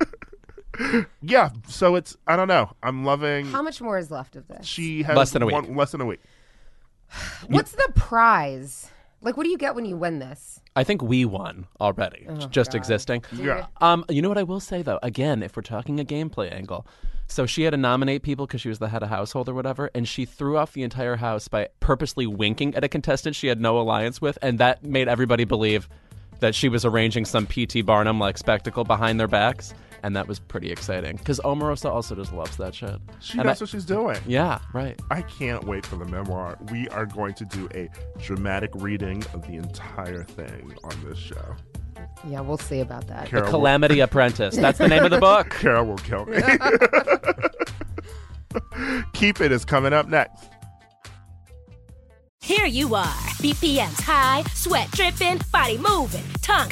yeah, 1.21 1.49
so 1.67 1.95
it's 1.95 2.17
I 2.27 2.35
don't 2.35 2.47
know. 2.47 2.71
I'm 2.83 3.05
loving. 3.05 3.45
How 3.45 3.61
much 3.61 3.81
more 3.81 3.97
is 3.97 4.11
left 4.11 4.35
of 4.35 4.47
this? 4.47 4.65
she 4.65 5.03
has 5.03 5.15
Less 5.15 5.31
than 5.31 5.41
a 5.41 5.45
week. 5.45 5.53
one- 5.53 5.75
less 5.75 5.91
than 5.91 6.01
a 6.01 6.05
week. 6.05 6.21
What's 7.47 7.71
the 7.71 7.91
prize? 7.95 8.89
Like, 9.21 9.37
what 9.37 9.43
do 9.43 9.49
you 9.49 9.57
get 9.57 9.75
when 9.75 9.85
you 9.85 9.97
win 9.97 10.19
this? 10.19 10.60
I 10.75 10.83
think 10.83 11.01
we 11.01 11.25
won 11.25 11.67
already, 11.81 12.25
Oh, 12.29 12.47
just 12.47 12.73
existing. 12.75 13.23
Yeah. 13.33 13.65
Um, 13.81 14.05
you 14.09 14.21
know 14.21 14.29
what 14.29 14.37
I 14.37 14.43
will 14.43 14.59
say 14.61 14.81
though? 14.81 14.99
Again, 15.03 15.43
if 15.43 15.55
we're 15.55 15.63
talking 15.63 15.99
a 15.99 16.05
gameplay 16.05 16.51
angle, 16.53 16.87
so 17.27 17.45
she 17.45 17.63
had 17.63 17.71
to 17.71 17.77
nominate 17.77 18.23
people 18.23 18.45
because 18.45 18.61
she 18.61 18.69
was 18.69 18.79
the 18.79 18.89
head 18.89 19.03
of 19.03 19.09
household 19.09 19.47
or 19.49 19.53
whatever, 19.53 19.89
and 19.93 20.07
she 20.07 20.25
threw 20.25 20.57
off 20.57 20.73
the 20.73 20.83
entire 20.83 21.15
house 21.17 21.47
by 21.47 21.67
purposely 21.79 22.25
winking 22.27 22.75
at 22.75 22.83
a 22.83 22.87
contestant 22.89 23.35
she 23.35 23.47
had 23.47 23.59
no 23.61 23.79
alliance 23.79 24.21
with, 24.21 24.37
and 24.41 24.59
that 24.59 24.83
made 24.83 25.07
everybody 25.07 25.43
believe 25.43 25.87
that 26.39 26.55
she 26.55 26.67
was 26.69 26.83
arranging 26.85 27.23
some 27.25 27.45
P.T. 27.45 27.81
Barnum 27.83 28.19
like 28.19 28.37
spectacle 28.37 28.83
behind 28.83 29.19
their 29.19 29.27
backs, 29.27 29.73
and 30.03 30.15
that 30.15 30.27
was 30.27 30.39
pretty 30.39 30.71
exciting 30.71 31.15
because 31.17 31.39
Omarosa 31.41 31.89
also 31.91 32.15
just 32.15 32.33
loves 32.33 32.57
that 32.57 32.73
shit. 32.75 32.99
She 33.19 33.37
And 33.37 33.45
knows 33.47 33.61
I- 33.61 33.63
what 33.63 33.69
she's 33.69 33.85
doing. 33.85 34.17
yeah, 34.25 34.59
right. 34.73 34.99
I 35.09 35.21
can't 35.21 35.63
wait 35.65 35.85
for 35.85 35.95
the 35.97 36.05
memoir. 36.05 36.57
We 36.71 36.87
are 36.89 37.05
going 37.05 37.33
to 37.35 37.45
do 37.45 37.67
a 37.73 37.89
dramatic 38.21 38.71
reading 38.75 39.23
of 39.33 39.41
the 39.47 39.55
entire 39.55 40.23
thing 40.23 40.73
on 40.83 40.91
this 41.05 41.17
show. 41.19 41.55
Yeah, 42.27 42.41
we'll 42.41 42.57
see 42.57 42.79
about 42.81 43.07
that. 43.07 43.27
Carol 43.29 43.45
will- 43.45 43.51
Calamity 43.51 43.99
Apprentice. 43.99 44.55
That's 44.55 44.77
the 44.77 44.87
name 44.87 45.03
of 45.03 45.11
the 45.11 45.19
book. 45.29 45.49
Carol 45.49 45.85
will 45.85 45.97
kill 45.97 46.25
me. 46.25 46.41
Keep 49.13 49.41
It 49.41 49.51
is 49.51 49.65
coming 49.65 49.93
up 49.93 50.07
next. 50.07 50.45
Here 52.41 52.65
you 52.65 52.95
are, 52.95 53.05
BPM's 53.39 54.01
high, 54.01 54.43
sweat 54.53 54.89
dripping, 54.91 55.39
body 55.53 55.77
moving, 55.77 56.23
tongue 56.41 56.71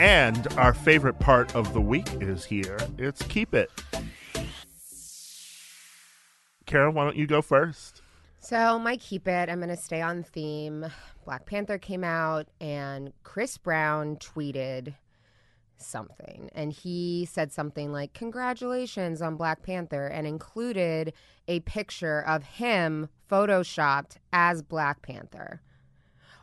And 0.00 0.48
our 0.56 0.72
favorite 0.72 1.18
part 1.18 1.54
of 1.54 1.74
the 1.74 1.80
week 1.82 2.08
is 2.22 2.46
here. 2.46 2.78
It's 2.96 3.20
Keep 3.24 3.52
It. 3.52 3.70
Carol, 6.64 6.94
why 6.94 7.04
don't 7.04 7.16
you 7.16 7.26
go 7.26 7.42
first? 7.42 8.00
So, 8.38 8.78
my 8.78 8.96
keep 8.96 9.28
it, 9.28 9.50
I'm 9.50 9.58
going 9.58 9.68
to 9.68 9.76
stay 9.76 10.00
on 10.00 10.22
theme. 10.22 10.86
Black 11.26 11.44
Panther 11.44 11.76
came 11.76 12.02
out, 12.02 12.48
and 12.62 13.12
Chris 13.24 13.58
Brown 13.58 14.16
tweeted 14.16 14.94
something. 15.76 16.48
And 16.54 16.72
he 16.72 17.28
said 17.30 17.52
something 17.52 17.92
like, 17.92 18.14
Congratulations 18.14 19.20
on 19.20 19.36
Black 19.36 19.62
Panther, 19.62 20.06
and 20.06 20.26
included 20.26 21.12
a 21.46 21.60
picture 21.60 22.22
of 22.22 22.42
him 22.44 23.10
photoshopped 23.30 24.16
as 24.32 24.62
Black 24.62 25.02
Panther. 25.02 25.60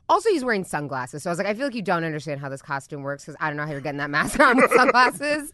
Also, 0.09 0.29
he's 0.29 0.43
wearing 0.43 0.63
sunglasses. 0.63 1.23
So 1.23 1.29
I 1.29 1.31
was 1.31 1.37
like, 1.37 1.47
I 1.47 1.53
feel 1.53 1.65
like 1.65 1.75
you 1.75 1.81
don't 1.81 2.03
understand 2.03 2.39
how 2.39 2.49
this 2.49 2.61
costume 2.61 3.01
works 3.01 3.25
because 3.25 3.35
I 3.39 3.47
don't 3.47 3.57
know 3.57 3.65
how 3.65 3.71
you're 3.71 3.81
getting 3.81 3.97
that 3.97 4.09
mask 4.09 4.39
on 4.39 4.57
with 4.57 4.71
sunglasses. 4.71 5.51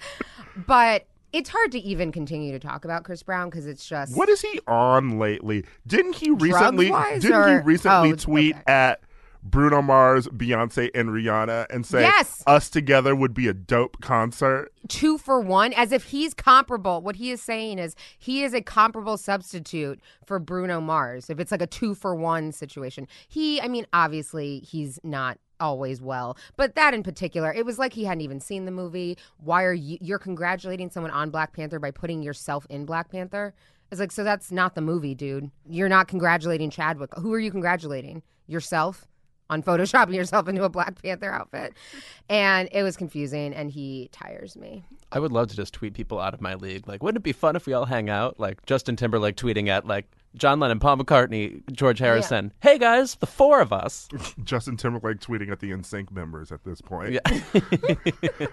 but 0.68 1.06
it's 1.34 1.50
hard 1.50 1.72
to 1.72 1.80
even 1.80 2.12
continue 2.12 2.52
to 2.52 2.60
talk 2.60 2.86
about 2.86 3.04
Chris 3.04 3.24
Brown 3.24 3.50
because 3.50 3.66
it's 3.66 3.86
just. 3.86 4.16
What 4.16 4.30
is 4.30 4.42
he 4.42 4.60
on 4.68 5.18
lately? 5.18 5.66
Didn't 5.88 6.16
he 6.16 6.30
recently 6.30 6.92
didn't 7.20 7.50
he 7.50 7.66
recently 7.66 8.14
oh, 8.14 8.16
tweet 8.16 8.56
okay. 8.56 8.64
at 8.68 9.02
Bruno 9.44 9.82
Mars, 9.82 10.28
Beyonce, 10.30 10.90
and 10.96 11.10
Rihanna 11.10 11.68
and 11.70 11.86
say 11.86 12.02
Yes. 12.02 12.42
us 12.48 12.70
together 12.70 13.14
would 13.16 13.34
be 13.34 13.48
a 13.48 13.54
dope 13.54 14.02
concert? 14.02 14.72
two 14.90 15.18
for 15.18 15.40
one, 15.40 15.72
as 15.74 15.92
if 15.92 16.06
he's 16.06 16.34
comparable. 16.34 17.02
What 17.02 17.16
he 17.18 17.32
is 17.32 17.42
saying 17.42 17.80
is 17.80 17.96
he 18.18 18.44
is 18.44 18.54
a 18.54 18.62
comparable 18.62 19.18
substitute 19.18 20.00
for 20.26 20.40
Bruno 20.40 20.82
Mars. 20.82 21.30
If 21.30 21.40
it's 21.40 21.52
like 21.52 21.62
a 21.62 21.68
two 21.68 21.94
for 21.96 22.16
one 22.16 22.52
situation, 22.52 23.08
he, 23.28 23.62
I 23.62 23.68
mean, 23.68 23.86
obviously 23.94 24.60
he's 24.60 25.00
not 25.04 25.38
always 25.60 26.02
well, 26.02 26.38
but 26.58 26.76
that 26.76 26.94
in 26.94 27.04
particular, 27.04 27.54
it 27.54 27.66
was 27.66 27.80
like 27.80 27.94
he 27.94 28.04
hadn't 28.04 28.22
even 28.22 28.40
seen 28.42 28.66
the 28.66 28.72
movie. 28.72 29.18
Why 29.38 29.64
are 29.64 29.74
you, 29.74 29.98
you're 30.02 30.20
congratulating 30.20 30.90
someone 30.90 31.12
on 31.12 31.30
Black 31.30 31.54
Panther 31.54 31.80
by 31.80 31.92
putting 31.92 32.22
yourself 32.24 32.66
in 32.70 32.86
Black 32.86 33.10
Panther? 33.10 33.54
It's 33.92 34.00
like, 34.02 34.12
so 34.12 34.24
that's 34.24 34.52
not 34.52 34.76
the 34.76 34.82
movie, 34.82 35.16
dude. 35.16 35.52
You're 35.70 35.88
not 35.90 36.08
congratulating 36.08 36.70
Chadwick. 36.70 37.12
Who 37.20 37.32
are 37.34 37.40
you 37.40 37.52
congratulating? 37.52 38.24
Yourself? 38.48 39.08
On 39.50 39.62
photoshopping 39.62 40.14
yourself 40.16 40.48
into 40.48 40.64
a 40.64 40.70
Black 40.70 41.02
Panther 41.02 41.32
outfit. 41.32 41.74
And 42.30 42.70
it 42.72 42.84
was 42.84 42.98
confusing 42.98 43.54
and 43.54 43.70
he 43.70 44.10
tires 44.12 44.56
me. 44.56 44.84
I 45.12 45.20
would 45.20 45.32
love 45.32 45.50
to 45.50 45.56
just 45.56 45.74
tweet 45.74 45.94
people 45.94 46.20
out 46.20 46.34
of 46.34 46.42
my 46.42 46.56
league. 46.56 46.88
Like, 46.88 47.04
wouldn't 47.04 47.22
it 47.22 47.24
be 47.24 47.34
fun 47.34 47.56
if 47.56 47.68
we 47.68 47.74
all 47.74 47.86
hang 47.86 48.10
out? 48.10 48.40
Like 48.40 48.66
Justin 48.66 48.96
Timberlake 48.96 49.36
tweeting 49.36 49.68
at 49.68 49.86
like 49.86 50.08
John 50.36 50.60
Lennon, 50.60 50.80
Paul 50.80 50.98
McCartney, 50.98 51.62
George 51.72 52.00
Harrison. 52.00 52.52
Hey 52.62 52.80
guys, 52.80 53.16
the 53.16 53.28
four 53.28 53.62
of 53.62 53.72
us. 53.72 54.08
Justin 54.44 54.78
Timberlake 54.78 55.20
tweeting 55.20 55.52
at 55.52 55.60
the 55.60 55.72
NSYNC 55.72 56.12
members 56.12 56.52
at 56.52 56.64
this 56.64 56.82
point. 56.82 57.14
Yeah. 57.14 57.68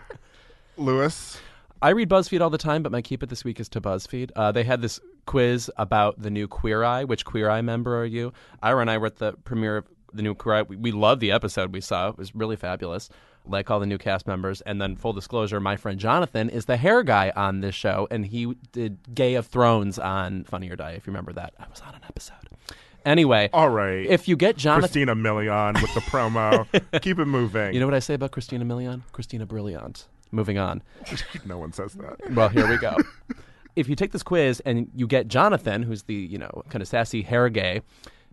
Louis, 0.77 1.39
I 1.83 1.91
read 1.91 2.11
BuzzFeed 2.11 2.43
all 2.43 2.51
the 2.51 2.59
time, 2.59 2.83
but 2.83 2.93
my 2.93 3.01
keep 3.01 3.23
it 3.23 3.31
this 3.31 3.45
week 3.45 3.59
is 3.59 3.69
to 3.71 3.81
BuzzFeed. 3.81 4.33
Uh, 4.37 4.53
they 4.53 4.65
had 4.65 4.83
this 4.83 5.01
quiz 5.25 5.71
about 5.79 6.21
the 6.21 6.31
new 6.31 6.47
Queer 6.47 6.85
Eye. 6.85 7.05
Which 7.05 7.25
Queer 7.25 7.49
Eye 7.49 7.63
member 7.63 7.99
are 7.99 8.05
you? 8.05 8.35
Ira 8.63 8.83
and 8.83 8.91
I 8.91 8.99
were 8.99 9.07
at 9.07 9.17
the 9.17 9.33
premiere 9.45 9.79
of 9.79 9.87
the 10.13 10.23
new 10.23 10.37
We, 10.69 10.77
we 10.77 10.93
loved 10.93 11.21
the 11.21 11.31
episode 11.31 11.73
we 11.73 11.81
saw. 11.81 12.09
It 12.09 12.19
was 12.19 12.35
really 12.35 12.57
fabulous. 12.57 13.09
Like 13.47 13.71
all 13.71 13.81
the 13.81 13.87
new 13.87 13.99
cast 13.99 14.27
members. 14.27 14.61
And 14.63 14.81
then, 14.81 14.97
full 14.97 15.15
disclosure, 15.15 15.61
my 15.61 15.77
friend 15.77 15.99
Jonathan 15.99 16.51
is 16.51 16.67
the 16.67 16.77
hair 16.77 17.03
guy 17.03 17.33
on 17.35 17.61
this 17.61 17.75
show, 17.75 18.07
and 18.11 18.27
he 18.27 18.55
did 18.73 18.99
Gay 19.15 19.35
of 19.35 19.47
Thrones 19.47 19.99
on 19.99 20.45
Funny 20.45 20.69
or 20.71 20.77
Die, 20.77 20.91
if 20.93 21.07
you 21.07 21.11
remember 21.11 21.33
that. 21.33 21.55
I 21.59 21.67
was 21.69 21.81
on 21.81 21.95
an 21.95 22.03
episode. 22.07 22.37
Anyway, 23.05 23.49
all 23.53 23.71
right. 23.71 24.07
if 24.07 24.29
you 24.29 24.37
get 24.37 24.57
Jonathan. 24.57 24.83
Christina 24.83 25.15
Milian 25.15 25.81
with 25.81 25.95
the 25.95 26.01
promo. 26.01 26.67
Keep 27.01 27.19
it 27.19 27.25
moving. 27.25 27.73
You 27.73 27.81
know 27.81 27.87
what 27.87 27.95
I 27.95 27.99
say 28.01 28.15
about 28.15 28.31
Christina 28.31 28.65
Milian? 28.65 29.03
Christina 29.13 29.47
Brilliant. 29.47 30.07
Moving 30.33 30.59
on. 30.59 30.83
no 31.45 31.59
one 31.59 31.73
says 31.73 31.95
that. 31.95 32.33
Well, 32.33 32.49
here 32.49 32.69
we 32.69 32.77
go. 32.77 32.97
if 33.77 33.89
you 33.89 33.97
take 33.97 34.13
this 34.13 34.23
quiz 34.23 34.61
and 34.61 34.91
you 34.95 35.07
get 35.07 35.29
Jonathan, 35.29 35.83
who's 35.83 36.05
the, 36.05 36.15
you 36.15 36.39
know, 36.39 36.63
kind 36.69 36.83
of 36.83 36.89
sassy 36.89 37.23
hair 37.23 37.49
gay, 37.49 37.83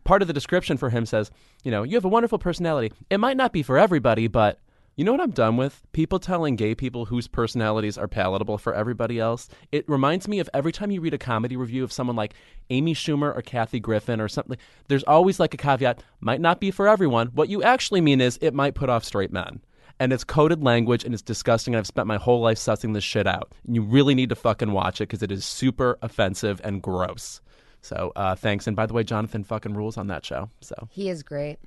part 0.07 0.21
of 0.21 0.27
the 0.27 0.33
description 0.33 0.77
for 0.77 0.89
him 0.89 1.05
says, 1.05 1.29
you 1.63 1.69
know, 1.69 1.83
you 1.83 1.95
have 1.95 2.05
a 2.05 2.09
wonderful 2.09 2.39
personality. 2.39 2.93
It 3.09 3.19
might 3.19 3.37
not 3.37 3.51
be 3.51 3.61
for 3.61 3.77
everybody, 3.77 4.27
but 4.27 4.59
you 4.95 5.03
know 5.03 5.11
what 5.11 5.21
I'm 5.21 5.31
done 5.31 5.57
with? 5.57 5.85
People 5.91 6.17
telling 6.17 6.55
gay 6.55 6.73
people 6.73 7.05
whose 7.05 7.27
personalities 7.27 7.97
are 7.99 8.07
palatable 8.07 8.57
for 8.57 8.73
everybody 8.73 9.19
else. 9.19 9.49
It 9.71 9.87
reminds 9.87 10.27
me 10.27 10.39
of 10.39 10.49
every 10.53 10.71
time 10.71 10.89
you 10.89 11.01
read 11.01 11.13
a 11.13 11.19
comedy 11.19 11.55
review 11.57 11.83
of 11.83 11.91
someone 11.91 12.15
like 12.15 12.33
Amy 12.71 12.95
Schumer 12.95 13.37
or 13.37 13.41
Kathy 13.41 13.79
Griffin 13.79 14.21
or 14.21 14.29
something. 14.29 14.57
There's 14.87 15.03
always 15.03 15.39
like 15.39 15.53
a 15.53 15.57
caveat, 15.57 16.01
might 16.21 16.41
not 16.41 16.59
be 16.59 16.71
for 16.71 16.87
everyone. 16.87 17.27
What 17.27 17.49
you 17.49 17.61
actually 17.61 18.01
mean 18.01 18.21
is 18.21 18.39
it 18.41 18.55
might 18.55 18.75
put 18.75 18.89
off 18.89 19.03
straight 19.03 19.31
men. 19.31 19.59
And 19.99 20.13
it's 20.13 20.23
coded 20.23 20.63
language 20.63 21.03
and 21.03 21.13
it's 21.13 21.21
disgusting. 21.21 21.75
And 21.75 21.79
I've 21.79 21.87
spent 21.87 22.07
my 22.07 22.17
whole 22.17 22.39
life 22.39 22.57
sussing 22.57 22.93
this 22.93 23.03
shit 23.03 23.27
out. 23.27 23.51
And 23.65 23.75
you 23.75 23.81
really 23.81 24.15
need 24.15 24.29
to 24.29 24.35
fucking 24.35 24.71
watch 24.71 25.01
it 25.01 25.09
because 25.09 25.21
it 25.21 25.31
is 25.31 25.43
super 25.43 25.99
offensive 26.01 26.61
and 26.63 26.81
gross. 26.81 27.41
So 27.87 28.11
uh, 28.15 28.35
thanks. 28.35 28.67
And 28.67 28.75
by 28.75 28.85
the 28.85 28.93
way, 28.93 29.03
Jonathan 29.03 29.43
fucking 29.43 29.73
rules 29.73 29.97
on 29.97 30.07
that 30.07 30.25
show. 30.25 30.49
So 30.61 30.75
He 30.91 31.09
is 31.09 31.23
great. 31.23 31.57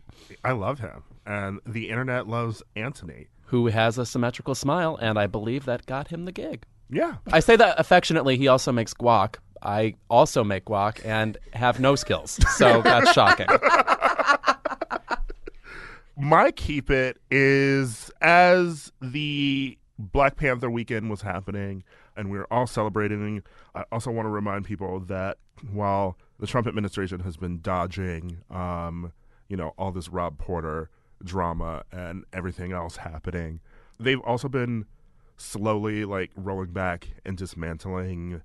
I 0.45 0.53
love 0.53 0.79
him. 0.81 1.03
And 1.27 1.61
the 1.67 1.89
internet 1.89 2.29
loves 2.29 2.63
Anthony. 2.77 3.29
who 3.47 3.67
has 3.69 3.99
a 3.99 4.07
symmetrical 4.07 4.55
smile, 4.55 4.97
and 5.01 5.19
I 5.19 5.27
believe 5.27 5.65
that 5.65 5.87
got 5.87 6.09
him 6.09 6.25
the 6.25 6.33
gig. 6.33 6.65
Yeah. 6.91 7.17
I 7.33 7.41
say 7.41 7.57
that 7.57 7.79
affectionately. 7.81 8.37
He 8.37 8.49
also 8.49 8.71
makes 8.73 8.93
guac. 8.95 9.37
I 9.63 9.95
also 10.09 10.43
make 10.45 10.65
guac 10.67 11.05
and 11.05 11.37
have 11.53 11.81
no 11.81 11.95
skills. 11.97 12.39
So 12.57 12.81
that's 12.85 13.13
shocking. 13.13 13.47
My 16.17 16.51
keep 16.51 16.91
it 16.91 17.19
is 17.31 18.11
as 18.21 18.93
the 19.01 19.79
Black 19.99 20.37
Panther 20.37 20.71
weekend 20.71 21.09
was 21.11 21.23
happening 21.23 21.83
and 22.17 22.31
we 22.31 22.37
were 22.39 22.53
all 22.53 22.67
celebrating. 22.67 23.43
I 23.75 23.85
also 23.91 24.11
want 24.11 24.27
to 24.27 24.31
remind 24.31 24.65
people 24.67 25.01
that 25.01 25.39
while 25.73 26.17
the 26.39 26.47
Trump 26.47 26.67
administration 26.67 27.21
has 27.21 27.37
been 27.37 27.61
dodging, 27.61 28.39
um, 28.51 29.13
you 29.49 29.57
know, 29.57 29.75
all 29.79 29.93
this 29.93 30.09
Rob 30.09 30.39
Porter 30.39 30.91
drama 31.23 31.85
and 31.93 32.25
everything 32.33 32.73
else 32.73 32.97
happening, 32.97 33.61
they've 33.99 34.21
also 34.21 34.49
been 34.49 34.87
slowly 35.37 36.05
like 36.05 36.31
rolling 36.37 36.73
back 36.73 37.09
and 37.25 37.37
dismantling 37.37 38.43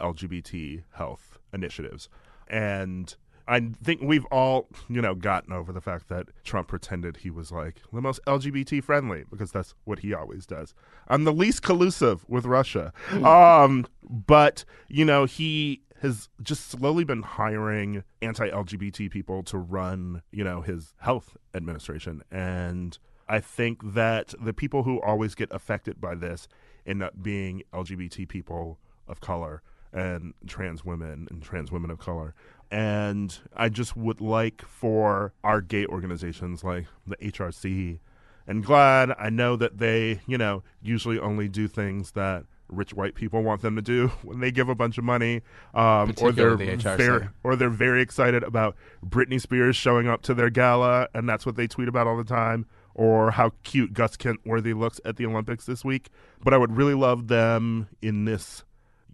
LGBT 0.00 0.82
health 0.92 1.38
initiatives. 1.52 2.08
And 2.48 3.14
I 3.48 3.60
think 3.82 4.00
we've 4.02 4.24
all, 4.26 4.68
you 4.88 5.00
know, 5.00 5.14
gotten 5.14 5.52
over 5.52 5.72
the 5.72 5.80
fact 5.80 6.08
that 6.08 6.26
Trump 6.44 6.68
pretended 6.68 7.18
he 7.18 7.30
was 7.30 7.52
like 7.52 7.76
the 7.92 8.00
most 8.00 8.20
LGBT 8.26 8.82
friendly 8.82 9.24
because 9.30 9.52
that's 9.52 9.74
what 9.84 10.00
he 10.00 10.12
always 10.12 10.46
does. 10.46 10.74
I'm 11.08 11.24
the 11.24 11.32
least 11.32 11.62
collusive 11.62 12.24
with 12.28 12.44
Russia. 12.44 12.92
um, 13.24 13.86
but, 14.02 14.64
you 14.88 15.04
know, 15.04 15.24
he 15.26 15.82
has 16.02 16.28
just 16.42 16.70
slowly 16.70 17.04
been 17.04 17.22
hiring 17.22 18.04
anti-LGBT 18.22 19.10
people 19.10 19.42
to 19.44 19.58
run, 19.58 20.22
you 20.30 20.44
know, 20.44 20.60
his 20.60 20.94
health 20.98 21.36
administration 21.54 22.22
and 22.30 22.98
I 23.28 23.40
think 23.40 23.94
that 23.94 24.34
the 24.40 24.52
people 24.52 24.84
who 24.84 25.00
always 25.00 25.34
get 25.34 25.48
affected 25.52 26.00
by 26.00 26.14
this 26.14 26.46
end 26.86 27.02
up 27.02 27.22
being 27.22 27.62
LGBT 27.72 28.28
people 28.28 28.78
of 29.08 29.20
color 29.20 29.62
and 29.92 30.34
trans 30.46 30.84
women 30.84 31.26
and 31.30 31.42
trans 31.42 31.72
women 31.72 31.90
of 31.90 31.98
color. 31.98 32.34
And 32.70 33.36
I 33.56 33.68
just 33.68 33.96
would 33.96 34.20
like 34.20 34.62
for 34.62 35.32
our 35.42 35.60
gay 35.60 35.86
organizations 35.86 36.62
like 36.62 36.86
the 37.06 37.16
HRC 37.16 37.98
and 38.46 38.64
GLAAD, 38.64 39.14
I 39.18 39.30
know 39.30 39.56
that 39.56 39.78
they, 39.78 40.20
you 40.26 40.38
know, 40.38 40.62
usually 40.80 41.18
only 41.18 41.48
do 41.48 41.66
things 41.66 42.12
that 42.12 42.44
rich 42.68 42.94
white 42.94 43.14
people 43.14 43.42
want 43.42 43.62
them 43.62 43.76
to 43.76 43.82
do 43.82 44.08
when 44.22 44.40
they 44.40 44.50
give 44.50 44.68
a 44.68 44.74
bunch 44.74 44.98
of 44.98 45.04
money, 45.04 45.42
um, 45.74 46.14
or 46.20 46.32
they're 46.32 46.56
the 46.56 46.76
very, 46.76 47.28
or 47.44 47.56
they're 47.56 47.70
very 47.70 48.02
excited 48.02 48.42
about 48.42 48.76
Britney 49.04 49.40
Spears 49.40 49.76
showing 49.76 50.08
up 50.08 50.22
to 50.22 50.34
their 50.34 50.50
gala, 50.50 51.08
and 51.14 51.28
that's 51.28 51.46
what 51.46 51.56
they 51.56 51.66
tweet 51.66 51.88
about 51.88 52.06
all 52.06 52.16
the 52.16 52.24
time, 52.24 52.66
or 52.94 53.30
how 53.32 53.52
cute 53.62 53.92
Gus 53.92 54.16
Kenworthy 54.16 54.72
looks 54.72 55.00
at 55.04 55.16
the 55.16 55.26
Olympics 55.26 55.66
this 55.66 55.84
week. 55.84 56.10
But 56.42 56.54
I 56.54 56.56
would 56.56 56.76
really 56.76 56.94
love 56.94 57.28
them 57.28 57.88
in 58.00 58.24
this 58.24 58.64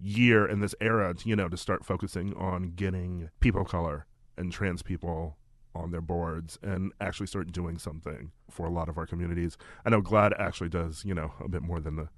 year, 0.00 0.46
in 0.46 0.60
this 0.60 0.74
era, 0.80 1.14
to, 1.14 1.28
you 1.28 1.36
know, 1.36 1.48
to 1.48 1.56
start 1.56 1.84
focusing 1.84 2.34
on 2.34 2.72
getting 2.74 3.30
people 3.40 3.62
of 3.62 3.68
color 3.68 4.06
and 4.36 4.52
trans 4.52 4.82
people 4.82 5.36
on 5.74 5.90
their 5.90 6.00
boards 6.00 6.58
and 6.62 6.92
actually 7.00 7.26
start 7.26 7.50
doing 7.50 7.78
something 7.78 8.30
for 8.50 8.66
a 8.66 8.70
lot 8.70 8.88
of 8.88 8.98
our 8.98 9.06
communities. 9.06 9.56
I 9.84 9.90
know 9.90 10.02
GLAAD 10.02 10.38
actually 10.38 10.68
does, 10.68 11.04
you 11.04 11.14
know, 11.14 11.32
a 11.40 11.48
bit 11.48 11.62
more 11.62 11.80
than 11.80 11.96
the 11.96 12.08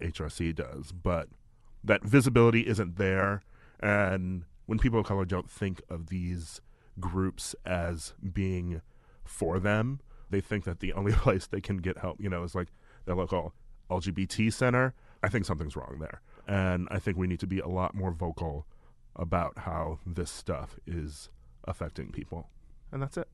HRC 0.00 0.54
does, 0.54 0.92
but 0.92 1.28
that 1.84 2.02
visibility 2.04 2.66
isn't 2.66 2.96
there. 2.96 3.42
And 3.80 4.44
when 4.66 4.78
people 4.78 5.00
of 5.00 5.06
color 5.06 5.24
don't 5.24 5.50
think 5.50 5.82
of 5.88 6.08
these 6.08 6.60
groups 6.98 7.54
as 7.64 8.14
being 8.32 8.82
for 9.24 9.58
them, 9.58 10.00
they 10.28 10.40
think 10.40 10.64
that 10.64 10.80
the 10.80 10.92
only 10.94 11.12
place 11.12 11.46
they 11.46 11.60
can 11.60 11.78
get 11.78 11.98
help, 11.98 12.20
you 12.20 12.28
know, 12.28 12.42
is 12.42 12.54
like 12.54 12.68
their 13.06 13.14
local 13.14 13.54
LGBT 13.90 14.52
center. 14.52 14.94
I 15.22 15.28
think 15.28 15.44
something's 15.44 15.76
wrong 15.76 15.98
there. 16.00 16.20
And 16.46 16.88
I 16.90 16.98
think 16.98 17.16
we 17.16 17.26
need 17.26 17.40
to 17.40 17.46
be 17.46 17.60
a 17.60 17.68
lot 17.68 17.94
more 17.94 18.10
vocal 18.10 18.66
about 19.16 19.58
how 19.58 19.98
this 20.06 20.30
stuff 20.30 20.78
is 20.86 21.28
affecting 21.64 22.10
people. 22.10 22.48
And 22.92 23.02
that's 23.02 23.16
it. 23.16 23.28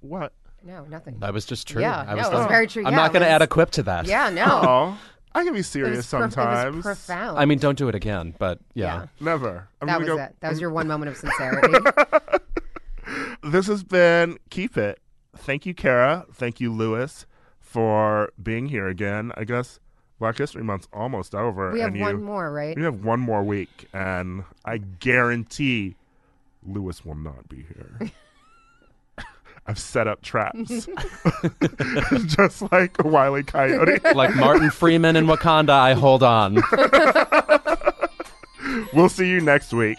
What? 0.00 0.32
No, 0.62 0.84
nothing. 0.84 1.18
That 1.20 1.32
was 1.34 1.44
just 1.44 1.68
true. 1.68 1.82
Yeah, 1.82 2.00
I 2.00 2.14
no, 2.14 2.16
was 2.16 2.26
it 2.28 2.32
was 2.32 2.46
very 2.46 2.66
true. 2.66 2.84
I'm 2.86 2.92
Yeah, 2.92 2.96
not 2.98 3.12
going 3.12 3.22
to 3.22 3.28
add 3.28 3.42
a 3.42 3.46
quip 3.46 3.70
to 3.72 3.82
that. 3.84 4.06
Yeah, 4.06 4.30
no. 4.30 4.96
I 5.36 5.44
can 5.44 5.52
be 5.52 5.58
It 5.58 5.60
was 5.60 5.66
serious 5.68 6.08
pro- 6.08 6.20
it 6.20 6.24
was 6.24 6.34
sometimes. 6.34 6.82
profound. 6.82 7.38
I 7.38 7.44
mean, 7.44 7.58
don't 7.58 7.76
do 7.76 7.88
it 7.88 7.94
again, 7.94 8.34
but 8.38 8.58
yeah. 8.74 9.06
Never. 9.20 9.68
I'm 9.82 9.86
that 9.86 9.92
gonna 10.00 10.04
was 10.12 10.16
go- 10.16 10.22
it. 10.24 10.36
That 10.40 10.48
was 10.50 10.60
your 10.60 10.70
one 10.70 10.88
moment 10.88 11.10
of 11.10 11.16
sincerity. 11.18 11.74
this 13.42 13.66
has 13.66 13.84
been 13.84 14.38
Keep 14.50 14.76
It. 14.78 14.98
Thank 15.36 15.66
you, 15.66 15.74
Kara. 15.74 16.24
Thank 16.32 16.60
you, 16.60 16.72
Louis, 16.72 17.26
for 17.60 18.32
being 18.42 18.66
here 18.66 18.88
again. 18.88 19.30
I 19.36 19.44
guess 19.44 19.78
Black 20.18 20.38
History 20.38 20.62
Month's 20.64 20.88
almost 20.92 21.34
over. 21.34 21.70
we 21.72 21.80
have 21.80 21.88
and 21.88 21.96
you, 21.98 22.02
one 22.02 22.22
more, 22.22 22.50
right? 22.50 22.74
We 22.74 22.82
have 22.84 23.04
one 23.04 23.20
more 23.20 23.42
week, 23.42 23.88
and 23.92 24.44
I 24.64 24.78
guarantee 24.78 25.96
Louis 26.66 27.04
will 27.04 27.14
not 27.14 27.48
be 27.48 27.66
here. 27.68 28.10
I've 29.68 29.78
set 29.78 30.06
up 30.06 30.22
traps, 30.22 30.68
just 32.26 32.62
like 32.70 32.96
a 32.98 33.06
wily 33.06 33.42
coyote. 33.42 34.00
Like 34.14 34.36
Martin 34.36 34.70
Freeman 34.70 35.16
in 35.16 35.26
Wakanda, 35.26 35.70
I 35.70 35.94
hold 35.94 36.22
on. 36.22 36.62
we'll 38.94 39.08
see 39.08 39.28
you 39.28 39.40
next 39.40 39.72
week. 39.72 39.98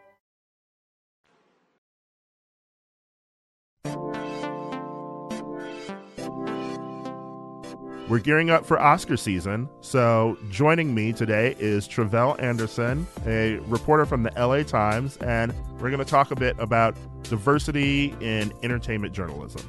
We're 8.11 8.19
gearing 8.19 8.49
up 8.49 8.65
for 8.65 8.77
Oscar 8.77 9.15
season, 9.15 9.69
so 9.79 10.37
joining 10.49 10.93
me 10.93 11.13
today 11.13 11.55
is 11.59 11.87
Tre'vell 11.87 12.37
Anderson, 12.41 13.07
a 13.25 13.55
reporter 13.67 14.05
from 14.05 14.23
the 14.23 14.31
LA 14.31 14.63
Times, 14.63 15.15
and 15.19 15.53
we're 15.79 15.91
going 15.91 16.03
to 16.03 16.03
talk 16.03 16.29
a 16.31 16.35
bit 16.35 16.57
about 16.59 16.93
diversity 17.23 18.13
in 18.19 18.51
entertainment 18.63 19.13
journalism. 19.13 19.61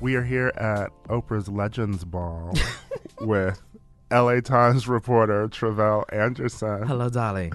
We 0.00 0.16
are 0.16 0.22
here 0.22 0.48
at 0.48 0.90
Oprah's 1.08 1.48
Legends 1.48 2.04
Ball 2.04 2.52
with 3.22 3.58
LA 4.10 4.40
Times 4.40 4.86
reporter 4.86 5.48
Tre'vell 5.48 6.04
Anderson. 6.12 6.86
Hello, 6.86 7.08
darling. 7.08 7.54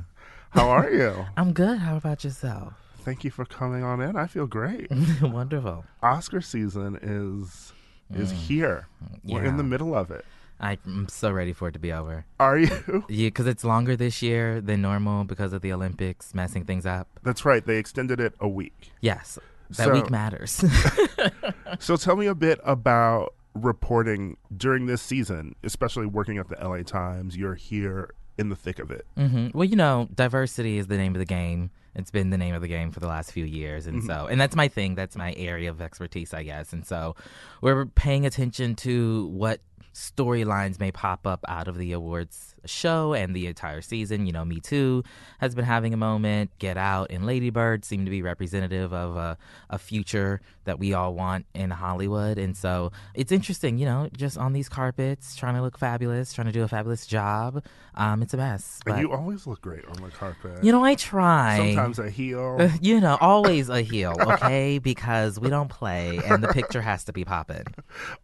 How 0.50 0.70
are 0.70 0.90
you? 0.90 1.28
I'm 1.38 1.54
good. 1.54 1.78
How 1.78 1.96
about 1.96 2.24
yourself? 2.24 2.74
Thank 3.04 3.24
you 3.24 3.30
for 3.30 3.46
coming 3.46 3.84
on 3.84 4.02
in. 4.02 4.16
I 4.16 4.26
feel 4.26 4.48
great. 4.48 4.90
Wonderful. 5.22 5.86
Oscar 6.02 6.42
season 6.42 6.98
is 7.04 7.72
is 8.14 8.32
Mm. 8.32 8.36
here. 8.36 8.88
We're 9.24 9.40
in 9.44 9.52
Yeah. 9.52 9.58
the 9.58 9.64
middle 9.64 9.96
of 9.96 10.12
it. 10.12 10.26
I'm 10.60 11.08
so 11.10 11.32
ready 11.32 11.52
for 11.52 11.68
it 11.68 11.74
to 11.74 11.80
be 11.80 11.92
over. 11.92 12.26
Are 12.40 12.58
you? 12.58 12.70
Yeah, 13.10 13.28
because 13.28 13.46
it's 13.48 13.64
longer 13.66 13.96
this 13.98 14.22
year 14.22 14.62
than 14.62 14.82
normal 14.82 15.26
because 15.26 15.52
of 15.52 15.62
the 15.62 15.74
Olympics 15.74 16.34
messing 16.34 16.64
things 16.64 16.86
up. 16.86 17.08
That's 17.24 17.44
right. 17.44 17.66
They 17.66 17.78
extended 17.78 18.20
it 18.22 18.34
a 18.40 18.48
week. 18.48 18.92
Yes, 19.02 19.38
that 19.72 19.86
So- 19.88 19.94
week 19.94 20.10
matters. 20.10 20.64
So 21.80 21.98
tell 21.98 22.16
me 22.16 22.28
a 22.28 22.36
bit 22.36 22.60
about 22.64 23.34
reporting 23.54 24.38
during 24.56 24.86
this 24.86 25.02
season, 25.02 25.56
especially 25.64 26.06
working 26.06 26.38
at 26.38 26.48
the 26.48 26.56
LA 26.56 26.84
Times. 26.84 27.36
You're 27.36 27.56
here 27.56 28.12
in 28.38 28.50
the 28.50 28.56
thick 28.56 28.80
of 28.80 28.92
it. 28.92 29.06
hmm 29.18 29.48
Well, 29.54 29.64
you 29.66 29.76
know, 29.76 30.08
diversity 30.14 30.78
is 30.78 30.88
the 30.88 30.98
name 30.98 31.14
of 31.16 31.20
the 31.20 31.26
game. 31.26 31.72
It's 31.96 32.12
been 32.12 32.30
the 32.30 32.38
name 32.38 32.54
of 32.56 32.62
the 32.62 32.68
game 32.68 32.92
for 32.92 33.00
the 33.00 33.08
last 33.08 33.32
few 33.32 33.46
years, 33.46 33.88
and 33.88 34.02
Mhm. 34.04 34.08
so, 34.08 34.28
and 34.28 34.40
that's 34.42 34.56
my 34.56 34.68
thing. 34.68 34.96
That's 34.96 35.16
my 35.16 35.34
area 35.38 35.70
of 35.70 35.82
expertise, 35.82 36.34
I 36.34 36.44
guess. 36.44 36.74
And 36.74 36.86
so, 36.86 37.16
we're 37.62 37.86
paying 37.86 38.26
attention 38.26 38.76
to 38.78 39.28
what 39.28 39.62
storylines 39.94 40.80
may 40.80 40.92
pop 40.92 41.26
up 41.26 41.44
out 41.48 41.68
of 41.68 41.78
the 41.78 41.94
awards 41.94 42.55
show 42.66 43.14
and 43.14 43.36
the 43.36 43.48
entire 43.48 43.82
season. 43.82 44.26
You 44.26 44.32
know, 44.34 44.46
Me 44.46 44.60
Too 44.60 45.04
has 45.40 45.56
been 45.56 45.66
having 45.66 45.94
a 45.94 45.98
moment. 45.98 46.52
Get 46.60 46.78
Out 46.78 47.08
and 47.12 47.26
Lady 47.26 47.50
Bird 47.50 47.86
seem 47.86 48.06
to 48.06 48.12
be 48.12 48.22
representative 48.22 48.94
of 48.94 49.16
a, 49.16 49.38
a 49.70 49.78
future 49.78 50.42
that 50.66 50.80
we 50.80 50.94
all 50.94 51.14
want 51.14 51.46
in 51.54 51.70
Hollywood. 51.70 52.38
And 52.38 52.58
so 52.58 52.92
it's 53.14 53.32
interesting, 53.32 53.78
you 53.78 53.86
know, 53.86 54.10
just 54.16 54.38
on 54.38 54.54
these 54.54 54.68
carpets, 54.68 55.36
trying 55.36 55.56
to 55.56 55.62
look 55.62 55.78
fabulous, 55.78 56.34
trying 56.34 56.48
to 56.48 56.54
do 56.54 56.64
a 56.64 56.68
fabulous 56.68 57.06
job. 57.06 57.64
Um, 57.94 58.22
it's 58.22 58.34
a 58.34 58.38
mess. 58.38 58.80
And 58.86 58.96
but- 58.96 59.02
you 59.02 59.12
always 59.12 59.48
look 59.48 59.62
great 59.62 59.86
on 59.86 60.02
the 60.02 60.10
carpet. 60.10 60.64
you 60.64 60.72
know, 60.72 60.84
I 60.84 60.96
try. 60.96 61.58
Sometimes 61.58 62.00
a 62.00 62.10
heel. 62.10 62.72
You 62.82 63.00
know, 63.00 63.18
always 63.22 63.70
a 63.70 63.82
heel, 63.82 64.16
okay? 64.20 64.80
because 64.84 65.40
we 65.40 65.50
don't 65.50 65.70
play 65.70 66.20
and 66.26 66.44
the 66.44 66.50
picture 66.50 66.82
has 66.82 67.04
to 67.06 67.14
be 67.14 67.24
popping. 67.24 67.64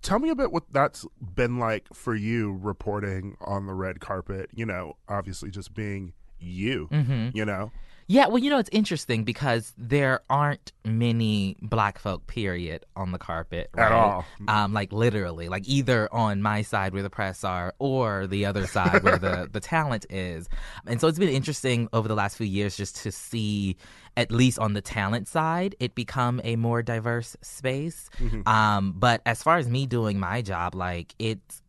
Tell 0.01 0.19
me 0.19 0.29
a 0.29 0.35
bit 0.35 0.51
what 0.51 0.63
that's 0.71 1.05
been 1.35 1.57
like 1.57 1.87
for 1.93 2.13
you 2.15 2.57
reporting 2.61 3.37
on 3.41 3.65
the 3.65 3.73
red 3.73 3.99
carpet. 3.99 4.30
You 4.53 4.65
know, 4.65 4.97
obviously 5.07 5.49
just 5.51 5.73
being 5.73 6.13
you. 6.39 6.87
Mhm. 6.91 7.35
You 7.35 7.45
know, 7.45 7.71
Yeah, 8.07 8.27
well, 8.27 8.39
you 8.39 8.49
know, 8.49 8.57
it's 8.57 8.69
interesting 8.73 9.23
because 9.23 9.73
there 9.77 10.19
aren't 10.29 10.73
many 10.83 11.55
black 11.61 11.97
folk, 11.97 12.27
period, 12.27 12.83
on 12.97 13.13
the 13.13 13.17
carpet. 13.17 13.69
At 13.77 13.93
all. 13.93 14.25
Um, 14.49 14.73
like 14.73 14.91
literally, 14.91 15.47
like 15.47 15.65
either 15.65 16.13
on 16.13 16.41
my 16.41 16.61
side 16.61 16.93
where 16.93 17.03
the 17.03 17.09
press 17.09 17.45
are 17.45 17.73
or 17.79 18.27
the 18.27 18.45
other 18.45 18.67
side 18.67 19.03
where 19.03 19.17
the, 19.17 19.47
the 19.53 19.61
talent 19.61 20.05
is. 20.09 20.49
And 20.85 20.99
so 20.99 21.07
it's 21.07 21.19
been 21.19 21.29
interesting 21.29 21.87
over 21.93 22.09
the 22.09 22.15
last 22.15 22.35
few 22.35 22.47
years 22.47 22.75
just 22.75 22.97
to 23.03 23.13
see, 23.13 23.77
at 24.17 24.29
least 24.29 24.59
on 24.59 24.73
the 24.73 24.81
talent 24.81 25.29
side, 25.29 25.75
it 25.79 25.95
become 25.95 26.41
a 26.43 26.57
more 26.57 26.81
diverse 26.81 27.37
space. 27.41 28.09
Mhm. 28.19 28.45
Um, 28.45 28.93
but 28.97 29.21
as 29.25 29.41
far 29.41 29.55
as 29.57 29.69
me 29.69 29.85
doing 29.85 30.19
my 30.19 30.41
job, 30.41 30.75
like 30.75 31.15
it's 31.17 31.61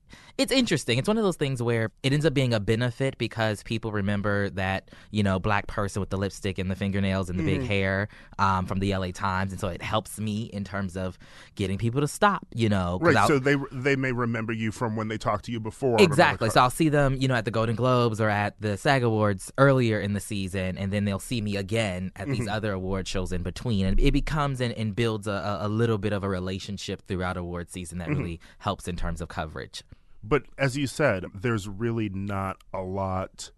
it's 0.42 0.52
interesting. 0.52 0.98
It's 0.98 1.08
one 1.08 1.16
of 1.18 1.24
those 1.24 1.36
things 1.36 1.62
where 1.62 1.90
it 2.02 2.12
ends 2.12 2.26
up 2.26 2.34
being 2.34 2.52
a 2.52 2.60
benefit 2.60 3.16
because 3.18 3.62
people 3.62 3.92
remember 3.92 4.50
that, 4.50 4.90
you 5.10 5.22
know, 5.22 5.38
black 5.38 5.66
person 5.66 6.00
with 6.00 6.10
the 6.10 6.16
lipstick 6.18 6.58
and 6.58 6.70
the 6.70 6.76
fingernails 6.76 7.30
and 7.30 7.38
the 7.38 7.42
Mhm. 7.42 7.46
big 7.60 7.62
hair 7.62 8.08
um, 8.38 8.66
from 8.66 8.80
the 8.80 8.92
LA 8.94 9.12
Times. 9.12 9.52
And 9.52 9.60
so 9.60 9.68
it 9.68 9.80
helps 9.82 10.18
me 10.18 10.42
in 10.52 10.64
terms 10.64 10.96
of 10.96 11.18
getting 11.54 11.78
people 11.78 12.00
to 12.00 12.08
stop, 12.08 12.46
you 12.54 12.68
know, 12.68 12.98
right? 13.00 13.16
I'll- 13.16 13.28
So 13.28 13.38
they 13.38 13.56
they 13.72 13.96
may 13.96 14.12
remember 14.12 14.52
you 14.52 14.72
from 14.72 14.96
when 14.96 15.08
they 15.08 15.18
talked 15.18 15.44
to 15.46 15.52
you 15.52 15.60
before. 15.60 15.96
Exactly. 16.00 16.50
So 16.50 16.60
I'll 16.60 16.70
see 16.70 16.88
them, 16.88 17.16
you 17.18 17.28
know, 17.28 17.34
at 17.34 17.44
the 17.44 17.50
Golden 17.50 17.74
Globes 17.76 18.20
or 18.20 18.28
at 18.28 18.60
the 18.60 18.76
SAG 18.76 19.02
Awards 19.02 19.52
earlier 19.58 20.00
in 20.00 20.12
the 20.12 20.20
season, 20.20 20.76
and 20.76 20.92
then 20.92 21.04
they'll 21.04 21.18
see 21.18 21.40
me 21.40 21.56
again 21.56 22.10
at 22.16 22.26
these 22.28 22.46
Mhm. 22.46 22.52
other 22.52 22.72
award 22.72 23.06
shows 23.06 23.32
in 23.32 23.42
between. 23.42 23.86
And 23.86 24.00
it 24.00 24.12
becomes 24.12 24.60
and, 24.60 24.72
and 24.74 24.94
builds 24.96 25.26
a, 25.26 25.58
a 25.62 25.68
little 25.68 25.98
bit 25.98 26.12
of 26.12 26.24
a 26.24 26.28
relationship 26.28 27.02
throughout 27.06 27.36
award 27.36 27.70
season 27.70 27.98
that 27.98 28.08
Mhm. 28.08 28.18
really 28.18 28.40
helps 28.58 28.88
in 28.88 28.96
terms 28.96 29.20
of 29.20 29.28
coverage. 29.28 29.82
But 30.24 30.44
as 30.56 30.76
you 30.76 30.86
said, 30.86 31.26
there's 31.34 31.68
really 31.68 32.08
not 32.08 32.58
a 32.72 32.80
lot 32.82 33.50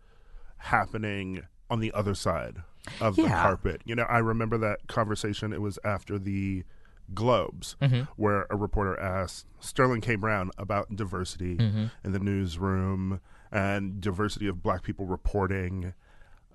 happening 0.58 1.42
on 1.70 1.80
the 1.80 1.92
other 1.92 2.14
side 2.14 2.58
of 3.00 3.16
the 3.16 3.24
carpet. 3.28 3.82
You 3.84 3.94
know, 3.94 4.04
I 4.04 4.18
remember 4.18 4.58
that 4.58 4.86
conversation. 4.88 5.52
It 5.52 5.60
was 5.60 5.78
after 5.84 6.18
the 6.18 6.64
Globes, 7.12 7.76
Mhm. 7.82 8.08
where 8.16 8.46
a 8.48 8.56
reporter 8.56 8.98
asked 8.98 9.46
Sterling 9.60 10.00
K. 10.00 10.14
Brown 10.16 10.50
about 10.56 10.96
diversity 10.96 11.58
Mhm. 11.58 11.90
in 12.02 12.12
the 12.12 12.18
newsroom 12.18 13.20
and 13.52 14.00
diversity 14.00 14.46
of 14.46 14.62
black 14.62 14.82
people 14.82 15.04
reporting 15.04 15.92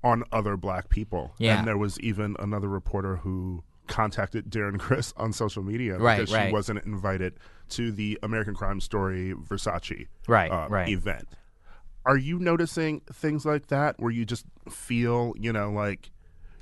on 0.04 0.24
other 0.32 0.58
black 0.58 0.90
people. 0.90 1.36
Yeah. 1.38 1.60
And 1.60 1.68
there 1.68 1.78
was 1.78 2.00
even 2.00 2.36
another 2.40 2.68
reporter 2.68 3.18
who 3.18 3.64
contacted 3.86 4.50
Darren 4.50 4.80
Criss 4.80 5.14
on 5.18 5.34
social 5.34 5.62
media 5.62 6.00
Right, 6.00 6.18
because 6.18 6.30
she 6.30 6.36
right. 6.36 6.52
wasn't 6.54 6.84
invited 6.84 7.36
to 7.72 7.92
the 7.92 8.18
American 8.24 8.54
Crime 8.56 8.80
Story 8.82 9.34
Versace 9.34 10.08
Right, 10.28 10.52
uh, 10.52 10.68
right. 10.70 10.90
event. 10.90 11.28
Are 12.06 12.18
you 12.18 12.40
noticing 12.40 13.02
things 13.12 13.46
like 13.46 13.68
that 13.68 14.00
where 14.00 14.12
you 14.12 14.26
just 14.26 14.46
feel, 14.70 15.34
you 15.38 15.52
know, 15.54 15.72
like 15.72 16.12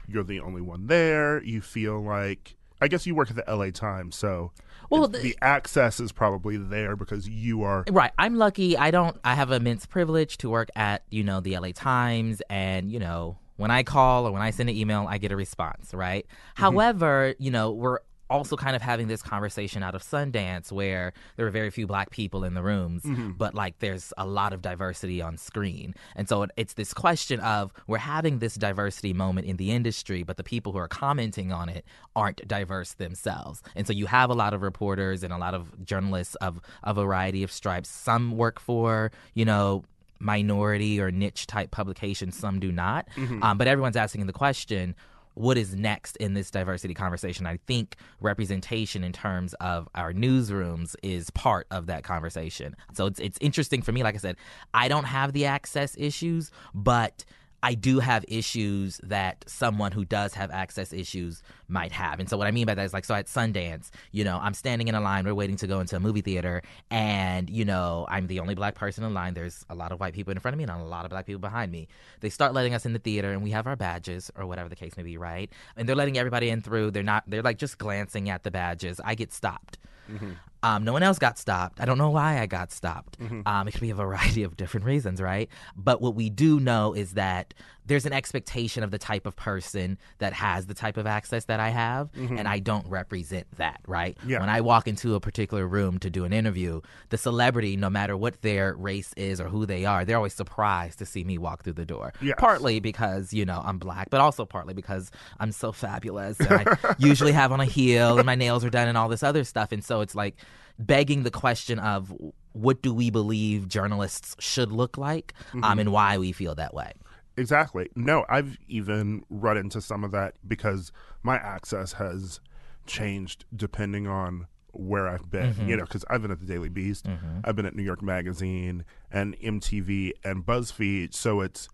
you're 0.07 0.23
the 0.23 0.39
only 0.39 0.61
one 0.61 0.87
there? 0.87 1.41
You 1.43 1.61
feel 1.61 2.01
like, 2.03 2.55
I 2.81 2.87
guess 2.87 3.05
you 3.07 3.15
work 3.15 3.29
at 3.29 3.35
the 3.37 3.45
LA 3.47 3.69
Times, 3.71 4.15
so 4.15 4.51
Well, 4.89 5.05
it's- 5.05 5.21
the, 5.23 5.37
access 5.41 5.99
is 5.99 6.11
probably 6.11 6.57
there 6.57 6.95
because 6.95 7.27
you 7.29 7.63
are. 7.63 7.85
Right. 7.89 8.11
I'm 8.17 8.35
lucky. 8.35 8.77
I 8.77 8.91
don't. 8.91 9.17
I 9.23 9.35
have 9.35 9.51
immense 9.51 9.85
privilege 9.85 10.37
to 10.39 10.49
work 10.49 10.69
at 10.75 11.03
you 11.09 11.23
know 11.23 11.39
the 11.39 11.57
LA 11.57 11.71
Times, 11.71 12.41
and 12.49 12.91
you 12.91 12.99
know 12.99 13.37
when 13.57 13.71
I 13.71 13.83
call 13.83 14.27
or 14.27 14.31
when 14.31 14.41
I 14.41 14.51
send 14.51 14.69
an 14.69 14.75
email, 14.75 15.05
I 15.09 15.17
get 15.17 15.31
a 15.31 15.35
response. 15.35 15.93
Right. 15.93 16.25
However, 16.55 17.33
you 17.39 17.51
know 17.51 17.71
we're 17.71 17.99
also 18.29 18.55
kind 18.55 18.75
of 18.75 18.81
having 18.81 19.07
this 19.07 19.21
conversation 19.21 19.83
out 19.83 19.95
of 19.95 20.03
Sundance 20.03 20.71
where 20.71 21.13
there 21.37 21.45
are 21.47 21.49
very 21.49 21.69
few 21.69 21.87
black 21.87 22.09
people 22.09 22.43
in 22.43 22.53
the 22.53 22.61
rooms, 22.61 23.03
Mhm. 23.03 23.37
but 23.37 23.53
like 23.53 23.79
there's 23.79 24.11
a 24.17 24.25
lot 24.25 24.51
of 24.53 24.61
diversity 24.61 25.21
on 25.21 25.37
screen. 25.37 25.95
And 26.15 26.27
so 26.27 26.45
it's 26.57 26.73
this 26.73 26.93
question 26.93 27.39
of 27.39 27.71
we're 27.87 27.97
having 27.99 28.39
this 28.39 28.55
diversity 28.55 29.13
moment 29.13 29.47
in 29.47 29.57
the 29.57 29.71
industry, 29.71 30.23
but 30.23 30.37
the 30.37 30.43
people 30.43 30.71
who 30.73 30.77
are 30.79 30.87
commenting 30.89 31.51
on 31.51 31.69
it 31.69 31.85
aren't 32.15 32.45
diverse 32.47 32.93
themselves. 32.93 33.61
And 33.75 33.87
so 33.87 33.93
you 33.93 34.07
have 34.07 34.29
a 34.29 34.33
lot 34.33 34.53
of 34.53 34.61
reporters 34.61 35.23
and 35.23 35.31
a 35.31 35.37
lot 35.37 35.53
of 35.53 35.85
journalists 35.85 36.35
of 36.35 36.59
a 36.83 36.93
variety 36.93 37.43
of 37.43 37.51
stripes. 37.51 37.89
Some 37.89 38.31
work 38.37 38.59
for, 38.59 39.11
you 39.33 39.45
know, 39.45 39.83
minority 40.19 40.99
or 40.99 41.11
niche 41.11 41.47
type 41.47 41.71
publications, 41.71 42.37
some 42.37 42.59
do 42.59 42.71
not. 42.71 43.07
Mhm. 43.15 43.41
Um, 43.43 43.57
but 43.57 43.67
everyone's 43.67 43.95
asking 43.95 44.25
the 44.25 44.33
question 44.33 44.95
what 45.37 45.57
is 45.57 45.75
next 45.75 46.17
in 46.17 46.33
this 46.33 46.49
diversity 46.49 46.93
conversation? 46.93 47.45
I 47.45 47.57
think 47.67 47.95
representation 48.19 49.03
in 49.03 49.13
terms 49.13 49.53
of 49.55 49.87
our 49.95 50.13
newsrooms 50.13 50.95
is 51.03 51.29
part 51.31 51.67
of 51.71 51.85
that 51.87 52.03
conversation. 52.03 52.75
So 52.93 53.05
it's 53.05 53.19
it's 53.19 53.37
interesting 53.41 53.81
for 53.81 53.91
me. 53.91 54.03
Like 54.03 54.15
I 54.15 54.19
said, 54.19 54.37
I 54.73 54.87
don't 54.87 55.05
have 55.05 55.33
the 55.33 55.45
access 55.45 55.95
issues, 55.97 56.51
but 56.73 57.23
I 57.67 57.73
do 57.73 57.99
have 57.99 58.23
issues 58.29 59.01
that 59.03 59.43
someone 59.45 59.91
who 59.91 60.05
does 60.05 60.33
have 60.35 60.51
access 60.51 60.93
issues 60.93 61.43
might 61.67 61.91
have. 61.91 62.21
And 62.21 62.29
so 62.29 62.37
what 62.37 62.47
I 62.47 62.51
mean 62.51 62.65
by 62.65 62.75
that 62.75 62.85
is 62.85 62.93
like 62.93 63.03
so 63.03 63.13
at 63.13 63.25
Sundance, 63.25 63.89
you 64.13 64.23
know, 64.23 64.39
I'm 64.41 64.53
standing 64.53 64.87
in 64.87 64.95
a 64.95 65.01
line, 65.01 65.25
we're 65.25 65.33
waiting 65.33 65.57
to 65.57 65.67
go 65.67 65.81
into 65.81 65.97
a 65.97 65.99
movie 65.99 66.21
theater, 66.21 66.61
and 66.89 67.49
you 67.49 67.65
know, 67.65 68.07
I'm 68.09 68.27
the 68.27 68.39
only 68.39 68.55
black 68.55 68.75
person 68.75 69.03
in 69.03 69.13
line. 69.13 69.33
There's 69.33 69.65
a 69.69 69.75
lot 69.75 69.91
of 69.91 69.99
white 69.99 70.13
people 70.13 70.31
in 70.31 70.39
front 70.39 70.53
of 70.53 70.59
me 70.59 70.63
and 70.63 70.71
a 70.71 70.85
lot 70.85 71.03
of 71.03 71.11
black 71.11 71.25
people 71.25 71.41
behind 71.41 71.73
me. 71.73 71.89
They 72.21 72.29
start 72.29 72.53
letting 72.53 72.73
us 72.73 72.85
in 72.85 72.93
the 72.93 72.99
theater 72.99 73.33
and 73.33 73.43
we 73.43 73.51
have 73.51 73.67
our 73.67 73.75
badges 73.75 74.31
or 74.37 74.45
whatever 74.45 74.69
the 74.69 74.77
case 74.77 74.95
may 74.95 75.03
be, 75.03 75.17
right? 75.17 75.51
And 75.75 75.89
they're 75.89 75.95
letting 75.97 76.17
everybody 76.17 76.49
in 76.49 76.61
through. 76.61 76.91
They're 76.91 77.03
not 77.03 77.25
they're 77.27 77.41
like 77.41 77.57
just 77.57 77.79
glancing 77.79 78.29
at 78.29 78.43
the 78.43 78.51
badges. 78.51 79.01
I 79.03 79.13
get 79.15 79.33
stopped. 79.33 79.77
Mm-hmm. 80.09 80.31
Um, 80.63 80.83
no 80.83 80.93
one 80.93 81.03
else 81.03 81.19
got 81.19 81.37
stopped. 81.37 81.79
I 81.79 81.85
don't 81.85 81.97
know 81.97 82.09
why 82.09 82.39
I 82.39 82.45
got 82.45 82.71
stopped. 82.71 83.19
Mm-hmm. 83.19 83.41
Um, 83.45 83.67
it 83.67 83.71
could 83.71 83.81
be 83.81 83.89
a 83.91 83.95
variety 84.07 84.43
of 84.43 84.57
different 84.57 84.85
reasons, 84.85 85.21
right? 85.21 85.49
But 85.75 86.01
what 86.01 86.15
we 86.15 86.29
do 86.29 86.59
know 86.59 86.93
is 86.93 87.13
that 87.13 87.53
there's 87.85 88.05
an 88.05 88.11
expectation 88.11 88.83
of 88.83 88.91
the 88.91 88.97
type 88.97 89.25
of 89.25 89.33
person 89.37 89.97
that 90.17 90.33
has 90.33 90.65
the 90.65 90.73
type 90.73 90.97
of 90.97 91.07
access 91.07 91.45
that 91.45 91.61
I 91.61 91.69
have, 91.69 92.11
Mhm. 92.11 92.37
and 92.37 92.45
I 92.45 92.59
don't 92.59 92.85
represent 92.89 93.47
that, 93.57 93.79
right? 93.87 94.17
Yeah. 94.25 94.39
When 94.41 94.49
I 94.49 94.59
walk 94.59 94.89
into 94.89 95.15
a 95.15 95.21
particular 95.21 95.65
room 95.65 95.97
to 95.99 96.09
do 96.09 96.25
an 96.25 96.33
interview, 96.33 96.81
the 97.11 97.17
celebrity, 97.17 97.77
no 97.77 97.89
matter 97.89 98.17
what 98.17 98.41
their 98.41 98.73
race 98.75 99.13
is 99.15 99.39
or 99.39 99.47
who 99.47 99.65
they 99.65 99.85
are, 99.85 100.03
they're 100.03 100.17
always 100.17 100.33
surprised 100.33 100.99
to 100.99 101.05
see 101.05 101.23
me 101.23 101.37
walk 101.37 101.63
through 101.63 101.73
the 101.73 101.85
door. 101.85 102.11
Yes. 102.21 102.35
Partly 102.37 102.81
because, 102.81 103.31
you 103.31 103.45
know, 103.45 103.61
I'm 103.63 103.77
black, 103.77 104.09
but 104.09 104.19
also 104.19 104.43
partly 104.45 104.73
because 104.73 105.09
I'm 105.39 105.53
so 105.53 105.71
fabulous. 105.71 106.41
And 106.41 106.67
I 106.67 106.95
usually 106.97 107.31
have 107.31 107.53
on 107.53 107.61
a 107.61 107.65
heel 107.65 108.17
and 108.17 108.25
my 108.25 108.35
nails 108.35 108.65
are 108.65 108.69
done 108.69 108.89
and 108.89 108.97
all 108.97 109.07
this 109.07 109.23
other 109.23 109.45
stuff. 109.45 109.71
And 109.71 109.81
so 109.83 110.01
it's 110.01 110.13
like 110.15 110.35
begging 110.79 111.23
the 111.23 111.31
question 111.31 111.79
of 111.79 112.13
what 112.53 112.81
do 112.81 112.93
we 112.93 113.09
believe 113.09 113.67
journalists 113.67 114.35
should 114.39 114.71
look 114.71 114.97
like 114.97 115.33
um, 115.53 115.61
Mhm. 115.61 115.79
and 115.81 115.91
why 115.91 116.17
we 116.17 116.31
feel 116.31 116.55
that 116.55 116.73
way. 116.73 116.93
Exactly. 117.35 117.89
No, 117.95 118.25
I've 118.29 118.57
even 118.67 119.23
run 119.29 119.57
into 119.57 119.79
some 119.81 120.03
of 120.03 120.11
that 120.11 120.35
because 120.47 120.91
my 121.21 121.37
access 121.37 121.93
has 121.93 122.39
changed 122.87 123.45
depending 123.55 124.07
on 124.07 124.47
where 124.71 125.07
I've 125.07 125.29
been. 125.29 125.53
Mhm. 125.53 125.67
You 125.67 125.77
know, 125.77 125.83
because 125.83 126.03
I've 126.09 126.21
been 126.21 126.31
at 126.31 126.39
the 126.39 126.45
Daily 126.45 126.69
Beast, 126.69 127.05
Mhm. 127.05 127.41
I've 127.43 127.55
been 127.55 127.65
at 127.65 127.75
New 127.75 127.83
York 127.83 128.01
Magazine 128.01 128.85
and 129.11 129.35
MTV 129.41 130.13
and 130.23 130.45
BuzzFeed. 130.45 131.13
So 131.13 131.41
it's 131.41 131.69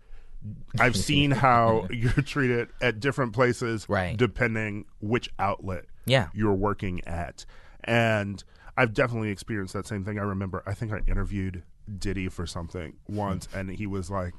I've 0.78 0.96
seen 0.96 1.30
how 1.30 1.86
you're 1.90 2.12
treated 2.12 2.68
at 2.82 3.00
different 3.00 3.32
places, 3.32 3.86
Right. 3.88 4.14
depending 4.16 4.84
which 5.00 5.30
outlet 5.38 5.86
Yeah. 6.04 6.28
you're 6.34 6.52
working 6.54 7.02
at. 7.06 7.46
And 7.82 8.44
I've 8.76 8.92
definitely 8.94 9.30
experienced 9.30 9.74
that 9.74 9.86
same 9.86 10.04
thing. 10.04 10.18
I 10.18 10.22
remember, 10.22 10.62
I 10.66 10.74
think 10.74 10.92
I 10.92 11.00
interviewed 11.06 11.62
Diddy 11.98 12.28
for 12.28 12.46
something 12.46 12.94
once, 13.08 13.48
and 13.54 13.70
he 13.70 13.86
was 13.86 14.10
like, 14.10 14.34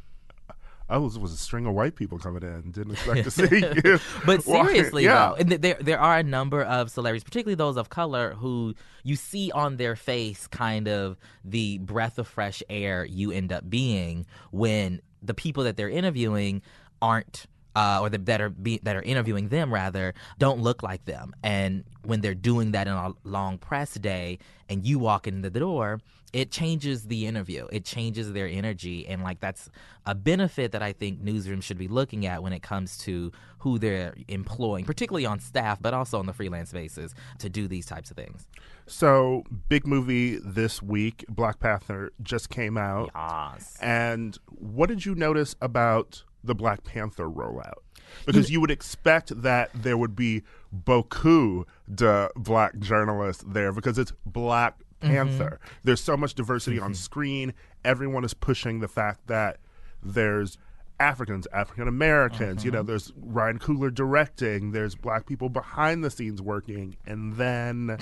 "Oh, 0.90 1.08
this 1.08 1.18
was 1.18 1.32
a 1.32 1.38
string 1.38 1.66
of 1.66 1.74
white 1.74 1.96
people 1.96 2.18
coming 2.20 2.44
in. 2.44 2.72
Didn't 2.72 2.94
expect 2.94 3.24
to 3.24 3.32
see 3.32 3.60
you." 3.84 4.00
but 4.26 4.44
seriously, 4.44 5.06
yeah. 5.06 5.30
though, 5.30 5.36
and 5.36 5.50
th- 5.50 5.62
there 5.62 5.78
there 5.80 6.00
are 6.00 6.18
a 6.18 6.24
number 6.24 6.62
of 6.64 6.92
celebrities, 6.92 7.24
particularly 7.24 7.56
those 7.56 7.78
of 7.78 7.90
color, 7.90 8.34
who 8.34 8.74
you 9.04 9.16
see 9.16 9.52
on 9.52 9.78
their 9.78 9.96
face 9.96 10.48
kind 10.48 10.88
of 10.88 11.18
the 11.44 11.78
breath 11.80 12.18
of 12.18 12.28
fresh 12.28 12.62
air 12.70 13.06
you 13.06 13.32
end 13.32 13.54
up 13.54 13.70
being 13.70 14.26
when 14.52 15.02
the 15.22 15.34
people 15.34 15.64
that 15.64 15.78
they're 15.78 15.90
interviewing 15.90 16.62
aren't. 17.02 17.46
Uh, 17.76 18.00
or 18.02 18.10
the, 18.10 18.18
that 18.18 18.40
are 18.40 18.50
be, 18.50 18.80
that 18.84 18.96
are 18.96 19.02
interviewing 19.02 19.50
them 19.50 19.74
rather 19.74 20.14
don't 20.38 20.62
look 20.62 20.82
like 20.82 21.04
them, 21.06 21.36
and 21.44 21.84
when 22.04 22.22
they're 22.22 22.36
doing 22.36 22.72
that 22.72 22.88
in 22.88 22.94
a 22.94 23.12
long 23.24 23.58
press 23.58 23.96
day, 23.96 24.40
and 24.70 24.86
you 24.86 24.98
walk 24.98 25.28
in 25.28 25.42
the 25.42 25.50
door, 25.50 26.00
it 26.34 26.52
changes 26.52 27.08
the 27.08 27.26
interview. 27.26 27.68
It 27.72 27.86
changes 27.86 28.34
their 28.34 28.48
energy, 28.48 29.08
and 29.08 29.24
like 29.24 29.40
that's 29.40 29.70
a 30.06 30.14
benefit 30.14 30.72
that 30.74 30.84
I 30.84 30.94
think 30.94 31.24
newsrooms 31.24 31.64
should 31.64 31.78
be 31.78 31.88
looking 31.88 32.26
at 32.26 32.44
when 32.44 32.54
it 32.54 32.62
comes 32.62 32.98
to 33.00 33.32
who 33.60 33.80
they're 33.80 34.14
employing, 34.28 34.86
particularly 34.86 35.26
on 35.26 35.40
staff, 35.40 35.82
but 35.82 35.94
also 35.94 36.20
on 36.20 36.26
the 36.26 36.34
freelance 36.34 36.72
basis 36.72 37.14
to 37.40 37.50
do 37.50 37.68
these 37.68 37.86
types 37.86 38.12
of 38.12 38.18
things. 38.18 38.48
So, 38.86 39.44
big 39.70 39.88
movie 39.88 40.38
this 40.38 40.82
week. 40.82 41.26
Black 41.30 41.60
Panther 41.60 42.12
just 42.22 42.50
came 42.50 42.78
out. 42.78 43.10
Yes. 43.16 43.78
And 43.82 44.38
what 44.48 44.90
did 44.90 45.06
you 45.06 45.16
notice 45.16 45.56
about 45.62 46.24
the 46.46 46.56
Black 46.56 46.84
Panther 46.84 47.30
rollout? 47.30 47.80
Because 48.26 48.50
you 48.50 48.62
would 48.62 48.72
expect 48.72 49.42
that 49.42 49.70
there 49.74 49.98
would 49.98 50.16
be 50.16 50.44
beaucoup 50.72 51.68
de 51.94 52.30
black 52.36 52.78
journalists 52.80 53.44
there 53.48 53.72
because 53.72 53.98
it's 53.98 54.14
Black 54.26 54.78
mm-hmm. 55.02 55.14
Panther. 55.14 55.60
There's 55.84 56.02
so 56.02 56.16
much 56.16 56.34
diversity 56.34 56.80
on 56.80 56.92
mm-hmm. 56.92 56.96
screen. 56.96 57.54
Everyone 57.84 58.24
is 58.24 58.34
pushing 58.34 58.80
the 58.80 58.88
fact 58.88 59.28
that 59.28 59.58
there's 60.02 60.58
Africans, 61.00 61.46
African 61.52 61.88
Americans, 61.88 62.64
you 62.64 62.72
know, 62.72 62.80
mm-hmm. 62.80 62.88
there's 62.88 63.12
Ryan 63.18 63.60
Coogler 63.60 63.94
directing, 63.94 64.72
there's 64.72 64.96
black 64.96 65.26
people 65.26 65.50
behind 65.50 66.04
the 66.04 66.10
scenes 66.10 66.42
working, 66.42 66.96
and 67.06 67.36
then 67.36 67.98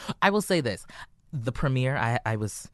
I 0.22 0.30
will 0.30 0.42
say 0.42 0.60
this: 0.60 0.86
the 1.32 1.52
premiere, 1.52 1.96
I, 1.96 2.18
I 2.24 2.36
was 2.36 2.70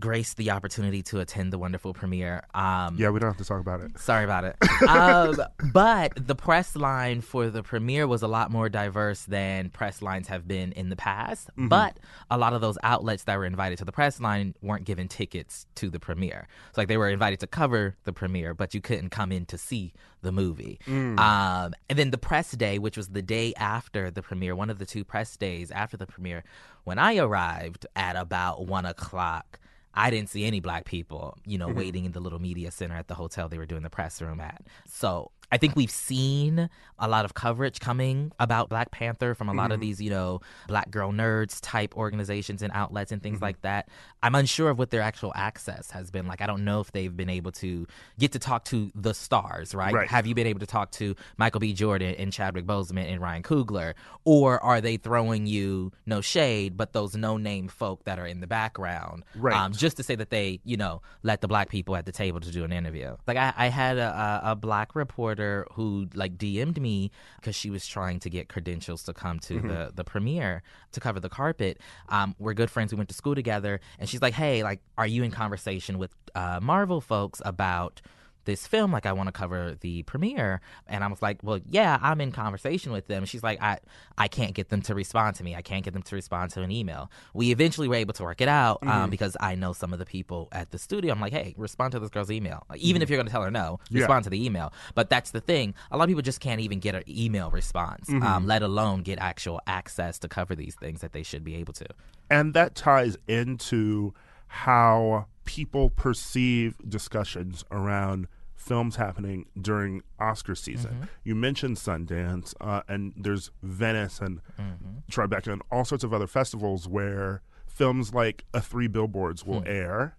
graced 0.00 0.36
the 0.36 0.50
opportunity 0.50 1.02
to 1.02 1.20
attend 1.20 1.52
the 1.52 1.58
wonderful 1.58 1.94
premiere. 1.94 2.42
Um, 2.52 2.96
Yeah, 2.98 3.10
we 3.10 3.20
don't 3.20 3.28
have 3.30 3.38
to 3.38 3.44
talk 3.44 3.60
about 3.60 3.80
it. 3.80 3.98
Sorry 3.98 4.24
about 4.24 4.44
it. 4.44 4.56
um, 4.88 5.36
but 5.72 6.12
the 6.16 6.34
press 6.34 6.74
line 6.74 7.20
for 7.20 7.48
the 7.48 7.62
premiere 7.62 8.06
was 8.06 8.22
a 8.22 8.28
lot 8.28 8.50
more 8.50 8.68
diverse 8.68 9.24
than 9.24 9.70
press 9.70 10.02
lines 10.02 10.28
have 10.28 10.48
been 10.48 10.72
in 10.72 10.88
the 10.88 10.96
past. 10.96 11.48
Mhm. 11.56 11.68
But 11.68 11.98
a 12.30 12.38
lot 12.38 12.52
of 12.52 12.60
those 12.60 12.76
outlets 12.82 13.24
that 13.24 13.38
were 13.38 13.44
invited 13.44 13.78
to 13.78 13.84
the 13.84 13.92
press 13.92 14.20
line 14.20 14.54
weren't 14.62 14.84
given 14.84 15.06
tickets 15.06 15.66
to 15.76 15.90
the 15.90 16.00
premiere. 16.00 16.48
So 16.72 16.80
like 16.80 16.88
they 16.88 16.96
were 16.96 17.08
invited 17.08 17.40
to 17.40 17.46
cover 17.46 17.96
the 18.04 18.12
premiere, 18.12 18.52
but 18.52 18.74
you 18.74 18.80
couldn't 18.80 19.10
come 19.10 19.30
in 19.30 19.46
to 19.46 19.58
see 19.58 19.92
the 20.22 20.32
movie. 20.32 20.80
Mm. 20.86 21.18
Um, 21.20 21.74
and 21.88 21.98
then 21.98 22.10
the 22.10 22.18
press 22.18 22.50
day, 22.52 22.78
which 22.78 22.96
was 22.96 23.08
the 23.08 23.22
day 23.22 23.54
after 23.56 24.10
the 24.10 24.22
premiere, 24.22 24.56
one 24.56 24.70
of 24.70 24.78
the 24.78 24.86
two 24.86 25.04
press 25.04 25.36
days 25.36 25.70
after 25.70 25.96
the 25.96 26.06
premiere, 26.06 26.42
when 26.84 26.98
I 26.98 27.16
arrived 27.18 27.86
at 27.94 28.16
about 28.16 28.66
one 28.66 28.86
o'clock. 28.86 29.60
I 29.94 30.10
didn't 30.10 30.28
see 30.30 30.44
any 30.44 30.60
black 30.60 30.84
people, 30.84 31.38
you 31.46 31.56
know, 31.56 31.68
Mhm. 31.68 31.76
waiting 31.76 32.04
in 32.04 32.12
the 32.12 32.20
little 32.20 32.40
media 32.40 32.70
center 32.70 32.96
at 32.96 33.06
the 33.08 33.14
hotel 33.14 33.48
they 33.48 33.58
were 33.58 33.66
doing 33.66 33.82
the 33.82 33.90
press 33.90 34.20
room 34.20 34.40
at. 34.40 34.62
So 34.86 35.30
I 35.54 35.56
think 35.56 35.76
we've 35.76 35.90
seen 35.90 36.68
a 36.98 37.06
lot 37.08 37.24
of 37.24 37.34
coverage 37.34 37.78
coming 37.78 38.32
about 38.40 38.68
Black 38.68 38.90
Panther 38.90 39.34
from 39.36 39.48
a 39.48 39.52
lot 39.54 39.70
of 39.70 39.78
Mhm. 39.78 39.82
these, 39.82 40.00
you 40.02 40.10
know, 40.10 40.40
black 40.66 40.90
girl 40.90 41.12
nerds 41.12 41.58
type 41.62 41.96
organizations 41.96 42.60
and 42.60 42.72
outlets 42.74 43.12
and 43.12 43.20
Mm-hmm. 43.20 43.28
things 43.34 43.42
like 43.42 43.60
that. 43.62 43.88
I'm 44.22 44.34
unsure 44.34 44.68
of 44.70 44.78
what 44.78 44.90
their 44.90 45.00
actual 45.00 45.32
access 45.36 45.92
has 45.92 46.10
been 46.10 46.26
like. 46.26 46.40
I 46.40 46.46
don't 46.46 46.64
know 46.64 46.80
if 46.80 46.90
they've 46.90 47.16
been 47.16 47.30
able 47.30 47.52
to 47.52 47.86
get 48.18 48.32
to 48.32 48.38
talk 48.40 48.64
to 48.66 48.90
the 48.96 49.14
stars, 49.14 49.74
right? 49.76 49.94
Right. 49.94 50.08
Have 50.08 50.26
you 50.26 50.34
been 50.34 50.46
able 50.48 50.60
to 50.60 50.66
talk 50.66 50.90
to 50.92 51.14
Michael 51.36 51.60
B. 51.60 51.72
Jordan 51.72 52.16
and 52.18 52.32
Chadwick 52.32 52.66
Boseman 52.66 53.12
and 53.12 53.20
Ryan 53.20 53.42
Coogler? 53.44 53.94
Or 54.24 54.62
are 54.64 54.80
they 54.80 54.96
throwing 54.96 55.46
you 55.46 55.92
no 56.06 56.20
shade, 56.20 56.76
but 56.76 56.92
those 56.94 57.14
no 57.14 57.36
name 57.36 57.68
folk 57.68 58.02
that 58.06 58.18
are 58.18 58.26
in 58.26 58.40
the 58.40 58.48
background? 58.48 59.22
Right. 59.36 59.54
Um, 59.54 59.72
just 59.72 59.96
to 59.98 60.02
say 60.02 60.16
that 60.16 60.30
they, 60.30 60.60
you 60.64 60.76
know, 60.76 61.00
let 61.22 61.42
the 61.42 61.48
black 61.48 61.68
people 61.68 61.94
at 61.94 62.06
the 62.06 62.12
table 62.12 62.40
to 62.40 62.50
do 62.50 62.64
an 62.64 62.72
interview. 62.72 63.16
Like 63.28 63.36
I, 63.36 63.52
I 63.56 63.66
had 63.68 63.98
a, 63.98 64.40
a 64.42 64.56
black 64.56 64.94
reporter 64.96 65.43
who 65.74 66.08
like 66.14 66.36
DM'd 66.38 66.80
me 66.80 67.10
because 67.36 67.54
she 67.56 67.70
was 67.70 67.86
trying 67.86 68.18
to 68.20 68.30
get 68.30 68.48
credentials 68.48 69.02
to 69.04 69.12
come 69.12 69.38
to 69.48 69.54
Mhm. 69.60 69.68
the 69.68 69.80
the 69.94 70.04
premiere 70.04 70.62
to 70.92 71.00
cover 71.00 71.20
the 71.20 71.28
carpet. 71.40 71.74
Um, 72.08 72.34
we're 72.38 72.54
good 72.54 72.70
friends. 72.70 72.92
We 72.92 72.96
went 72.96 73.08
to 73.10 73.14
school 73.22 73.34
together, 73.34 73.80
and 73.98 74.08
she's 74.08 74.22
like, 74.22 74.34
"Hey, 74.34 74.62
like, 74.62 74.80
are 74.96 75.06
you 75.14 75.22
in 75.22 75.30
conversation 75.30 75.98
with 75.98 76.12
uh, 76.34 76.58
Marvel 76.62 77.00
folks 77.00 77.40
about?" 77.44 78.00
This 78.44 78.66
film 78.66 78.92
like 78.92 79.06
i 79.06 79.12
want 79.12 79.26
to 79.28 79.32
cover 79.32 79.76
the 79.80 80.02
premiere. 80.04 80.60
And 80.86 81.02
i 81.04 81.08
was 81.08 81.22
like 81.22 81.38
well 81.42 81.60
yeah 81.68 81.98
i'm 82.02 82.20
in 82.20 82.32
conversation 82.32 82.92
with 82.92 83.06
them. 83.06 83.24
She's 83.24 83.42
like 83.42 83.60
i 83.62 83.78
i 84.18 84.28
can't 84.28 84.54
get 84.54 84.68
them 84.68 84.82
to 84.82 84.94
respond 84.94 85.36
to 85.36 85.44
me. 85.44 85.54
I 85.54 85.62
can't 85.62 85.84
get 85.84 85.92
them 85.94 86.02
to 86.02 86.14
respond 86.14 86.50
to 86.52 86.62
an 86.62 86.70
email. 86.70 87.10
We 87.32 87.50
eventually 87.50 87.88
were 87.88 87.94
able 87.96 88.14
to 88.14 88.22
work 88.22 88.40
it 88.40 88.48
out 88.48 88.78
um, 88.82 88.88
Mhm. 89.08 89.10
because 89.10 89.36
i 89.40 89.54
know 89.54 89.72
some 89.72 89.92
of 89.92 89.98
the 89.98 90.06
people 90.06 90.48
at 90.52 90.70
the 90.70 90.78
studio. 90.78 91.12
I'm 91.12 91.20
like 91.20 91.32
hey 91.32 91.54
respond 91.56 91.92
to 91.92 91.98
this 92.00 92.10
girl's 92.10 92.30
email. 92.30 92.66
Even 92.76 93.00
Mhm. 93.00 93.02
if 93.04 93.10
you're 93.10 93.16
going 93.18 93.26
to 93.26 93.32
tell 93.32 93.42
her 93.42 93.50
no 93.50 93.78
Yeah. 93.90 94.00
respond 94.00 94.24
to 94.24 94.30
the 94.30 94.44
email. 94.44 94.72
But 94.94 95.10
that's 95.10 95.30
the 95.32 95.40
thing. 95.40 95.74
A 95.90 95.96
lot 95.96 96.04
of 96.04 96.08
people 96.08 96.22
just 96.22 96.40
can't 96.40 96.60
even 96.60 96.78
get 96.80 96.94
an 96.94 97.04
email 97.08 97.50
response 97.50 98.08
Mhm. 98.10 98.22
um, 98.22 98.46
let 98.46 98.62
alone 98.62 99.02
get 99.02 99.18
actual 99.18 99.60
access 99.66 100.18
to 100.20 100.28
cover 100.28 100.54
these 100.54 100.74
things 100.74 101.00
that 101.00 101.12
they 101.12 101.22
should 101.22 101.44
be 101.44 101.54
able 101.56 101.72
to. 101.74 101.86
And 102.30 102.54
that 102.54 102.74
ties 102.74 103.16
into 103.28 104.14
how 104.48 105.26
people 105.44 105.90
perceive 105.90 106.76
discussions 106.88 107.64
around 107.70 108.28
films 108.54 108.96
happening 108.96 109.46
during 109.60 110.02
Oscar 110.18 110.54
season. 110.54 111.00
Mhm. 111.02 111.08
You 111.24 111.34
mentioned 111.34 111.76
Sundance, 111.76 112.54
uh, 112.60 112.82
and 112.88 113.12
there's 113.16 113.50
Venice 113.62 114.20
and 114.20 114.40
Mhm. 114.58 115.02
Tribeca 115.10 115.52
and 115.52 115.62
all 115.70 115.84
sorts 115.84 116.02
of 116.04 116.14
other 116.14 116.26
festivals 116.26 116.88
where 116.88 117.42
films 117.66 118.14
like 118.14 118.44
A 118.54 118.60
Three 118.62 118.86
Billboards 118.86 119.44
will 119.44 119.60
Hmm. 119.60 119.66
air, 119.68 120.16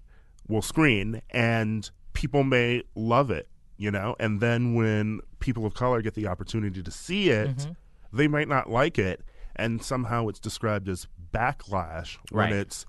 will 0.48 0.62
screen, 0.62 1.22
and 1.32 1.90
people 2.14 2.44
may 2.44 2.84
love 2.94 3.32
it, 3.32 3.48
you 3.78 3.90
know? 3.90 4.16
And 4.20 4.42
then 4.42 4.76
when 4.76 5.22
people 5.40 5.66
of 5.66 5.74
color 5.74 6.02
get 6.02 6.14
the 6.14 6.28
opportunity 6.28 6.84
to 6.84 6.92
see 6.92 7.30
it, 7.30 7.56
Mhm. 7.58 7.76
they 8.14 8.28
might 8.28 8.48
not 8.48 8.70
like 8.70 9.00
it, 9.00 9.24
and 9.56 9.82
somehow 9.82 10.28
it's 10.28 10.40
described 10.40 10.88
as 10.88 11.08
backlash 11.34 12.18
when 12.30 12.52
Right. 12.52 12.54
it's 12.54 12.86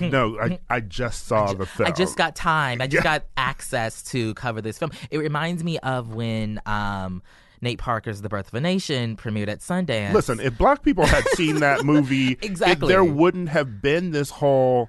no, 0.00 0.38
I, 0.42 0.58
I 0.70 0.80
just 0.80 1.26
saw 1.26 1.52
the 1.52 1.66
film. 1.66 1.88
I 1.88 1.92
just 1.92 2.16
got 2.16 2.34
time. 2.36 2.80
I 2.80 2.86
just 2.86 3.04
Yeah. 3.04 3.18
got 3.18 3.26
access 3.36 4.02
to 4.04 4.34
cover 4.34 4.60
this 4.60 4.78
film. 4.78 4.90
It 5.10 5.18
reminds 5.18 5.62
me 5.64 5.78
of 5.80 6.14
when 6.14 6.60
um, 6.66 7.22
Nate 7.60 7.78
Parker's 7.78 8.22
The 8.22 8.28
Birth 8.28 8.48
of 8.48 8.54
a 8.54 8.60
Nation 8.60 9.16
premiered 9.16 9.48
at 9.48 9.60
Sundance. 9.60 10.12
Listen, 10.12 10.40
if 10.40 10.56
black 10.58 10.82
people 10.82 11.06
had 11.06 11.24
seen 11.34 11.60
that 11.60 11.84
movie, 11.84 12.32
it- 12.32 12.44
Exactly. 12.44 12.88
there 12.88 13.04
wouldn't 13.04 13.48
have 13.50 13.80
been 13.82 14.10
this 14.10 14.30
whole 14.30 14.88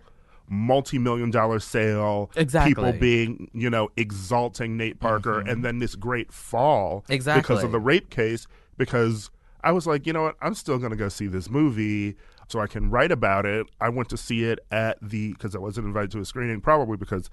multi-million 0.50 1.32
dollar 1.32 1.60
sale. 1.60 2.30
Exactly. 2.36 2.74
People 2.74 2.92
being, 2.94 3.50
you 3.54 3.70
know, 3.70 3.90
exalting 3.98 4.78
Nate 4.78 5.00
Parker, 5.00 5.40
and 5.40 5.64
then 5.64 5.80
this 5.80 5.96
great 5.96 6.32
fall 6.32 7.04
exactly 7.10 7.42
because 7.42 7.64
of 7.64 7.72
the 7.72 7.80
rape 7.80 8.10
case. 8.10 8.48
Because 8.78 9.30
I 9.64 9.72
was 9.72 9.88
like, 9.88 10.06
you 10.06 10.14
know 10.14 10.24
what, 10.24 10.36
I'm 10.42 10.56
still 10.56 10.78
going 10.78 10.92
to 10.92 10.98
go 10.98 11.10
see 11.10 11.28
this 11.28 11.50
movie 11.50 12.16
so 12.54 12.60
I 12.62 12.68
can 12.68 12.90
write 12.90 13.12
about 13.12 13.46
it. 13.46 13.66
I 13.82 13.90
went 13.90 14.08
to 14.10 14.18
see 14.18 14.46
it 14.46 14.60
at 14.72 14.98
the 15.02 15.34
because 15.34 15.56
I 15.56 15.60
wasn't 15.60 15.88
invited 15.88 16.12
to 16.12 16.20
a 16.20 16.26
screening, 16.26 16.62
probably 16.62 16.96
because 16.96 17.30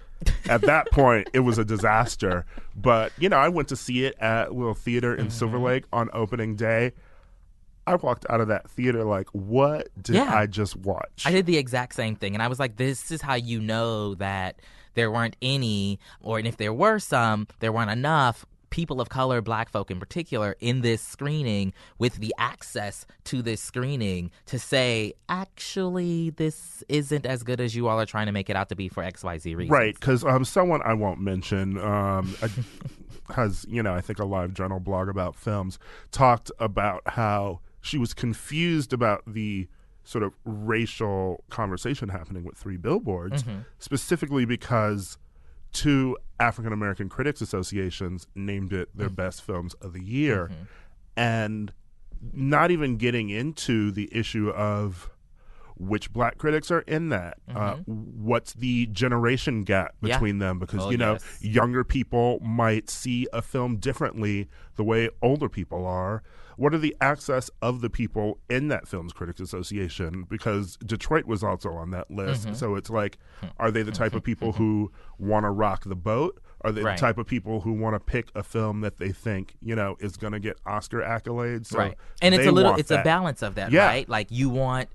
at 0.49 0.62
that 0.62 0.91
point 0.93 1.29
it 1.33 1.41
was 1.41 1.59
a 1.59 1.64
disaster. 1.64 2.45
But 2.75 3.12
you 3.18 3.29
know, 3.29 3.37
I 3.37 3.49
went 3.51 3.68
to 3.68 3.77
see 3.77 4.05
it 4.07 4.16
at 4.18 4.53
Little 4.55 4.75
Theater 4.75 5.14
in 5.14 5.31
Silver 5.31 5.59
Mm-hmm. 5.59 5.64
Lake 5.66 5.85
on 5.93 6.09
opening 6.12 6.57
day. 6.57 6.93
I 7.87 7.95
walked 7.97 8.25
out 8.31 8.41
of 8.41 8.49
that 8.49 8.71
theater 8.71 9.05
like, 9.05 9.29
what 9.33 9.89
did 10.01 10.16
Yeah. 10.16 10.33
I 10.35 10.47
just 10.47 10.77
watch? 10.77 11.23
I 11.25 11.33
did 11.33 11.47
the 11.47 11.57
exact 11.57 11.95
same 11.95 12.14
thing, 12.16 12.35
and 12.35 12.43
I 12.43 12.49
was 12.49 12.59
like, 12.59 12.77
"This 12.77 13.11
is 13.11 13.21
how 13.23 13.35
you 13.35 13.61
know 13.61 14.14
that 14.16 14.61
there 14.95 15.11
weren't 15.11 15.37
any, 15.43 15.99
or 16.21 16.39
and 16.39 16.47
if 16.49 16.57
there 16.57 16.73
were 16.73 16.99
some, 16.99 17.47
there 17.61 17.73
weren't 17.73 17.91
enough." 17.91 18.47
People 18.71 19.01
of 19.01 19.09
color, 19.09 19.41
black 19.41 19.68
folk 19.68 19.91
in 19.91 19.99
particular, 20.01 20.57
in 20.61 20.81
this 20.81 21.03
screening 21.03 21.73
with 21.99 22.14
the 22.16 22.35
access 22.39 23.05
to 23.25 23.43
this 23.43 23.61
screening 23.61 24.31
to 24.47 24.59
say, 24.59 25.12
actually, 25.29 26.31
this 26.31 26.83
isn't 26.89 27.27
as 27.27 27.43
good 27.43 27.61
as 27.61 27.75
you 27.75 27.89
all 27.89 28.01
are 28.01 28.07
trying 28.07 28.27
to 28.27 28.33
make 28.33 28.49
it 28.49 28.57
out 28.57 28.68
to 28.68 28.77
be 28.77 28.89
for 28.89 29.03
XYZ 29.03 29.45
reasons. 29.57 29.71
Right, 29.71 29.95
because 29.95 30.25
um, 30.25 30.45
someone 30.45 30.81
I 30.85 30.95
won't 30.95 31.21
mention 31.21 31.79
um, 31.79 32.35
has, 33.35 33.66
you 33.68 33.83
know, 33.83 33.95
I 33.95 34.01
think 34.01 34.18
a 34.18 34.25
live 34.25 34.55
journal 34.55 34.81
blog 34.81 35.09
about 35.09 35.37
films 35.37 35.79
talked 36.11 36.51
about 36.59 37.03
how 37.07 37.61
she 37.81 37.99
was 37.99 38.14
confused 38.14 38.93
about 38.93 39.23
the 39.27 39.68
sort 40.05 40.25
of 40.25 40.33
racial 40.45 41.45
conversation 41.51 42.09
happening 42.09 42.45
with 42.45 42.57
Three 42.57 42.77
Billboards, 42.77 43.43
Mhm. 43.43 43.64
specifically 43.79 44.45
because 44.45 45.18
two 45.73 46.16
African 46.39 46.73
American 46.73 47.09
Critics 47.09 47.41
Associations 47.41 48.27
named 48.35 48.73
it 48.73 48.97
their 48.97 49.09
mm-hmm. 49.09 49.14
best 49.14 49.43
films 49.43 49.75
of 49.75 49.93
the 49.93 50.03
year. 50.03 50.47
Mm-hmm. 50.47 50.62
And 51.16 51.73
not 52.33 52.71
even 52.71 52.97
getting 52.97 53.31
into 53.31 53.91
the 53.91 54.09
issue 54.12 54.51
of 54.51 55.11
which 55.81 56.12
black 56.12 56.37
critics 56.37 56.70
are 56.70 56.81
in 56.81 57.09
that. 57.09 57.39
Uh, 57.55 57.76
what's 57.87 58.53
the 58.53 58.87
generation 58.87 59.62
gap 59.62 59.95
Yeah. 60.03 60.14
between 60.14 60.39
them? 60.39 60.59
Because, 60.59 60.85
Oh, 60.85 60.91
you 60.91 60.99
know, 60.99 61.12
yes. 61.12 61.39
younger 61.41 61.85
people 61.85 62.39
might 62.41 62.91
see 62.91 63.26
a 63.33 63.41
film 63.41 63.76
differently 63.76 64.49
the 64.76 64.85
way 64.85 65.09
older 65.22 65.49
people 65.49 65.87
are. 65.87 66.22
What 66.57 66.74
are 66.74 66.78
the 66.78 66.95
access 67.01 67.51
of 67.62 67.81
the 67.81 67.89
people 67.89 68.39
in 68.51 68.68
that 68.68 68.87
Films 68.87 69.14
Critics 69.14 69.41
Association? 69.41 70.24
Because 70.28 70.76
Detroit 70.85 71.24
was 71.24 71.43
also 71.43 71.70
on 71.72 71.91
that 71.93 72.11
list. 72.11 72.47
Mhm. 72.49 72.55
So 72.57 72.74
it's 72.74 72.91
like, 72.91 73.16
are 73.59 73.70
they 73.70 73.83
the 73.83 73.93
type 73.93 74.14
of 74.14 74.22
people 74.31 74.53
who 74.53 74.93
want 75.18 75.45
to 75.45 75.51
rock 75.51 75.85
the 75.85 75.97
boat? 75.97 76.39
Are 76.62 76.70
they 76.72 76.83
Right. 76.83 76.99
the 76.99 77.01
type 77.01 77.16
of 77.16 77.26
people 77.26 77.62
who 77.62 77.72
want 77.72 77.95
to 77.95 78.01
pick 78.01 78.31
a 78.35 78.43
film 78.43 78.83
that 78.83 78.99
they 78.99 79.11
think, 79.12 79.57
you 79.62 79.74
know, 79.74 79.97
is 80.01 80.18
going 80.18 80.35
to 80.35 80.39
get 80.41 80.59
Oscar 80.66 81.01
accolades? 81.01 81.68
So 81.68 81.78
right. 81.78 81.95
And 82.20 82.35
it's 82.35 82.47
a 82.47 82.53
little 82.53 82.74
it's 82.74 82.91
a 82.91 83.03
balance 83.03 83.41
of 83.41 83.55
that, 83.55 83.72
Yeah. 83.72 83.87
right? 83.87 84.07
Like 84.07 84.26
you 84.31 84.51
want 84.51 84.91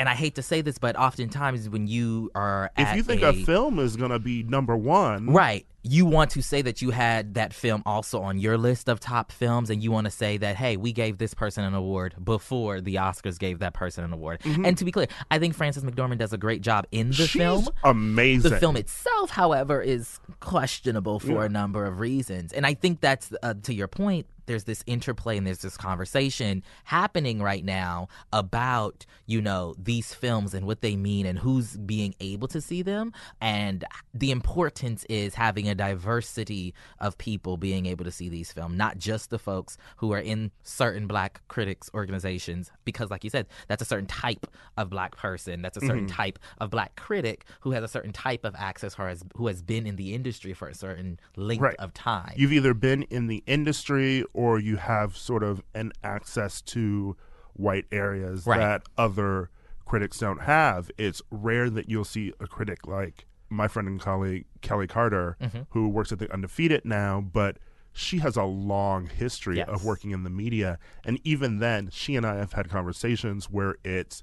and 0.00 0.08
I 0.08 0.14
hate 0.14 0.36
to 0.36 0.42
say 0.42 0.62
this, 0.62 0.78
but 0.78 0.96
oftentimes 0.96 1.68
when 1.68 1.86
you 1.86 2.30
are 2.34 2.70
If 2.78 2.96
you 2.96 3.02
think 3.02 3.20
a, 3.20 3.28
a 3.28 3.32
film 3.34 3.78
is 3.78 3.96
going 3.96 4.12
to 4.12 4.18
be 4.18 4.42
number 4.42 4.74
one, 4.74 5.26
Right. 5.26 5.66
You 5.82 6.04
want 6.04 6.30
to 6.32 6.42
say 6.42 6.60
that 6.62 6.82
you 6.82 6.90
had 6.90 7.34
that 7.34 7.54
film 7.54 7.82
also 7.86 8.20
on 8.22 8.38
your 8.38 8.58
list 8.58 8.88
of 8.88 9.00
top 9.00 9.32
films, 9.32 9.70
and 9.70 9.82
you 9.82 9.90
want 9.90 10.04
to 10.04 10.10
say 10.10 10.36
that, 10.36 10.56
hey, 10.56 10.76
we 10.76 10.92
gave 10.92 11.18
this 11.18 11.32
person 11.32 11.64
an 11.64 11.72
award 11.74 12.14
before 12.22 12.80
the 12.80 12.96
Oscars 12.96 13.38
gave 13.38 13.60
that 13.60 13.72
person 13.72 14.04
an 14.04 14.12
award. 14.12 14.40
Mhm. 14.40 14.66
And 14.66 14.76
to 14.78 14.84
be 14.84 14.92
clear, 14.92 15.06
I 15.30 15.38
think 15.38 15.54
Frances 15.54 15.82
McDormand 15.82 16.18
does 16.18 16.32
a 16.34 16.38
great 16.38 16.60
job 16.60 16.86
in 16.92 17.08
the 17.08 17.14
She's 17.26 17.30
film. 17.32 17.66
amazing. 17.82 18.50
The 18.50 18.58
film 18.58 18.76
itself, 18.76 19.30
however, 19.30 19.80
is 19.80 20.20
questionable 20.40 21.18
for 21.18 21.32
Yeah. 21.32 21.44
a 21.44 21.48
number 21.48 21.86
of 21.86 21.98
reasons. 22.00 22.52
And 22.52 22.66
I 22.66 22.74
think 22.74 23.00
that's, 23.00 23.32
uh, 23.42 23.54
to 23.62 23.72
your 23.74 23.88
point, 23.88 24.26
there's 24.46 24.64
this 24.64 24.82
interplay 24.86 25.36
and 25.36 25.46
there's 25.46 25.60
this 25.62 25.76
conversation 25.76 26.64
happening 26.82 27.40
right 27.40 27.64
now 27.64 28.08
about, 28.32 29.06
you 29.26 29.40
know, 29.40 29.76
these 29.78 30.12
films 30.12 30.54
and 30.54 30.66
what 30.66 30.80
they 30.80 30.96
mean 30.96 31.24
and 31.24 31.38
who's 31.38 31.76
being 31.76 32.16
able 32.18 32.48
to 32.48 32.60
see 32.60 32.82
them. 32.82 33.12
And 33.40 33.84
the 34.12 34.32
importance 34.32 35.04
is 35.08 35.34
having 35.34 35.68
a 35.70 35.74
diversity 35.74 36.74
of 36.98 37.16
people 37.16 37.56
being 37.56 37.86
able 37.86 38.04
to 38.04 38.10
see 38.10 38.28
these 38.28 38.52
films, 38.52 38.76
not 38.76 38.98
just 38.98 39.30
the 39.30 39.38
folks 39.38 39.78
who 39.96 40.12
are 40.12 40.18
in 40.18 40.50
certain 40.62 41.06
black 41.06 41.40
critics 41.48 41.88
organizations, 41.94 42.70
because, 42.84 43.10
like 43.10 43.24
you 43.24 43.30
said, 43.30 43.46
that's 43.68 43.80
a 43.80 43.86
certain 43.86 44.06
type 44.06 44.46
of 44.76 44.90
black 44.90 45.16
person, 45.16 45.62
that's 45.62 45.76
a 45.76 45.80
certain 45.80 46.06
Mhm. 46.06 46.12
type 46.12 46.38
of 46.58 46.70
black 46.70 46.96
critic 46.96 47.44
who 47.60 47.70
has 47.70 47.82
a 47.82 47.88
certain 47.88 48.12
type 48.12 48.44
of 48.44 48.54
access 48.56 48.98
or 48.98 49.08
has, 49.08 49.22
who 49.36 49.46
has 49.46 49.62
been 49.62 49.86
in 49.86 49.96
the 49.96 50.14
industry 50.14 50.52
for 50.52 50.68
a 50.68 50.74
certain 50.74 51.18
length 51.36 51.62
Right. 51.62 51.76
of 51.78 51.94
time. 51.94 52.32
You've 52.36 52.52
either 52.52 52.74
been 52.74 53.04
in 53.04 53.28
the 53.28 53.42
industry 53.46 54.24
or 54.34 54.58
you 54.58 54.76
have 54.76 55.16
sort 55.16 55.42
of 55.42 55.62
an 55.74 55.92
access 56.02 56.60
to 56.62 57.16
white 57.54 57.86
areas 57.92 58.46
Right. 58.46 58.58
that 58.58 58.82
other 58.98 59.50
critics 59.84 60.18
don't 60.18 60.42
have. 60.42 60.90
It's 60.96 61.20
rare 61.30 61.68
that 61.70 61.88
you'll 61.88 62.04
see 62.04 62.32
a 62.40 62.46
critic 62.46 62.86
like 62.86 63.26
my 63.50 63.68
friend 63.68 63.88
and 63.88 64.00
colleague 64.00 64.46
Kelly 64.62 64.86
Carter, 64.86 65.36
Mhm. 65.40 65.66
who 65.70 65.88
works 65.88 66.12
at 66.12 66.18
the 66.18 66.32
Undefeated 66.32 66.84
now, 66.84 67.20
but 67.20 67.58
she 67.92 68.18
has 68.18 68.36
a 68.36 68.44
long 68.44 69.06
history 69.08 69.56
Yes. 69.56 69.68
of 69.68 69.84
working 69.84 70.12
in 70.12 70.22
the 70.22 70.30
media. 70.30 70.78
And 71.04 71.18
even 71.24 71.58
then, 71.58 71.88
she 71.90 72.14
and 72.16 72.24
I 72.24 72.36
have 72.36 72.52
had 72.52 72.68
conversations 72.70 73.50
where 73.50 73.76
it's 73.84 74.22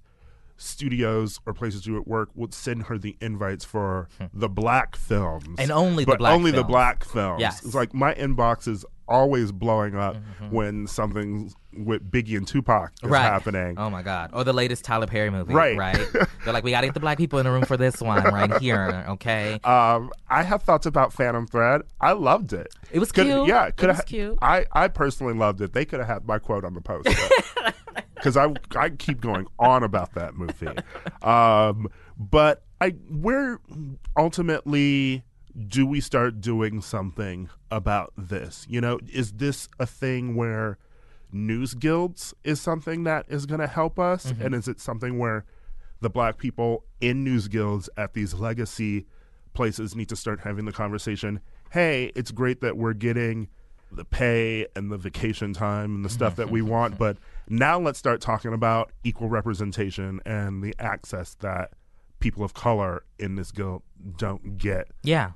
studios 0.58 1.39
or 1.45 1.53
places 1.53 1.86
you 1.88 1.97
at 1.97 2.08
work 2.08 2.30
would 2.36 2.53
send 2.53 2.84
her 2.84 2.97
the 2.97 3.16
invites 3.22 3.64
for 3.64 4.10
the 4.34 4.49
black 4.49 4.95
films 4.95 5.45
Hmm. 5.45 5.55
And 5.60 5.72
only 5.72 6.03
the 6.03 6.18
black 6.18 6.34
only 6.34 6.51
the 6.51 6.58
films. 6.58 6.68
black 6.68 7.03
films 7.05 7.39
Yes. 7.41 7.64
it's 7.66 7.76
like 7.76 7.93
my 7.93 8.14
inbox 8.16 8.68
is 8.68 8.86
always 9.08 9.51
blowing 9.53 9.95
up 9.95 10.16
Mhm. 10.41 10.51
when 10.51 10.86
something 10.88 11.51
with 11.74 12.12
biggie 12.12 12.36
and 12.36 12.45
tupac 12.47 12.91
is 13.03 13.10
right. 13.10 13.22
happening 13.22 13.76
Oh 13.78 13.89
my 13.89 14.01
God. 14.01 14.32
Or 14.34 14.43
the 14.43 14.51
latest 14.51 14.84
Tyler 14.84 15.05
Perry 15.08 15.30
movie. 15.30 15.53
Right. 15.53 15.78
Right. 15.78 15.95
They're 16.43 16.53
like, 16.53 16.64
we 16.66 16.72
got 16.72 16.82
to 16.82 16.88
get 16.88 16.93
the 16.95 16.99
black 16.99 17.18
people 17.18 17.39
in 17.39 17.45
the 17.45 17.51
room 17.51 17.64
for 17.66 17.78
this 17.78 18.01
one 18.01 18.22
right 18.24 18.58
here. 18.60 19.05
Okay. 19.10 19.60
um, 19.64 20.12
I 20.30 20.43
have 20.43 20.64
thoughts 20.64 20.86
about 20.88 21.14
Phantom 21.14 21.45
Thread. 21.47 21.84
I 22.01 22.14
loved 22.14 22.51
it. 22.51 22.68
It 22.91 22.99
was 22.99 23.12
Could- 23.14 23.28
cute. 23.28 23.47
Yeah, 23.47 23.68
It 23.68 23.78
could 23.78 23.88
was 23.89 23.97
have. 23.97 24.05
cute. 24.08 24.38
I 24.41 24.66
I 24.74 24.88
personally 24.89 25.36
loved 25.36 25.62
it. 25.62 25.72
They 25.74 25.86
could 25.86 25.99
have 25.99 26.10
had 26.10 26.28
my 26.28 26.39
quote 26.39 26.66
on 26.66 26.74
the 26.74 26.82
poster 26.82 27.12
because 28.18 28.36
I 28.38 28.53
I 28.76 28.89
keep 28.89 29.22
going 29.22 29.47
on 29.59 29.84
about 29.84 30.13
that 30.15 30.36
movie. 30.36 30.68
Um, 31.22 31.88
but 32.18 32.63
I 32.82 32.89
where 33.09 33.59
ultimately 34.18 35.24
do 35.68 35.86
we 35.88 35.99
start 36.01 36.39
doing 36.41 36.82
something 36.82 37.49
about 37.72 38.13
this? 38.18 38.65
You 38.70 38.82
know, 38.82 38.99
is 39.11 39.34
this 39.34 39.68
a 39.80 39.86
thing 39.86 40.36
where 40.36 40.78
news 41.32 41.74
guilds 41.74 42.34
is 42.43 42.61
something 42.61 43.03
that 43.05 43.26
is 43.28 43.45
going 43.45 43.59
to 43.59 43.68
help 43.68 43.97
us, 43.99 44.32
Mhm. 44.32 44.45
and 44.45 44.55
is 44.55 44.68
it 44.68 44.80
something 44.80 45.18
where 45.18 45.45
the 45.99 46.09
black 46.09 46.38
people 46.38 46.84
in 47.01 47.24
news 47.24 47.47
guilds 47.47 47.89
at 47.97 48.13
these 48.13 48.34
legacy 48.36 49.05
places 49.53 49.95
need 49.95 50.07
to 50.09 50.15
start 50.15 50.41
having 50.41 50.65
the 50.65 50.72
conversation 50.72 51.39
hey 51.72 52.11
it's 52.15 52.30
great 52.32 52.61
that 52.61 52.78
we're 52.78 52.93
getting 52.93 53.47
the 53.92 54.06
pay 54.06 54.68
and 54.76 54.92
the 54.92 54.98
vacation 54.98 55.54
time 55.54 55.96
and 55.96 56.06
the 56.06 56.10
stuff 56.10 56.36
that 56.36 56.50
we 56.50 56.62
want 56.74 56.98
but 56.98 57.18
now 57.50 57.80
let's 57.80 57.98
start 57.98 58.20
talking 58.22 58.54
about 58.54 58.92
equal 59.04 59.30
representation 59.30 60.20
and 60.26 60.62
the 60.64 60.74
access 60.80 61.36
that 61.36 61.72
people 62.20 62.44
of 62.44 62.54
color 62.54 63.04
in 63.20 63.36
this 63.36 63.52
guild 63.52 63.82
don't 64.18 64.58
get 64.58 64.88
Yeah. 65.04 65.32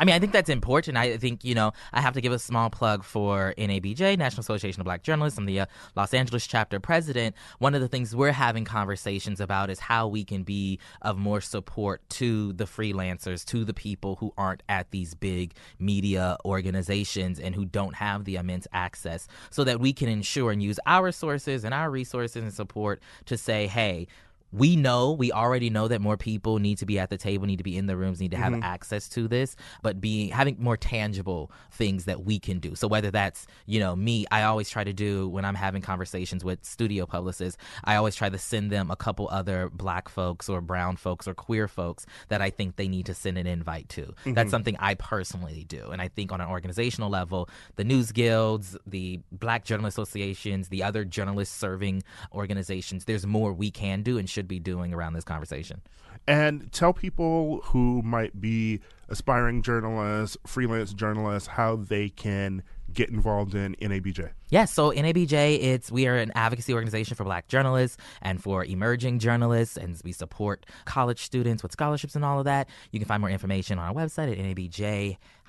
I 0.00 0.04
mean, 0.04 0.14
I 0.14 0.20
think 0.20 0.32
that's 0.32 0.48
important. 0.48 0.96
I 0.96 1.16
think, 1.16 1.44
you 1.44 1.56
know, 1.56 1.72
I 1.92 2.00
have 2.00 2.14
to 2.14 2.20
give 2.20 2.30
a 2.32 2.38
small 2.38 2.70
plug 2.70 3.02
for 3.02 3.52
NABJ, 3.58 4.16
National 4.16 4.40
Association 4.40 4.80
of 4.80 4.84
Black 4.84 5.02
Journalists. 5.02 5.38
I'm 5.38 5.46
the 5.46 5.60
uh, 5.60 5.66
Los 5.96 6.14
Angeles 6.14 6.46
chapter 6.46 6.78
president. 6.78 7.34
One 7.58 7.74
of 7.74 7.80
the 7.80 7.88
things 7.88 8.14
we're 8.14 8.30
having 8.30 8.64
conversations 8.64 9.40
about 9.40 9.70
is 9.70 9.80
how 9.80 10.06
we 10.06 10.24
can 10.24 10.44
be 10.44 10.78
of 11.02 11.18
more 11.18 11.40
support 11.40 12.08
to 12.10 12.52
the 12.52 12.64
freelancers, 12.64 13.44
to 13.46 13.64
the 13.64 13.74
people 13.74 14.14
who 14.16 14.32
aren't 14.38 14.62
at 14.68 14.92
these 14.92 15.14
big 15.14 15.54
media 15.80 16.36
organizations 16.44 17.40
and 17.40 17.56
who 17.56 17.64
don't 17.64 17.96
have 17.96 18.24
the 18.24 18.36
immense 18.36 18.68
access, 18.72 19.26
so 19.50 19.64
that 19.64 19.80
we 19.80 19.92
can 19.92 20.08
ensure 20.08 20.52
and 20.52 20.62
use 20.62 20.78
our 20.86 21.10
sources 21.10 21.64
and 21.64 21.74
our 21.74 21.90
resources 21.90 22.40
and 22.40 22.54
support 22.54 23.00
to 23.24 23.36
say, 23.36 23.66
hey, 23.66 24.06
we 24.52 24.76
know 24.76 25.12
we 25.12 25.30
already 25.30 25.68
know 25.68 25.88
that 25.88 26.00
more 26.00 26.16
people 26.16 26.58
need 26.58 26.78
to 26.78 26.86
be 26.86 26.98
at 26.98 27.10
the 27.10 27.18
table 27.18 27.46
need 27.46 27.58
to 27.58 27.62
be 27.64 27.76
in 27.76 27.86
the 27.86 27.96
rooms 27.96 28.18
need 28.20 28.30
to 28.30 28.36
have 28.36 28.52
Mhm. 28.52 28.62
access 28.62 29.08
to 29.10 29.28
this 29.28 29.54
but 29.82 30.00
being 30.00 30.30
having 30.30 30.56
more 30.58 30.76
tangible 30.76 31.50
things 31.70 32.06
that 32.06 32.24
we 32.24 32.38
can 32.38 32.58
do 32.58 32.74
so 32.74 32.88
whether 32.88 33.10
that's 33.10 33.46
you 33.66 33.78
know 33.78 33.94
me 33.94 34.24
i 34.30 34.42
always 34.44 34.70
try 34.70 34.82
to 34.84 34.92
do 34.94 35.28
when 35.28 35.44
i'm 35.44 35.54
having 35.54 35.82
conversations 35.82 36.44
with 36.44 36.64
studio 36.64 37.04
publicists 37.04 37.58
i 37.84 37.96
always 37.96 38.14
try 38.16 38.28
to 38.30 38.38
send 38.38 38.70
them 38.72 38.90
a 38.90 38.96
couple 38.96 39.28
other 39.30 39.68
black 39.70 40.08
folks 40.08 40.48
or 40.48 40.60
brown 40.62 40.96
folks 40.96 41.28
or 41.28 41.34
queer 41.34 41.68
folks 41.68 42.06
that 42.28 42.40
i 42.40 42.48
think 42.48 42.76
they 42.76 42.88
need 42.88 43.04
to 43.04 43.12
send 43.14 43.36
an 43.36 43.46
invite 43.46 43.88
to 43.90 44.14
that's 44.28 44.48
Mhm. 44.48 44.50
something 44.50 44.76
i 44.78 44.94
personally 44.94 45.64
do 45.68 45.88
and 45.90 46.00
i 46.00 46.08
think 46.08 46.32
on 46.32 46.40
an 46.40 46.48
organizational 46.48 47.10
level 47.10 47.48
the 47.76 47.84
news 47.84 48.12
guilds 48.12 48.76
the 48.86 49.20
black 49.30 49.64
journalist 49.64 49.98
associations 49.98 50.68
the 50.68 50.82
other 50.82 51.04
journalist 51.04 51.58
serving 51.58 52.02
organizations 52.32 53.04
there's 53.04 53.26
more 53.26 53.52
we 53.52 53.70
can 53.70 54.02
do 54.02 54.16
and 54.18 54.28
should 54.38 54.46
be 54.46 54.60
doing 54.60 54.94
around 54.94 55.14
this 55.14 55.24
conversation 55.24 55.82
and 56.28 56.70
tell 56.70 56.92
people 56.92 57.60
who 57.64 58.02
might 58.02 58.40
be 58.40 58.80
aspiring 59.08 59.62
journalists 59.62 60.36
freelance 60.46 60.92
journalists 60.92 61.48
how 61.48 61.74
they 61.74 62.08
can 62.08 62.62
get 62.92 63.10
involved 63.10 63.56
in 63.56 63.74
NABJ 63.76 64.30
Yes, 64.50 64.72
so 64.72 64.92
NABJ, 64.92 65.62
it's 65.62 65.92
we 65.92 66.06
are 66.06 66.16
an 66.16 66.32
advocacy 66.34 66.72
organization 66.72 67.16
for 67.16 67.24
black 67.24 67.48
journalists 67.48 67.98
and 68.22 68.42
for 68.42 68.64
emerging 68.64 69.18
journalists, 69.18 69.76
and 69.76 70.00
we 70.02 70.12
support 70.12 70.64
college 70.86 71.20
students 71.20 71.62
with 71.62 71.70
scholarships 71.70 72.16
and 72.16 72.24
all 72.24 72.38
of 72.38 72.46
that. 72.46 72.66
You 72.90 72.98
can 72.98 73.06
find 73.06 73.20
more 73.20 73.28
information 73.28 73.78
on 73.78 73.88
our 73.88 73.94
website 73.94 74.32
at 74.32 74.38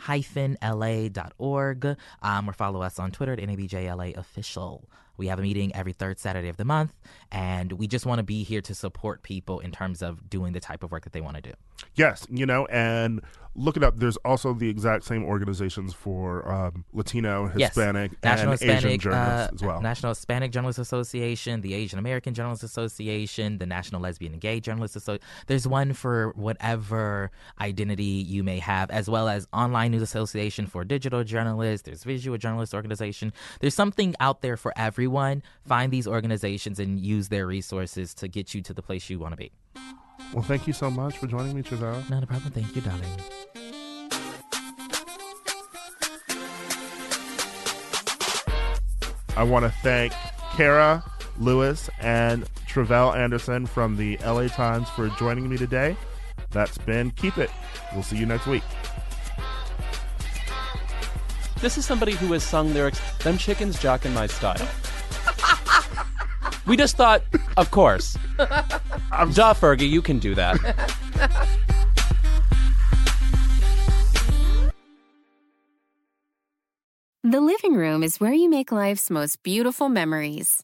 nabj-la.org 0.07 1.97
um, 2.21 2.49
or 2.49 2.53
follow 2.53 2.81
us 2.81 2.99
on 2.99 3.11
Twitter 3.11 3.33
at 3.33 3.39
nabjla 3.39 4.15
official. 4.17 4.89
We 5.17 5.27
have 5.27 5.37
a 5.37 5.41
meeting 5.41 5.75
every 5.75 5.91
third 5.91 6.17
Saturday 6.17 6.47
of 6.47 6.55
the 6.55 6.63
month, 6.63 6.93
and 7.29 7.73
we 7.73 7.87
just 7.87 8.05
want 8.05 8.19
to 8.19 8.23
be 8.23 8.43
here 8.43 8.61
to 8.61 8.73
support 8.73 9.21
people 9.21 9.59
in 9.59 9.71
terms 9.71 10.01
of 10.01 10.29
doing 10.29 10.53
the 10.53 10.61
type 10.61 10.81
of 10.81 10.91
work 10.93 11.03
that 11.03 11.11
they 11.11 11.19
want 11.19 11.35
to 11.35 11.41
do. 11.41 11.51
Yes, 11.95 12.25
you 12.29 12.45
know, 12.45 12.65
and 12.67 13.19
look 13.55 13.75
it 13.75 13.83
up. 13.83 13.97
There's 13.97 14.15
also 14.17 14.53
the 14.53 14.69
exact 14.69 15.03
same 15.03 15.25
organizations 15.25 15.93
for 15.93 16.49
um, 16.49 16.85
Latino, 16.93 17.51
Yes. 17.57 17.75
Hispanic, 17.75 18.11
National 18.23 18.51
and 18.51 18.59
Hispanic, 18.61 18.85
Asian 18.85 18.99
journalists 18.99 19.51
uh, 19.51 19.55
as 19.55 19.61
well. 19.61 19.81
National 19.81 20.11
Hispanic 20.11 20.51
Journalists 20.51 20.79
Association, 20.79 21.61
the 21.61 21.73
Asian 21.73 21.99
American 21.99 22.33
Journalists 22.33 22.63
Association, 22.63 23.57
the 23.57 23.65
National 23.65 24.01
Lesbian 24.01 24.31
and 24.33 24.41
Gay 24.41 24.61
Journalists 24.61 24.95
Association. 24.95 25.27
There's 25.47 25.67
one 25.67 25.91
for 25.91 26.31
whatever 26.35 27.31
identity 27.59 28.03
you 28.03 28.43
may 28.43 28.59
have, 28.59 28.89
as 28.89 29.09
well 29.09 29.27
as 29.27 29.47
Online 29.51 29.88
News 29.89 30.01
Association 30.01 30.67
for 30.67 30.83
digital 30.83 31.23
journalists. 31.23 31.85
There's 31.85 32.03
Visual 32.03 32.37
Journalists 32.37 32.73
Organization. 32.73 33.33
There's 33.59 33.75
something 33.75 34.15
out 34.19 34.41
there 34.41 34.57
for 34.57 34.73
everyone. 34.75 35.43
Find 35.67 35.91
these 35.91 36.07
organizations 36.07 36.79
and 36.79 36.99
use 36.99 37.29
their 37.29 37.45
resources 37.47 38.13
to 38.15 38.27
get 38.27 38.53
you 38.53 38.61
to 38.61 38.73
the 38.73 38.81
place 38.81 39.09
you 39.09 39.19
want 39.19 39.33
to 39.33 39.37
be. 39.37 39.51
Well, 40.33 40.43
thank 40.43 40.67
you 40.67 40.73
so 40.73 40.89
much 40.91 41.17
for 41.17 41.27
joining 41.27 41.55
me, 41.55 41.63
Tre'vell. 41.63 42.09
Not 42.09 42.23
a 42.23 42.27
problem. 42.27 42.51
Thank 42.51 42.75
you, 42.75 42.81
darling. 42.81 43.09
I 49.35 49.43
want 49.43 49.63
to 49.63 49.71
thank 49.81 50.13
Kara 50.51 51.03
Louis 51.39 51.89
and 52.01 52.45
Tre'vell 52.67 53.15
Anderson 53.15 53.65
from 53.65 53.95
the 53.95 54.17
LA 54.17 54.47
Times 54.47 54.89
for 54.89 55.07
joining 55.09 55.49
me 55.49 55.57
today. 55.57 55.95
That's 56.51 56.77
been 56.79 57.11
Keep 57.11 57.37
It. 57.37 57.49
We'll 57.93 58.03
see 58.03 58.17
you 58.17 58.25
next 58.25 58.47
week. 58.47 58.63
This 61.61 61.77
is 61.77 61.85
somebody 61.85 62.13
who 62.13 62.31
has 62.33 62.43
sung 62.43 62.73
lyrics, 62.73 63.01
Them 63.23 63.37
Chickens 63.37 63.77
Jockin' 63.79 64.13
My 64.13 64.27
Style. 64.27 64.65
we 66.65 66.77
just 66.77 66.95
thought, 66.95 67.21
of 67.57 67.69
course. 67.69 68.17
Duh, 68.37 69.53
Fergie, 69.53 69.89
you 69.89 70.01
can 70.01 70.19
do 70.19 70.35
that. 70.35 70.57
The 77.23 77.41
living 77.41 77.73
room 77.75 78.01
is 78.01 78.19
where 78.19 78.33
you 78.33 78.49
make 78.49 78.71
life's 78.71 79.09
most 79.09 79.43
beautiful 79.43 79.89
memories. 79.89 80.63